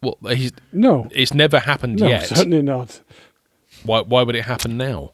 [0.00, 2.26] Well, he's, No, it's never happened no, yet.
[2.28, 3.00] certainly not.
[3.86, 4.00] Why?
[4.00, 5.12] Why would it happen now?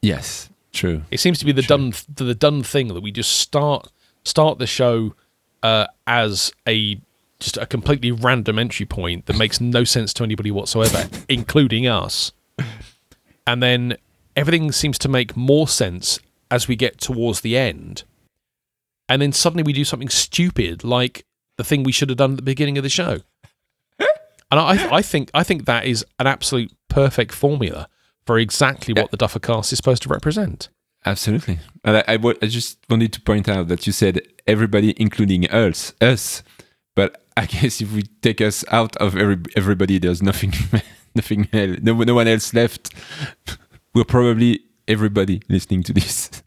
[0.00, 1.02] yes, true.
[1.10, 3.90] It seems to be the done the done thing that we just start
[4.24, 5.14] start the show
[5.62, 7.00] uh, as a
[7.38, 12.32] just a completely random entry point that makes no sense to anybody whatsoever, including us.
[13.46, 13.96] And then
[14.36, 16.20] everything seems to make more sense
[16.50, 18.04] as we get towards the end.
[19.08, 22.36] And then suddenly we do something stupid like the thing we should have done at
[22.36, 23.20] the beginning of the show.
[24.52, 27.88] And I, I think I think that is an absolute perfect formula
[28.26, 30.68] for exactly what the Duffer cast is supposed to represent.
[31.06, 31.58] Absolutely.
[31.82, 35.50] And I, I, wa- I just wanted to point out that you said everybody, including
[35.50, 36.42] us, us.
[36.94, 40.52] But I guess if we take us out of every, everybody, there's nothing,
[41.14, 42.94] nothing, else, no, no one else left.
[43.94, 46.42] We're probably everybody listening to this.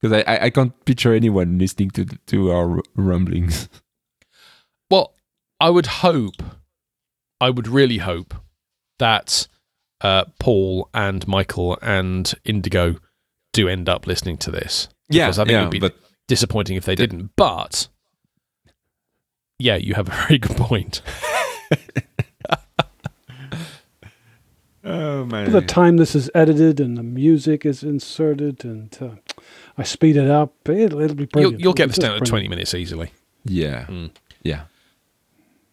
[0.00, 3.68] Because I, I, I can't picture anyone listening to to our rumblings.
[4.90, 5.14] Well,
[5.58, 6.42] I would hope,
[7.40, 8.34] I would really hope
[8.98, 9.46] that
[10.02, 12.96] uh, Paul and Michael and Indigo
[13.52, 14.88] do end up listening to this.
[15.08, 15.96] Yeah, because I think yeah, it would be but-
[16.28, 17.30] disappointing if they didn't.
[17.36, 17.88] But
[19.58, 21.02] yeah, you have a very good point.
[24.82, 25.44] Oh man!
[25.46, 29.10] By the time this is edited and the music is inserted and uh,
[29.76, 32.28] I speed it up, it'll, it'll be You'll, you'll get this down at brilliant.
[32.28, 33.12] twenty minutes easily.
[33.44, 34.10] Yeah, Mm.
[34.42, 34.62] yeah.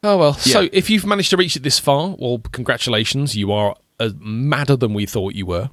[0.08, 0.34] Oh well.
[0.36, 3.36] So if you've managed to reach it this far, well, congratulations.
[3.36, 5.70] You are uh, madder than we thought you were.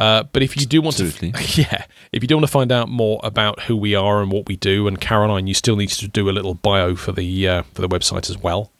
[0.00, 1.30] Uh, but if you do want Absolutely.
[1.30, 4.32] to, yeah, if you do want to find out more about who we are and
[4.32, 7.46] what we do, and Caroline, you still need to do a little bio for the
[7.48, 8.72] uh, for the website as well,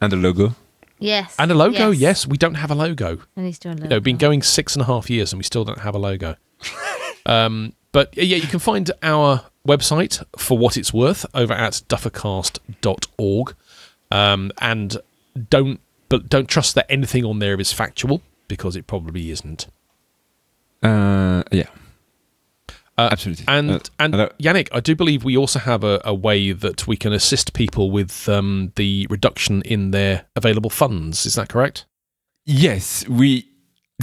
[0.00, 0.54] And the logo.
[0.98, 1.36] Yes.
[1.38, 1.90] and a logo.
[1.90, 3.18] Yes, we don't have a logo.
[3.36, 5.42] And he's doing a You know, been going six and a half years and we
[5.42, 6.36] still don't have a logo.
[7.26, 13.54] um, but yeah, you can find our website for what it's worth over at duffercast.org.
[14.12, 14.98] Um, and
[15.48, 15.80] don't
[16.10, 19.66] but don't trust that anything on there is factual because it probably isn't.
[20.82, 21.68] Uh, yeah.
[22.98, 23.46] Uh, Absolutely.
[23.48, 26.96] And Uh, and Yannick, I do believe we also have a, a way that we
[26.96, 31.24] can assist people with um, the reduction in their available funds.
[31.24, 31.86] Is that correct?
[32.44, 33.48] Yes, we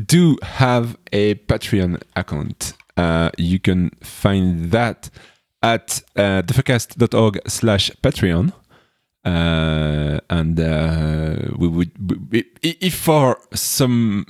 [0.07, 2.73] do have a Patreon account.
[2.98, 5.11] Uh, you can find that
[5.61, 6.41] at uh,
[7.48, 8.53] slash Patreon.
[9.25, 11.91] Uh, and uh, we would,
[12.61, 14.25] if for some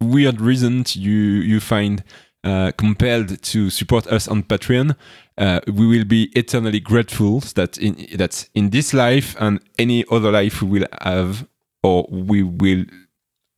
[0.00, 2.02] weird reasons you you find
[2.42, 4.96] uh, compelled to support us on Patreon,
[5.36, 10.32] uh, we will be eternally grateful that in that in this life and any other
[10.32, 11.46] life we will have
[11.82, 12.84] or we will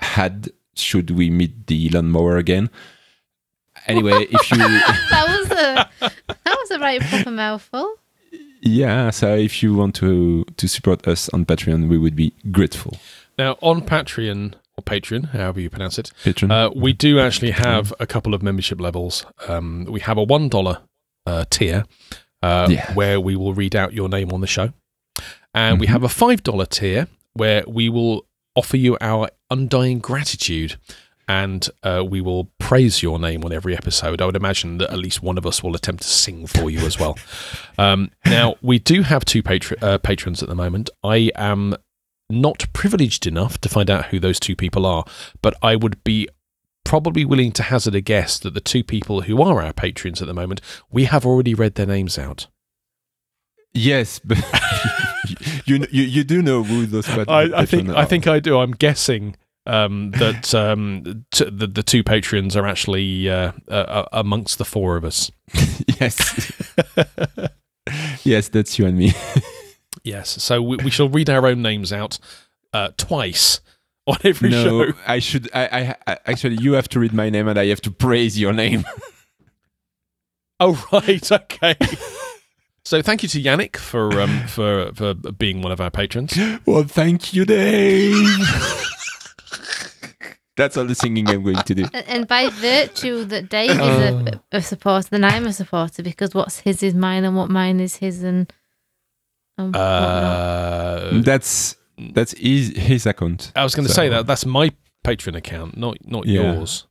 [0.00, 2.70] had should we meet the lawnmower again.
[3.86, 4.59] Anyway, if you
[5.10, 7.94] that was a that was a right proper mouthful.
[8.62, 12.97] Yeah, so if you want to to support us on Patreon, we would be grateful.
[13.39, 16.51] Now on Patreon or Patreon, however you pronounce it, Patreon.
[16.51, 19.26] Uh, we do actually have a couple of membership levels.
[19.48, 20.78] Um, we have a one dollar
[21.26, 21.84] uh, tier
[22.43, 22.93] uh, Yeah.
[22.94, 24.72] where we will read out your name on the show,
[25.55, 25.90] and we Mhm.
[25.90, 30.76] have a five dollar tier where we will offer you our undying gratitude,
[31.28, 34.20] and uh, we will praise your name on every episode.
[34.20, 36.81] I would imagine that at least one of us will attempt to sing for you
[36.81, 37.19] as well.
[37.78, 40.90] Um, now we do have two patr- uh, patrons at the moment.
[41.03, 41.74] I am
[42.28, 45.05] not privileged enough to find out who those two people are,
[45.40, 46.28] but I would be
[46.85, 50.28] probably willing to hazard a guess that the two people who are our patrons at
[50.28, 52.47] the moment, we have already read their names out.
[53.73, 54.39] yes, but
[55.65, 58.39] you, you you do know who those pat- I, I think patrons I think I
[58.39, 58.59] do.
[58.59, 59.36] I'm guessing
[59.66, 64.97] um, that um, t- the the two patrons are actually uh, uh, amongst the four
[64.97, 65.30] of us.
[66.01, 66.52] yes,
[68.24, 69.12] yes, that's you and me.
[70.05, 72.18] Yes, so we, we shall read our own names out
[72.72, 73.60] uh, twice
[74.05, 74.93] on every no, show.
[75.06, 75.48] I should.
[75.55, 78.36] I, I, I actually, you have to read my name, and I have to praise
[78.36, 78.84] your name.
[80.59, 81.76] Oh right, okay.
[82.84, 86.36] so thank you to Yannick for um, for for being one of our patrons.
[86.66, 88.89] well, thank you, Dave.
[90.57, 91.87] That's all the singing I'm going to do.
[91.95, 96.35] And, and by virtue that Dave is a, a supporter, then I'm a supporter because
[96.35, 98.53] what's his is mine and what mine is his and,
[99.57, 99.74] and.
[99.74, 101.77] Uh, That's
[102.15, 103.53] that's his, his account.
[103.57, 104.73] I was going to So- say that that's my
[105.05, 106.53] Patreon account, not not Yeah.
[106.55, 106.87] yours.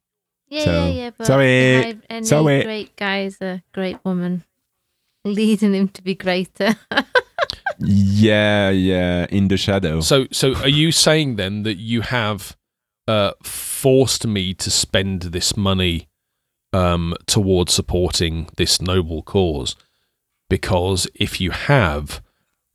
[0.50, 1.10] Yeah, So- yeah, yeah.
[1.18, 1.78] But Sorry.
[1.78, 2.64] behind any Sorry.
[2.64, 4.44] great guy's a great woman,
[5.24, 6.76] leading him to be greater.
[7.84, 10.02] Yeah, yeah, in the shadow.
[10.02, 12.56] So so are you saying then that you have
[13.08, 16.08] uh, forced me to spend this money
[16.74, 19.76] um, towards supporting this noble cause?
[20.50, 22.22] Because if you have,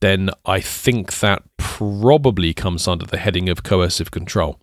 [0.01, 4.61] then I think that probably comes under the heading of coercive control.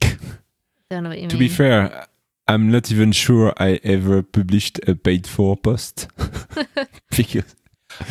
[0.00, 1.48] Don't know what you to mean.
[1.48, 2.06] be fair,
[2.46, 6.08] I'm not even sure I ever published a paid for post
[7.16, 7.54] because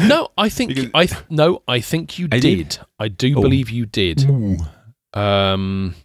[0.02, 2.70] No, I think Because- I th- no, I think you I did.
[2.70, 2.80] did?
[3.00, 3.42] I do Oh.
[3.42, 4.26] believe you did.
[5.14, 5.96] Um.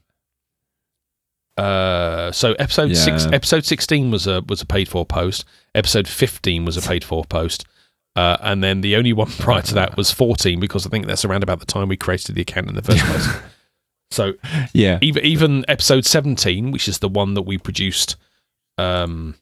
[1.56, 2.32] Uh.
[2.32, 5.44] So episode six, episode sixteen was a was a paid for post.
[5.74, 7.66] Episode fifteen was a paid for post.
[8.14, 11.24] Uh, and then the only one prior to that was 14 because I think that's
[11.24, 13.28] around about the time we created the account in the first place.
[14.10, 14.34] so
[14.72, 18.16] yeah, even even episode 17, which is the one that we produced,
[18.78, 19.36] um,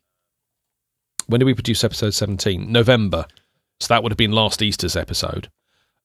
[1.26, 2.70] when did we produce episode 17?
[2.70, 3.26] November.
[3.80, 5.50] So that would have been last Easter's episode.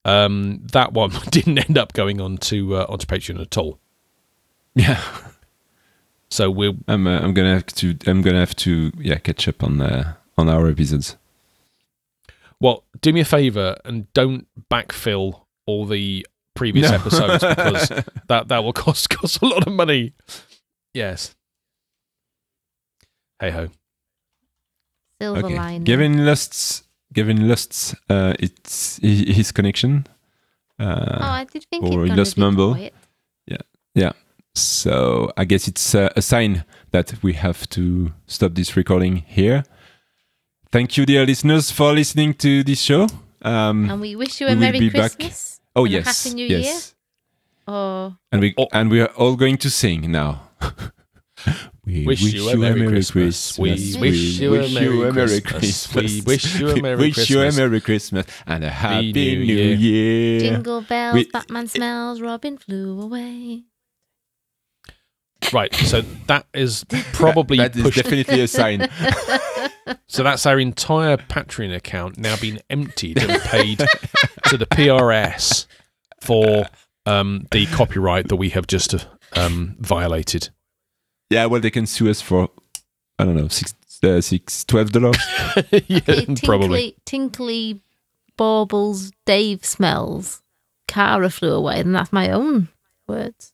[0.06, 3.80] Um, that one didn't end up going on to uh, onto Patreon at all.
[4.76, 5.02] yeah.
[6.36, 9.64] So we're I'm uh, I'm gonna have to I'm gonna have to yeah catch up
[9.64, 11.16] on uh, on our episodes.
[12.60, 16.98] well, do me a favor and don't backfill all the previous No.
[16.98, 17.88] episodes because
[18.28, 20.12] that that will cost cost a lot of money.
[20.94, 21.38] Yes.
[23.40, 23.70] Hey ho.
[25.22, 25.56] Silver okay.
[25.56, 25.84] lining.
[25.86, 26.84] Gavin lost
[27.14, 30.06] Gavin lost uh, it's his connection.
[30.78, 34.16] Uh, oh, I did think or it he gone lost a bit Yeah, quiet.
[34.56, 39.64] So I guess it's uh, a sign that we have to stop this recording here.
[40.72, 43.08] Thank you, dear listeners, for listening to this show.
[43.42, 45.16] Um, And we wish you we a will Merry be back.
[45.16, 45.60] Christmas.
[45.76, 47.76] oh and a yes, Happy New yes, Year.
[47.76, 48.68] Or and we Oh.
[48.72, 50.42] and we are all going to sing now.
[51.86, 53.60] We Wish you a Merry Christmas.
[53.60, 53.70] We
[54.02, 55.86] wish you a Merry you a Merry Christmas.
[55.94, 56.12] Christmas.
[56.16, 59.46] We wish you a We Merry wish you a Merry Christmas and a Happy New
[59.46, 59.76] New Year.
[59.76, 60.40] Year.
[60.40, 63.66] Jingle bells, We- Batman smells, Robin flew away.
[65.56, 65.74] Right.
[65.74, 66.84] So that is
[67.14, 67.98] probably that is pushed.
[68.04, 68.90] definitely a sign.
[70.08, 73.78] So that's our entire Patreon account now been emptied and paid
[74.48, 75.68] to the PRS
[76.22, 76.66] for
[77.06, 78.96] um, the copyright that we have just
[79.34, 80.50] um, violated.
[81.30, 82.50] yeah, well, they can sue us for
[83.20, 85.18] I don't know six, uh, six, twelve dollars.
[85.88, 86.96] yeah, Hey, probably.
[86.96, 87.82] tinkly, tinkly
[88.38, 90.42] baubles, Dave smells.
[90.88, 92.70] Cara flew away, and that's my own
[93.08, 93.54] words.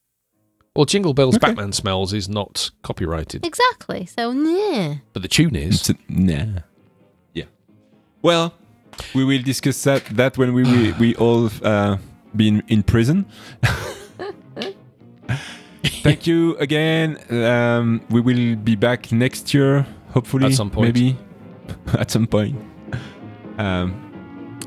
[0.75, 1.47] Well, Jingle Bells Okay.
[1.47, 4.05] Batman Smells is not copyrighted, Exactly.
[4.05, 4.95] So, yeah.
[5.13, 5.89] but the tune is.
[5.89, 6.61] It's- nah.
[7.33, 7.45] Yeah.
[8.21, 8.53] Well,
[9.13, 11.97] we will discuss that that when we we, we all uh,
[12.35, 13.25] been in prison.
[16.03, 17.17] Thank you again.
[17.29, 20.45] Um, we will be back next year, hopefully.
[20.47, 20.93] At some point.
[20.95, 21.17] maybe
[21.99, 22.55] at some point.
[23.57, 23.93] Um,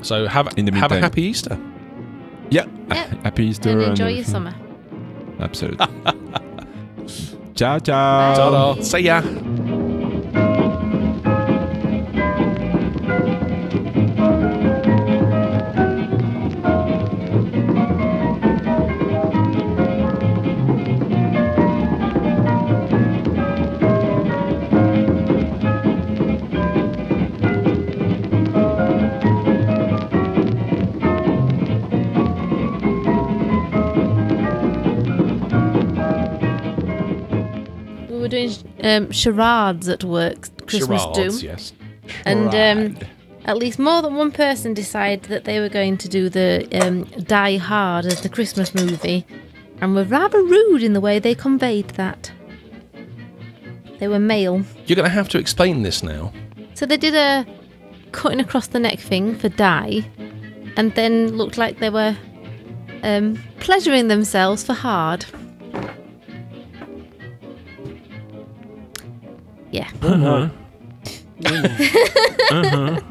[0.01, 1.57] So have In the have a happy Easter.
[2.51, 2.65] yeah.
[2.89, 3.07] Yeah.
[3.23, 4.31] Happy Easter and enjoy your everything.
[4.31, 4.53] summer.
[5.39, 5.87] Absolutely.
[7.55, 8.35] ciao, ciao.
[8.35, 8.83] Ciao då.
[8.83, 9.21] See ya.
[38.85, 41.45] Um, charades at work, Christmas Charades, do.
[41.45, 41.73] yes.
[42.23, 43.07] And um,
[43.45, 47.03] at least more than one person decided that they were going to do the um,
[47.23, 49.25] Die Hard as the Christmas movie,
[49.81, 52.31] and were rather rude in the way they conveyed that.
[53.99, 54.63] They were male.
[54.85, 56.31] You're going to have to explain this now.
[56.73, 57.45] So they did a
[58.11, 60.05] cutting across the neck thing for die,
[60.77, 62.15] and then looked like they were
[63.03, 65.25] um, pleasuring themselves for hard.
[69.75, 69.89] Yeah.
[70.01, 70.49] Uh-huh.
[72.49, 73.01] uh-huh.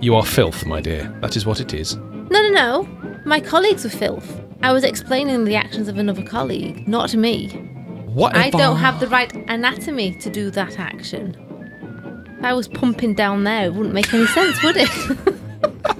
[0.00, 1.16] You are filth, my dear.
[1.20, 1.94] That is what it is.
[1.94, 2.88] No, no, no.
[3.24, 4.40] My colleagues were filth.
[4.62, 7.50] I was explaining the actions of another colleague, not me.
[8.06, 8.34] What?
[8.34, 11.45] I don't have the right anatomy to do that action.
[12.42, 14.90] I was pumping down there, it wouldn't make any sense, would it?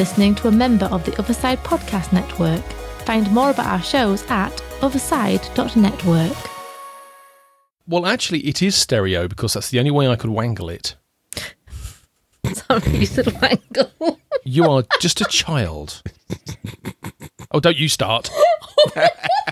[0.00, 2.64] listening to a member of the Otherside Podcast Network.
[3.04, 4.50] Find more about our shows at
[4.80, 6.50] otherside.network.
[7.86, 10.96] Well, actually, it is stereo because that's the only way I could wangle it.
[12.50, 14.18] Sorry, you little wangle.
[14.42, 16.02] You are just a child.
[17.50, 18.30] Oh, don't you start.